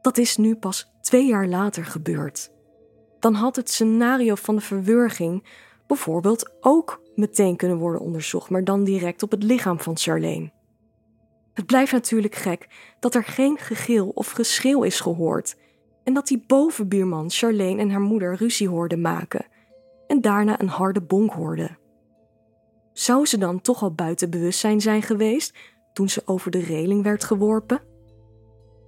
Dat 0.00 0.18
is 0.18 0.36
nu 0.36 0.56
pas 0.56 0.92
twee 1.00 1.26
jaar 1.26 1.46
later 1.46 1.84
gebeurd 1.84 2.51
dan 3.22 3.34
had 3.34 3.56
het 3.56 3.70
scenario 3.70 4.34
van 4.34 4.54
de 4.54 4.60
verwurging 4.60 5.44
bijvoorbeeld 5.86 6.50
ook 6.60 7.02
meteen 7.14 7.56
kunnen 7.56 7.76
worden 7.76 8.00
onderzocht, 8.00 8.50
maar 8.50 8.64
dan 8.64 8.84
direct 8.84 9.22
op 9.22 9.30
het 9.30 9.42
lichaam 9.42 9.80
van 9.80 9.96
Charlene. 9.96 10.50
Het 11.54 11.66
blijft 11.66 11.92
natuurlijk 11.92 12.34
gek 12.34 12.68
dat 13.00 13.14
er 13.14 13.24
geen 13.24 13.58
gegil 13.58 14.08
of 14.14 14.30
geschreeuw 14.30 14.82
is 14.82 15.00
gehoord 15.00 15.56
en 16.04 16.14
dat 16.14 16.26
die 16.26 16.44
bovenbuurman 16.46 17.30
Charlene 17.30 17.80
en 17.80 17.90
haar 17.90 18.00
moeder 18.00 18.36
ruzie 18.36 18.68
hoorden 18.68 19.00
maken 19.00 19.46
en 20.06 20.20
daarna 20.20 20.60
een 20.60 20.68
harde 20.68 21.00
bonk 21.00 21.32
hoorde. 21.32 21.76
Zou 22.92 23.26
ze 23.26 23.38
dan 23.38 23.60
toch 23.60 23.82
al 23.82 23.94
buiten 23.94 24.30
bewustzijn 24.30 24.80
zijn 24.80 25.02
geweest 25.02 25.54
toen 25.92 26.08
ze 26.08 26.22
over 26.24 26.50
de 26.50 26.60
reling 26.60 27.02
werd 27.02 27.24
geworpen? 27.24 27.82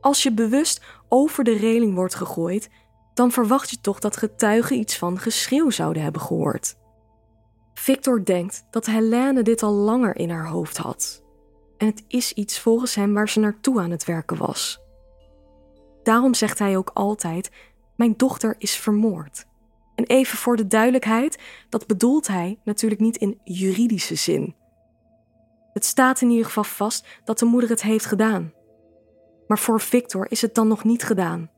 Als 0.01 0.23
je 0.23 0.33
bewust 0.33 0.83
over 1.09 1.45
de 1.45 1.57
reling 1.57 1.95
wordt 1.95 2.15
gegooid, 2.15 2.71
dan 3.15 3.31
verwacht 3.33 3.71
je 3.71 3.81
toch 3.81 3.99
dat 3.99 4.17
getuigen 4.17 4.77
iets 4.77 4.99
van 4.99 5.19
geschreeuw 5.19 5.71
zouden 5.71 6.03
hebben 6.03 6.21
gehoord. 6.21 6.77
Victor 7.75 8.25
denkt 8.25 8.67
dat 8.71 8.87
Helene 8.87 9.43
dit 9.43 9.63
al 9.63 9.73
langer 9.73 10.17
in 10.17 10.31
haar 10.31 10.49
hoofd 10.49 10.77
had. 10.77 11.23
En 11.77 11.87
het 11.87 12.05
is 12.09 12.33
iets 12.33 12.59
volgens 12.59 12.95
hem 12.95 13.15
waar 13.15 13.29
ze 13.29 13.41
naartoe 13.41 13.81
aan 13.81 13.91
het 13.91 14.05
werken 14.05 14.37
was. 14.37 14.81
Daarom 16.03 16.35
zegt 16.35 16.59
hij 16.59 16.77
ook 16.77 16.91
altijd: 16.95 17.51
Mijn 17.97 18.15
dochter 18.17 18.55
is 18.59 18.77
vermoord. 18.77 19.47
En 19.95 20.05
even 20.05 20.39
voor 20.39 20.57
de 20.57 20.67
duidelijkheid, 20.67 21.39
dat 21.69 21.87
bedoelt 21.87 22.27
hij 22.27 22.59
natuurlijk 22.65 23.01
niet 23.01 23.17
in 23.17 23.41
juridische 23.45 24.15
zin. 24.15 24.55
Het 25.73 25.85
staat 25.85 26.21
in 26.21 26.31
ieder 26.31 26.45
geval 26.45 26.65
vast 26.65 27.07
dat 27.25 27.39
de 27.39 27.45
moeder 27.45 27.71
het 27.71 27.83
heeft 27.83 28.07
gedaan. 28.07 28.53
Maar 29.47 29.59
voor 29.59 29.81
Victor 29.81 30.31
is 30.31 30.43
het 30.43 30.55
dan 30.55 30.69
nog 30.69 30.85
niet 30.85 31.03
gedaan. 31.03 31.51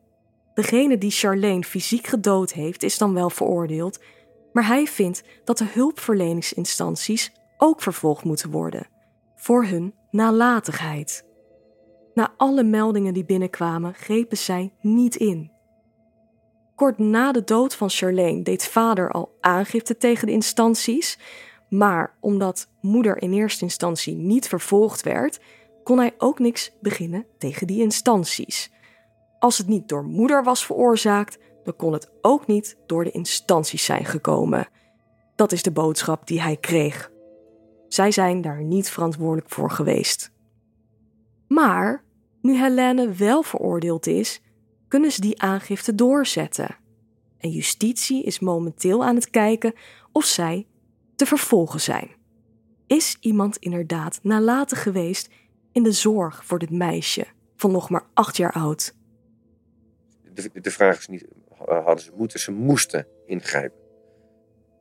Degene 0.56 0.98
die 0.98 1.10
Charlene 1.10 1.64
fysiek 1.64 2.06
gedood 2.06 2.52
heeft, 2.52 2.82
is 2.82 2.98
dan 2.98 3.14
wel 3.14 3.30
veroordeeld, 3.30 4.00
maar 4.52 4.66
hij 4.66 4.86
vindt 4.86 5.22
dat 5.44 5.58
de 5.58 5.64
hulpverleningsinstanties 5.64 7.32
ook 7.56 7.82
vervolgd 7.82 8.24
moeten 8.24 8.50
worden 8.50 8.88
voor 9.34 9.64
hun 9.64 9.94
nalatigheid. 10.10 11.24
Na 12.14 12.34
alle 12.36 12.62
meldingen 12.62 13.14
die 13.14 13.24
binnenkwamen, 13.24 13.94
grepen 13.94 14.36
zij 14.36 14.72
niet 14.80 15.16
in. 15.16 15.50
Kort 16.74 16.98
na 16.98 17.32
de 17.32 17.44
dood 17.44 17.74
van 17.74 17.90
Charlene 17.90 18.42
deed 18.42 18.64
vader 18.64 19.10
al 19.10 19.36
aangifte 19.40 19.96
tegen 19.96 20.26
de 20.26 20.32
instanties, 20.32 21.18
maar 21.68 22.16
omdat 22.20 22.68
moeder 22.80 23.22
in 23.22 23.32
eerste 23.32 23.64
instantie 23.64 24.14
niet 24.14 24.48
vervolgd 24.48 25.02
werd, 25.02 25.40
kon 25.82 25.98
hij 25.98 26.14
ook 26.18 26.38
niks 26.38 26.72
beginnen 26.80 27.26
tegen 27.38 27.66
die 27.66 27.82
instanties. 27.82 28.74
Als 29.38 29.58
het 29.58 29.66
niet 29.66 29.88
door 29.88 30.04
moeder 30.04 30.44
was 30.44 30.66
veroorzaakt, 30.66 31.38
dan 31.64 31.76
kon 31.76 31.92
het 31.92 32.10
ook 32.20 32.46
niet 32.46 32.76
door 32.86 33.04
de 33.04 33.10
instanties 33.10 33.84
zijn 33.84 34.04
gekomen. 34.04 34.68
Dat 35.34 35.52
is 35.52 35.62
de 35.62 35.72
boodschap 35.72 36.26
die 36.26 36.40
hij 36.40 36.56
kreeg. 36.56 37.10
Zij 37.88 38.10
zijn 38.10 38.40
daar 38.40 38.62
niet 38.62 38.90
verantwoordelijk 38.90 39.50
voor 39.50 39.70
geweest. 39.70 40.32
Maar 41.48 42.04
nu 42.40 42.56
Helene 42.56 43.12
wel 43.12 43.42
veroordeeld 43.42 44.06
is, 44.06 44.42
kunnen 44.88 45.12
ze 45.12 45.20
die 45.20 45.42
aangifte 45.42 45.94
doorzetten. 45.94 46.76
En 47.38 47.50
justitie 47.50 48.24
is 48.24 48.38
momenteel 48.40 49.04
aan 49.04 49.14
het 49.14 49.30
kijken 49.30 49.72
of 50.12 50.24
zij 50.24 50.66
te 51.16 51.26
vervolgen 51.26 51.80
zijn. 51.80 52.10
Is 52.86 53.16
iemand 53.20 53.56
inderdaad 53.56 54.18
nalatig 54.22 54.82
geweest 54.82 55.30
in 55.72 55.82
de 55.82 55.92
zorg 55.92 56.44
voor 56.44 56.58
dit 56.58 56.70
meisje 56.70 57.26
van 57.56 57.70
nog 57.70 57.90
maar 57.90 58.06
acht 58.14 58.36
jaar 58.36 58.52
oud? 58.52 58.94
De, 60.36 60.60
de 60.60 60.70
vraag 60.70 60.98
is 60.98 61.08
niet, 61.08 61.26
hadden 61.66 62.04
ze 62.04 62.10
moeten? 62.16 62.40
Ze 62.40 62.52
moesten 62.52 63.06
ingrijpen. 63.26 63.78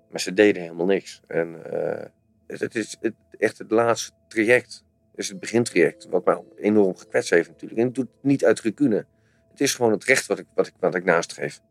Maar 0.10 0.20
ze 0.20 0.34
deden 0.34 0.62
helemaal 0.62 0.86
niks. 0.86 1.22
En 1.28 1.62
uh, 1.74 2.06
het, 2.48 2.60
het, 2.60 2.76
is 2.76 2.98
het, 3.02 3.14
echt 3.38 3.58
het 3.58 3.72
laatste 3.72 4.12
traject. 4.28 4.84
Het 5.12 5.20
is 5.20 5.30
het 5.30 5.40
begintraject. 5.40 6.08
Wat 6.10 6.26
mij 6.26 6.42
enorm 6.58 6.96
gekwetst 6.96 7.30
heeft 7.30 7.50
natuurlijk. 7.50 7.80
En 7.80 7.86
het 7.86 7.96
doet 7.96 8.10
niet 8.22 8.46
uit 8.46 8.60
recune. 8.60 9.06
Het 9.50 9.62
is 9.62 9.74
gewoon 9.74 9.92
het 9.92 10.04
recht 10.04 10.26
wat 10.26 10.40
ik, 10.40 10.46
wat 10.56 10.68
ik, 10.68 10.74
wat 10.80 10.96
ik 10.96 11.04
nastreef. 11.04 11.62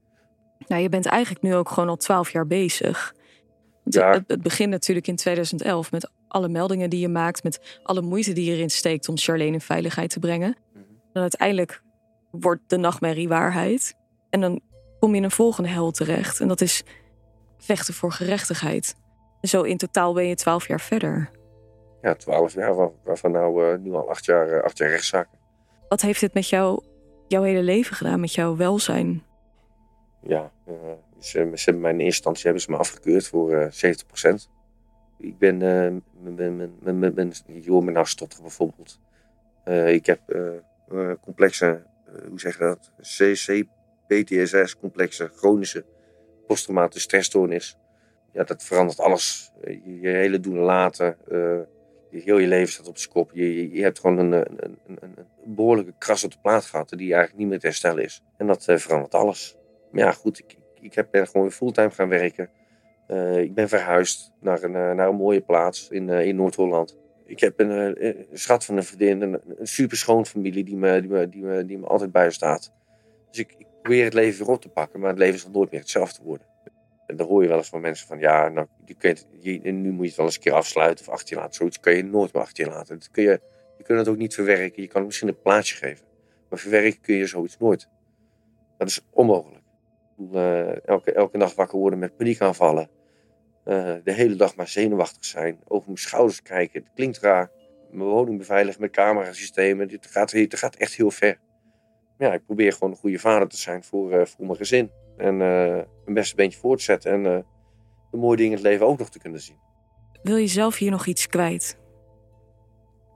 Nou, 0.66 0.82
je 0.82 0.89
bent 0.89 1.07
eigenlijk 1.07 1.43
nu 1.43 1.55
ook 1.55 1.68
gewoon 1.68 1.89
al 1.89 1.97
twaalf 1.97 2.30
jaar 2.30 2.47
bezig. 2.47 3.14
ja. 3.85 4.12
het, 4.12 4.24
het 4.26 4.43
begint 4.43 4.70
natuurlijk 4.70 5.07
in 5.07 5.16
2011 5.16 5.91
met 5.91 6.11
alle 6.28 6.49
meldingen 6.49 6.91
die 6.91 7.01
je 7.01 7.09
maakt, 7.09 7.43
met 7.43 7.78
alle 7.82 8.03
moeite 8.03 8.32
die 8.32 8.45
je 8.45 8.57
erin 8.57 8.70
steekt 8.70 9.09
om 9.09 9.18
Charlene 9.18 9.53
in 9.53 9.61
veiligheid 9.61 10.11
te 10.11 10.18
brengen. 10.18 10.57
Mhm. 10.72 10.85
En 11.12 11.20
uiteindelijk 11.20 11.82
wordt 12.41 12.62
de 12.66 12.76
nachtmerrie 12.76 13.28
waarheid. 13.28 13.95
En 14.30 14.41
dan 14.41 14.61
kom 14.99 15.11
je 15.11 15.16
in 15.16 15.24
een 15.24 15.30
volgende 15.30 15.68
hel 15.68 15.91
terecht. 15.91 16.41
En 16.41 16.49
dat 16.49 16.61
is 16.61 16.85
vechten 17.59 17.95
voor 17.95 18.12
gerechtigheid. 18.12 18.95
En 19.41 19.49
zo 19.49 19.62
in 19.62 19.76
totaal 19.76 20.14
ben 20.14 20.26
je 20.26 20.35
twaalf 20.35 20.68
jaar 20.68 20.80
verder. 20.80 21.30
Ja, 22.03 22.14
twaalf 22.14 22.55
jaar, 22.55 22.91
waarvan 23.05 23.30
nou 23.30 23.64
uh, 23.64 23.78
nu 23.78 23.93
al 23.93 24.11
acht 24.11 24.24
jaar, 24.24 24.49
uh, 24.49 24.62
acht 24.62 24.78
jaar 24.78 24.89
rechtszaken. 24.89 25.39
Wat 25.89 26.01
heeft 26.01 26.20
dit 26.20 26.35
met 26.35 26.49
jou, 26.49 26.82
jouw 27.28 27.43
hele 27.43 27.62
leven 27.62 27.97
gedaan, 27.97 28.20
met 28.20 28.35
jouw 28.35 28.57
welzijn? 28.57 29.22
Ja, 30.20 30.53
uh, 30.68 30.74
ze, 31.18 31.51
ze, 31.55 31.64
hebben 31.64 31.82
mij 31.82 31.93
in 31.93 31.99
eerste 31.99 32.05
instantie 32.05 32.45
hebben 32.45 32.62
ze 32.62 32.70
me 32.70 32.76
afgekeurd 32.76 33.28
voor 33.28 33.68
70 33.70 34.07
procent. 34.07 34.51
Ik 35.18 35.39
ben, 35.39 35.59
me 37.85 37.91
nou 37.93 38.07
stotteren 38.07 38.45
bijvoorbeeld. 38.45 39.01
ik 39.87 40.07
heb 40.07 40.20
complexe, 41.22 41.82
hoe 42.29 42.41
zeg 42.41 42.59
je 42.59 42.65
dat, 42.65 42.93
CC, 43.01 43.65
PTSS, 44.07 44.79
complexe 44.79 45.31
chronische 45.35 45.85
posttraumatische 46.47 47.01
stressstoornis. 47.01 47.79
Ja, 48.33 48.45
dat 48.45 48.62
verandert 48.62 49.01
alles. 49.01 49.53
Je, 49.62 50.01
je 50.01 50.09
hele 50.09 50.41
doen 50.41 50.57
en 50.57 50.62
laten. 50.62 51.17
Uh, 51.29 51.61
je, 52.11 52.21
heel 52.21 52.39
je 52.39 52.47
leven 52.47 52.73
staat 52.73 52.89
op 52.89 52.99
zijn 52.99 53.12
kop. 53.12 53.31
Je, 53.33 53.73
je, 53.73 53.83
hebt 53.83 53.99
gewoon 53.99 54.19
een, 54.19 54.33
een, 54.33 54.79
een, 54.87 54.99
een, 55.01 55.27
behoorlijke 55.45 55.95
kras 55.99 56.25
op 56.25 56.31
de 56.31 56.39
plaat 56.43 56.65
gehad 56.65 56.89
die 56.89 56.99
eigenlijk 57.12 57.37
niet 57.39 57.49
meer 57.49 57.59
te 57.59 57.67
herstellen 57.67 58.05
is. 58.05 58.23
En 58.37 58.47
dat 58.47 58.65
verandert 58.65 59.15
alles. 59.15 59.57
Maar 59.91 60.05
ja, 60.05 60.12
goed, 60.12 60.39
ik, 60.39 60.57
ik 60.81 60.95
heb, 60.95 61.09
ben 61.11 61.27
gewoon 61.27 61.51
fulltime 61.51 61.91
gaan 61.91 62.09
werken. 62.09 62.51
Ik 63.37 63.55
ben 63.55 63.69
verhuisd 63.69 64.33
naar 64.41 64.62
een, 64.62 64.73
naar 64.73 65.09
een 65.09 65.15
mooie 65.15 65.41
plaats 65.41 65.89
in, 65.89 66.09
in 66.09 66.37
Noord-Holland. 66.37 66.99
Ik 67.27 67.41
heb 67.41 67.61
een, 67.61 68.05
een, 68.07 68.27
schat 68.33 68.64
van 68.64 68.77
een 68.77 68.85
vriendin, 68.85 69.22
een, 69.22 69.41
super 69.62 69.97
schoon 69.97 70.27
familie 70.27 70.64
die 70.64 70.77
me, 70.77 71.01
die, 71.01 71.11
me, 71.11 71.29
die, 71.29 71.43
me, 71.43 71.64
die 71.64 71.79
me 71.79 71.87
altijd 71.87 72.12
bij 72.12 72.31
staat. 72.31 72.72
Dus 73.31 73.39
ik, 73.39 73.57
probeer 73.83 74.05
het 74.05 74.14
leven 74.14 74.45
weer 74.45 74.55
op 74.55 74.61
te 74.61 74.68
pakken, 74.68 75.01
maar 75.01 75.09
het 75.09 75.18
leven 75.18 75.41
zal 75.41 75.51
nooit 75.51 75.70
meer 75.70 75.81
hetzelfde 75.81 76.22
worden. 76.22 76.47
En 77.07 77.16
dan 77.16 77.27
hoor 77.27 77.43
je 77.43 77.49
wel 77.49 77.57
eens 77.57 77.68
van 77.68 77.81
mensen 77.81 78.07
van, 78.07 78.18
ja, 78.18 78.49
nou, 78.49 78.66
je 78.85 79.16
je, 79.41 79.72
nu 79.72 79.91
moet 79.91 80.01
je 80.03 80.07
het 80.07 80.16
wel 80.16 80.27
eens 80.27 80.35
een 80.35 80.41
keer 80.41 80.53
afsluiten 80.53 81.07
of 81.07 81.12
achter 81.12 81.35
je 81.35 81.41
laten. 81.41 81.55
Zoiets 81.55 81.81
kun 81.81 81.97
je 81.97 82.05
nooit 82.05 82.33
meer 82.33 82.43
achter 82.43 82.64
je 82.64 82.70
laten. 82.70 82.99
Dat 82.99 83.11
kun 83.11 83.22
je, 83.22 83.41
je 83.79 83.85
kunt 83.85 83.99
het 83.99 84.09
ook 84.09 84.16
niet 84.16 84.35
verwerken. 84.35 84.83
Je 84.83 84.89
kan 84.89 84.97
het 84.97 85.07
misschien 85.07 85.29
een 85.29 85.41
plaatsje 85.43 85.77
geven. 85.77 86.07
Maar 86.49 86.59
verwerken 86.59 87.01
kun 87.01 87.14
je 87.14 87.27
zoiets 87.27 87.59
nooit. 87.59 87.89
Dat 88.79 88.89
is 88.89 89.07
onmogelijk. 89.11 89.62
Uh, 90.33 90.87
elke, 90.87 91.12
elke 91.12 91.37
nacht 91.37 91.55
wakker 91.55 91.79
worden 91.79 91.99
met 91.99 92.16
paniekaanvallen. 92.16 92.89
Uh, 93.65 93.95
de 94.05 94.12
hele 94.12 94.37
dag 94.37 94.57
maar 94.57 94.69
zenuwachtig 94.69 95.25
zijn. 95.25 95.61
Over 95.65 95.87
mijn 95.87 95.99
schouders 95.99 96.43
kijken. 96.43 96.83
Het 96.83 96.93
klinkt 96.95 97.19
raar. 97.19 97.51
Mijn 97.91 98.09
woning 98.09 98.39
beveiligen 98.39 98.81
met 98.81 98.91
camerasystemen. 98.91 99.89
Het 99.91 100.07
gaat, 100.07 100.31
het 100.31 100.59
gaat 100.59 100.77
echt 100.77 100.95
heel 100.95 101.11
ver 101.11 101.39
ja, 102.19 102.33
ik 102.33 102.45
probeer 102.45 102.73
gewoon 102.73 102.91
een 102.91 102.99
goede 102.99 103.19
vader 103.19 103.49
te 103.49 103.57
zijn 103.57 103.85
voor, 103.85 104.12
uh, 104.12 104.25
voor 104.25 104.47
mijn 104.47 104.59
gezin. 104.59 104.91
En 105.17 105.35
uh, 105.35 105.39
mijn 106.05 106.15
beste 106.15 106.35
beentje 106.35 106.59
voor 106.59 106.77
te 106.77 106.83
zetten. 106.83 107.12
En 107.12 107.45
de 108.11 108.17
mooie 108.17 108.37
dingen 108.37 108.51
in 108.51 108.59
het 108.59 108.67
leven 108.67 108.87
ook 108.87 108.99
nog 108.99 109.11
te 109.11 109.19
kunnen 109.19 109.41
zien. 109.41 109.59
Wil 110.23 110.37
je 110.37 110.47
zelf 110.47 110.77
hier 110.77 110.91
nog 110.91 111.07
iets 111.07 111.27
kwijt? 111.27 111.79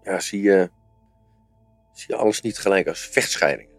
Ja, 0.03 0.21
zie 0.21 0.43
je, 0.43 0.71
zie 1.93 2.07
je 2.09 2.17
alles 2.17 2.41
niet 2.41 2.59
gelijk 2.59 2.89
als 2.89 3.07
vechtscheidingen. 3.07 3.77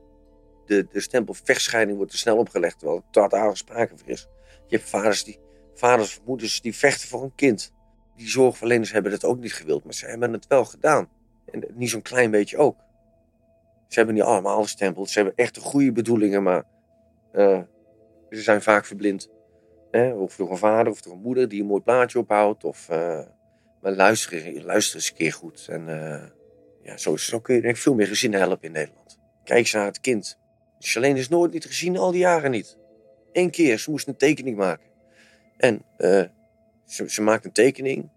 De, 0.66 0.88
de 0.92 1.00
stempel 1.00 1.34
vechtscheiding 1.34 1.98
wordt 1.98 2.12
te 2.12 2.18
snel 2.18 2.38
opgelegd, 2.38 2.80
terwijl 2.80 3.00
het 3.00 3.14
tot 3.14 3.34
aangesproken 3.34 4.00
voor 4.00 4.10
is. 4.10 4.28
Je 4.68 4.76
hebt 4.76 4.90
vaders, 4.90 5.24
die, 5.24 5.40
vaders 5.80 6.18
of 6.18 6.26
moeders 6.26 6.62
die 6.62 6.76
vechten 6.76 7.08
voor 7.08 7.24
een 7.24 7.36
kind. 7.36 7.74
Die 8.16 8.30
zorgverleners 8.30 8.92
hebben 8.92 9.12
dat 9.12 9.26
ook 9.26 9.40
niet 9.40 9.54
gewild, 9.54 9.84
maar 9.84 9.94
ze 9.94 10.06
hebben 10.06 10.34
het 10.34 10.48
wel 10.48 10.66
gedaan. 10.66 11.10
En 11.52 11.64
niet 11.74 11.90
zo'n 11.90 12.02
klein 12.02 12.32
beetje 12.32 12.58
ook. 12.58 12.78
Ze 13.88 13.98
hebben 13.98 14.16
niet 14.16 14.24
allemaal 14.24 14.62
gestempeld. 14.62 15.10
Ze 15.10 15.20
hebben 15.20 15.38
echt 15.38 15.56
de 15.56 15.62
goede 15.62 15.92
bedoelingen, 15.92 16.44
maar 16.44 16.64
uh, 17.34 17.60
ze 18.30 18.42
zijn 18.42 18.62
vaak 18.62 18.86
verblind. 18.86 19.30
Of 20.16 20.36
door 20.36 20.52
een 20.52 20.58
vader 20.58 20.92
of 20.92 21.02
door 21.02 21.14
een 21.14 21.22
moeder 21.22 21.50
die 21.50 21.62
een 21.62 21.68
mooi 21.68 21.82
plaatje 21.82 22.20
ophoudt. 22.20 22.64
Of, 22.64 22.88
uh, 22.92 23.22
maar 23.82 23.92
luister, 23.92 24.64
luister 24.64 24.96
eens 24.96 25.10
een 25.10 25.16
keer 25.16 25.34
goed. 25.34 25.68
En 25.70 25.88
uh, 25.88 26.24
ja, 26.84 26.98
zo, 26.98 27.18
zo 27.18 27.40
kun 27.40 27.62
je 27.62 27.76
veel 27.76 27.94
meer 27.94 28.08
gezinnen 28.08 28.40
helpen 28.40 28.68
in 28.68 28.72
Nederland. 28.72 29.20
Kijk 29.44 29.60
eens 29.60 29.74
naar 29.74 29.86
het 29.86 30.00
kind. 30.00 30.40
Charlene 30.80 31.20
is 31.20 31.30
nooit 31.30 31.52
niet 31.52 31.66
gezien, 31.66 31.98
al 31.98 32.12
die 32.12 32.20
jaren 32.20 32.52
niet. 32.52 32.78
Eén 33.32 33.50
keer, 33.50 33.78
ze 33.80 33.92
moest 33.92 34.08
een 34.08 34.18
tekening 34.18 34.58
maken. 34.58 34.89
En 35.60 35.86
ze, 36.86 37.10
ze, 37.10 37.22
maakt 37.22 37.46
een 37.46 37.52
tekening. 37.52 38.10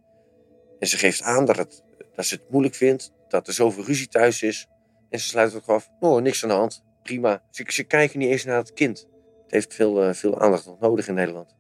En 0.79 0.87
ze 0.87 0.97
geeft 0.97 1.23
aan 1.23 1.45
dat, 1.45 1.57
het, 1.57 1.83
dat 2.15 2.25
ze 2.25 2.35
het 2.35 2.51
moeilijk 2.51 2.75
vindt. 2.75 3.13
Dat 3.29 3.47
er 3.47 3.53
zoveel 3.53 3.85
ruzie 3.85 4.09
thuis 4.09 4.43
is. 4.43 4.69
En 5.11 5.19
ze 5.19 5.27
sluiten 5.29 5.59
ook 5.59 5.67
af. 5.67 5.91
Oh, 6.01 6.23
niks 6.23 6.43
aan 6.43 6.49
de 6.49 6.55
hand. 6.55 6.85
Prima. 7.03 7.43
Ze, 7.51 7.85
kijken 7.85 8.19
niet 8.19 8.31
eens 8.31 8.45
naar 8.45 8.57
het 8.57 8.73
kind. 8.73 9.09
Het 9.43 9.51
heeft 9.51 9.75
veel, 9.75 10.09
uh, 10.09 10.15
veel 10.15 10.41
aandacht 10.41 10.67
nog 10.67 10.81
nodig 10.81 11.09
in 11.09 11.15
Nederland. 11.15 11.57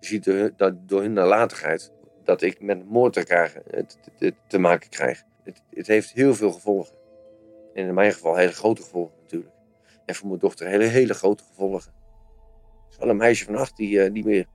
Je 0.00 0.06
ziet 0.06 0.24
door, 0.24 0.52
dat, 0.56 0.88
door 0.88 1.00
hun 1.00 1.12
nalatigheid 1.12 1.92
dat 2.24 2.42
ik 2.42 2.60
met 2.60 2.88
moord 2.88 3.12
te, 3.12 3.24
krijgen, 3.24 3.62
maken 4.60 4.88
krijg. 4.88 5.22
Het, 5.44 5.62
het, 5.70 5.86
heeft 5.86 6.12
heel 6.12 6.34
veel 6.34 6.52
gevolgen. 6.52 6.94
En 7.74 7.86
in 7.86 7.94
mijn 7.94 8.12
geval 8.12 8.36
hele 8.36 8.52
grote 8.52 8.82
gevolgen 8.82 9.14
natuurlijk. 9.22 9.54
En 10.06 10.14
voor 10.14 10.28
mijn 10.28 10.38
dochter 10.40 10.66
hele, 10.66 10.84
hele 10.84 11.14
grote 11.14 11.44
gevolgen. 11.44 11.92
Het 12.84 12.92
is 12.92 12.98
wel 12.98 13.08
een 13.08 13.16
meisje 13.16 13.44
van 13.44 13.56
acht 13.56 13.76
die, 13.76 14.00
niet 14.00 14.24
meer, 14.24 14.46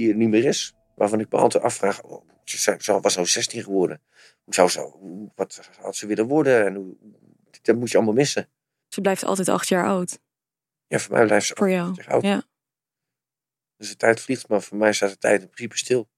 die, 0.00 0.10
er 0.10 0.16
niet 0.16 0.28
meer 0.28 0.44
is. 0.44 0.74
Waarvan 0.94 1.20
ik 1.20 1.32
me 1.32 1.38
altijd 1.38 1.62
afvraag, 1.62 2.02
oh, 2.02 2.28
ze 2.44 2.98
was 3.00 3.18
al 3.18 3.26
16 3.26 3.62
geworden. 3.62 4.02
Hoe 4.44 4.54
zou 4.54 4.68
ze, 4.68 4.92
wat 5.34 5.70
had 5.80 5.96
ze 5.96 6.06
willen 6.06 6.26
worden? 6.26 6.66
En 6.66 6.74
hoe, 6.74 6.96
dat 7.62 7.76
moet 7.76 7.90
je 7.90 7.96
allemaal 7.96 8.14
missen. 8.14 8.48
Ze 8.88 9.00
blijft 9.00 9.24
altijd 9.24 9.48
acht 9.48 9.68
jaar 9.68 9.86
oud. 9.86 10.18
Ja, 10.86 10.98
voor 10.98 11.14
mij 11.16 11.26
blijft 11.26 11.46
ze 11.46 11.54
voor 11.56 11.70
jou. 11.70 11.92
jaar 11.94 12.08
oud. 12.08 12.22
Ja. 12.22 12.42
Dus 13.76 13.88
de 13.88 13.96
tijd 13.96 14.20
vliegt, 14.20 14.48
maar 14.48 14.62
voor 14.62 14.76
mij 14.76 14.92
staat 14.92 15.10
de 15.10 15.18
tijd 15.18 15.40
in 15.40 15.48
principe 15.48 15.78
stil. 15.78 16.08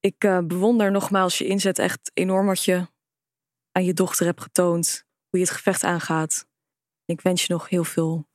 Ik 0.00 0.24
uh, 0.24 0.38
bewonder 0.38 0.90
nogmaals 0.90 1.38
je 1.38 1.46
inzet 1.46 1.78
echt 1.78 2.10
enorm 2.14 2.46
wat 2.46 2.64
je 2.64 2.86
aan 3.72 3.84
je 3.84 3.94
dochter 3.94 4.26
hebt 4.26 4.40
getoond. 4.40 5.06
Hoe 5.28 5.40
je 5.40 5.46
het 5.46 5.54
gevecht 5.54 5.84
aangaat. 5.84 6.46
Ik 7.04 7.20
wens 7.20 7.46
je 7.46 7.52
nog 7.52 7.68
heel 7.68 7.84
veel 7.84 8.28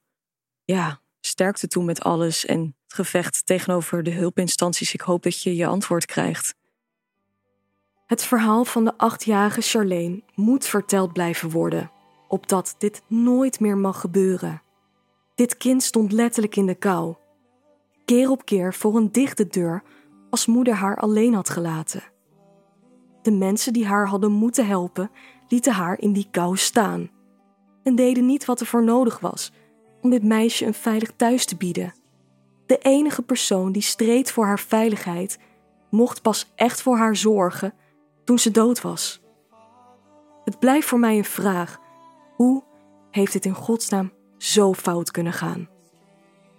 ja, 0.64 1.02
sterkte 1.20 1.68
toe 1.68 1.84
met 1.84 2.02
alles. 2.02 2.46
En 2.46 2.77
het 2.88 2.96
gevecht 2.96 3.46
tegenover 3.46 4.04
de 4.04 4.12
hulpinstanties. 4.12 4.94
Ik 4.94 5.02
hoop 5.02 5.24
dat 5.24 5.42
je 5.42 5.56
je 5.56 5.66
antwoord 5.66 6.06
krijgt. 6.06 6.56
Het 8.06 8.24
verhaal 8.24 8.66
van 8.66 8.84
de 8.84 8.98
achtjarige 8.98 9.62
Charlene 9.62 10.24
moet 10.36 10.66
verteld 10.66 11.14
blijven 11.14 11.50
worden, 11.50 11.92
opdat 12.28 12.76
dit 12.78 13.02
nooit 13.08 13.60
meer 13.60 13.78
mag 13.78 14.00
gebeuren. 14.00 14.62
Dit 15.36 15.58
kind 15.58 15.84
stond 15.84 16.12
letterlijk 16.12 16.56
in 16.56 16.66
de 16.66 16.76
kou, 16.76 17.16
keer 18.06 18.30
op 18.30 18.46
keer 18.46 18.74
voor 18.74 18.96
een 18.96 19.12
dichte 19.12 19.48
deur 19.48 19.84
als 20.30 20.46
moeder 20.46 20.74
haar 20.74 20.98
alleen 20.98 21.34
had 21.34 21.50
gelaten. 21.50 22.04
De 23.22 23.32
mensen 23.32 23.74
die 23.74 23.86
haar 23.86 24.08
hadden 24.08 24.32
moeten 24.32 24.68
helpen, 24.68 25.12
lieten 25.48 25.74
haar 25.74 26.00
in 26.00 26.14
die 26.14 26.28
kou 26.32 26.58
staan 26.58 27.10
en 27.84 27.96
deden 27.96 28.26
niet 28.26 28.46
wat 28.46 28.60
er 28.60 28.66
voor 28.66 28.84
nodig 28.84 29.20
was 29.20 29.52
om 30.02 30.10
dit 30.10 30.24
meisje 30.24 30.66
een 30.66 30.74
veilig 30.74 31.12
thuis 31.16 31.46
te 31.46 31.56
bieden. 31.56 31.94
De 32.68 32.78
enige 32.78 33.22
persoon 33.22 33.72
die 33.72 33.82
streed 33.82 34.32
voor 34.32 34.46
haar 34.46 34.60
veiligheid 34.60 35.40
mocht 35.90 36.22
pas 36.22 36.52
echt 36.56 36.82
voor 36.82 36.98
haar 36.98 37.16
zorgen 37.16 37.74
toen 38.24 38.40
ze 38.40 38.52
dood 38.52 38.82
was. 38.82 39.22
Het 40.44 40.60
blijft 40.60 40.88
voor 40.88 41.00
mij 41.00 41.18
een 41.18 41.26
vraag: 41.26 41.80
hoe 42.36 42.64
heeft 43.12 43.34
dit 43.34 43.46
in 43.46 43.54
godsnaam 43.54 44.12
zo 44.38 44.74
fout 44.74 45.12
kunnen 45.12 45.34
gaan? 45.34 45.70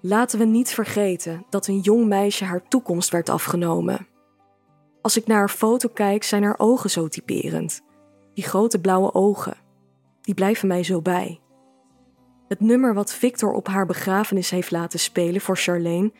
Laten 0.00 0.38
we 0.38 0.44
niet 0.44 0.70
vergeten 0.70 1.46
dat 1.48 1.66
een 1.66 1.80
jong 1.80 2.06
meisje 2.06 2.44
haar 2.44 2.68
toekomst 2.68 3.10
werd 3.10 3.28
afgenomen. 3.28 4.06
Als 5.02 5.16
ik 5.16 5.26
naar 5.26 5.38
haar 5.38 5.48
foto 5.48 5.88
kijk, 5.88 6.24
zijn 6.24 6.42
haar 6.42 6.58
ogen 6.58 6.90
zo 6.90 7.08
typerend. 7.08 7.82
Die 8.34 8.44
grote 8.44 8.80
blauwe 8.80 9.14
ogen, 9.14 9.56
die 10.20 10.34
blijven 10.34 10.68
mij 10.68 10.82
zo 10.82 11.02
bij. 11.02 11.40
Het 12.48 12.60
nummer 12.60 12.94
wat 12.94 13.14
Victor 13.14 13.52
op 13.52 13.66
haar 13.66 13.86
begrafenis 13.86 14.50
heeft 14.50 14.70
laten 14.70 14.98
spelen 14.98 15.40
voor 15.40 15.56
Charlene 15.56 16.12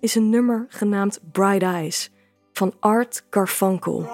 is 0.00 0.14
een 0.14 0.30
nummer 0.30 0.66
genaamd 0.68 1.20
Bright 1.32 1.62
Eyes 1.62 2.10
van 2.52 2.74
Art 2.80 3.24
Garfunkel. 3.30 4.08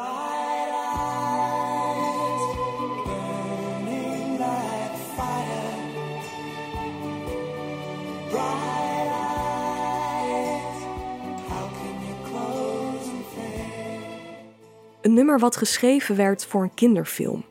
Een 15.01 15.15
nummer 15.15 15.39
wat 15.39 15.57
geschreven 15.57 16.17
werd 16.17 16.45
voor 16.45 16.63
een 16.63 16.75
kinderfilm. 16.75 17.45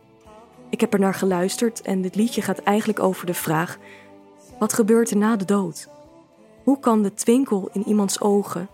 Ik 0.69 0.81
heb 0.81 0.93
er 0.93 0.99
naar 0.99 1.13
geluisterd 1.13 1.81
en 1.81 2.01
dit 2.01 2.15
liedje 2.15 2.41
gaat 2.41 2.59
eigenlijk 2.59 2.99
over 2.99 3.25
de 3.25 3.33
vraag: 3.33 3.77
wat 4.59 4.73
gebeurt 4.73 5.11
er 5.11 5.17
na 5.17 5.35
de 5.35 5.45
dood? 5.45 5.89
Hoe 6.63 6.79
kan 6.79 7.01
de 7.01 7.13
twinkel 7.13 7.69
in 7.73 7.87
iemands 7.87 8.21
ogen, 8.21 8.69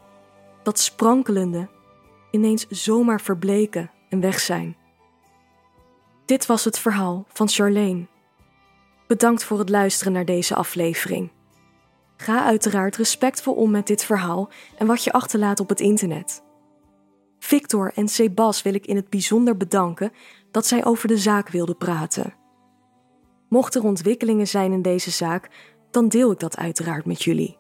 dat 0.64 0.80
sprankelende, 0.80 1.68
ineens 2.32 2.68
zomaar 2.68 3.22
verbleken 3.22 3.92
en 4.10 4.20
weg 4.20 4.40
zijn? 4.40 4.78
Dit 6.26 6.46
was 6.46 6.64
het 6.64 6.80
verhaal 6.80 7.26
van 7.28 7.50
Charlene. 7.50 8.08
Bedankt 9.08 9.44
voor 9.44 9.60
het 9.60 9.70
luisteren 9.70 10.14
naar 10.14 10.26
deze 10.26 10.56
aflevering. 10.56 11.32
Ga 12.18 12.44
uiteraard 12.44 12.96
respectvol 12.96 13.54
om 13.54 13.72
met 13.72 13.88
dit 13.88 14.04
verhaal 14.04 14.50
en 14.78 14.88
wat 14.88 15.04
je 15.04 15.12
achterlaat 15.12 15.60
op 15.60 15.70
het 15.70 15.80
internet. 15.80 16.44
Victor 17.40 17.92
en 17.96 18.08
Sebas 18.08 18.62
wil 18.62 18.74
ik 18.74 18.86
in 18.86 18.96
het 18.96 19.10
bijzonder 19.10 19.58
bedanken 19.58 20.12
dat 20.52 20.66
zij 20.66 20.86
over 20.86 21.08
de 21.08 21.18
zaak 21.18 21.50
wilden 21.50 21.78
praten. 21.78 22.34
Mocht 23.50 23.76
er 23.76 23.84
ontwikkelingen 23.84 24.48
zijn 24.48 24.72
in 24.72 24.82
deze 24.82 25.12
zaak, 25.12 25.50
dan 25.96 26.08
deel 26.08 26.32
ik 26.32 26.40
dat 26.40 26.58
uiteraard 26.58 27.06
met 27.06 27.24
jullie. 27.24 27.58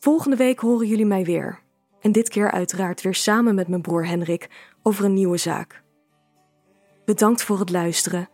Volgende 0.00 0.36
week 0.36 0.60
horen 0.60 0.86
jullie 0.86 1.06
mij 1.06 1.24
weer. 1.24 1.62
En 2.00 2.12
dit 2.12 2.28
keer 2.28 2.50
uiteraard 2.50 3.02
weer 3.02 3.14
samen 3.14 3.54
met 3.54 3.68
mijn 3.68 3.82
broer 3.82 4.06
Henrik 4.06 4.48
over 4.82 5.04
een 5.04 5.14
nieuwe 5.14 5.36
zaak. 5.36 5.82
Bedankt 7.04 7.42
voor 7.42 7.58
het 7.58 7.70
luisteren 7.70 8.28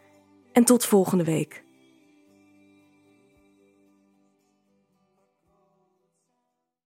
en 0.52 0.64
tot 0.64 0.84
volgende 0.84 1.24
week. 1.24 1.61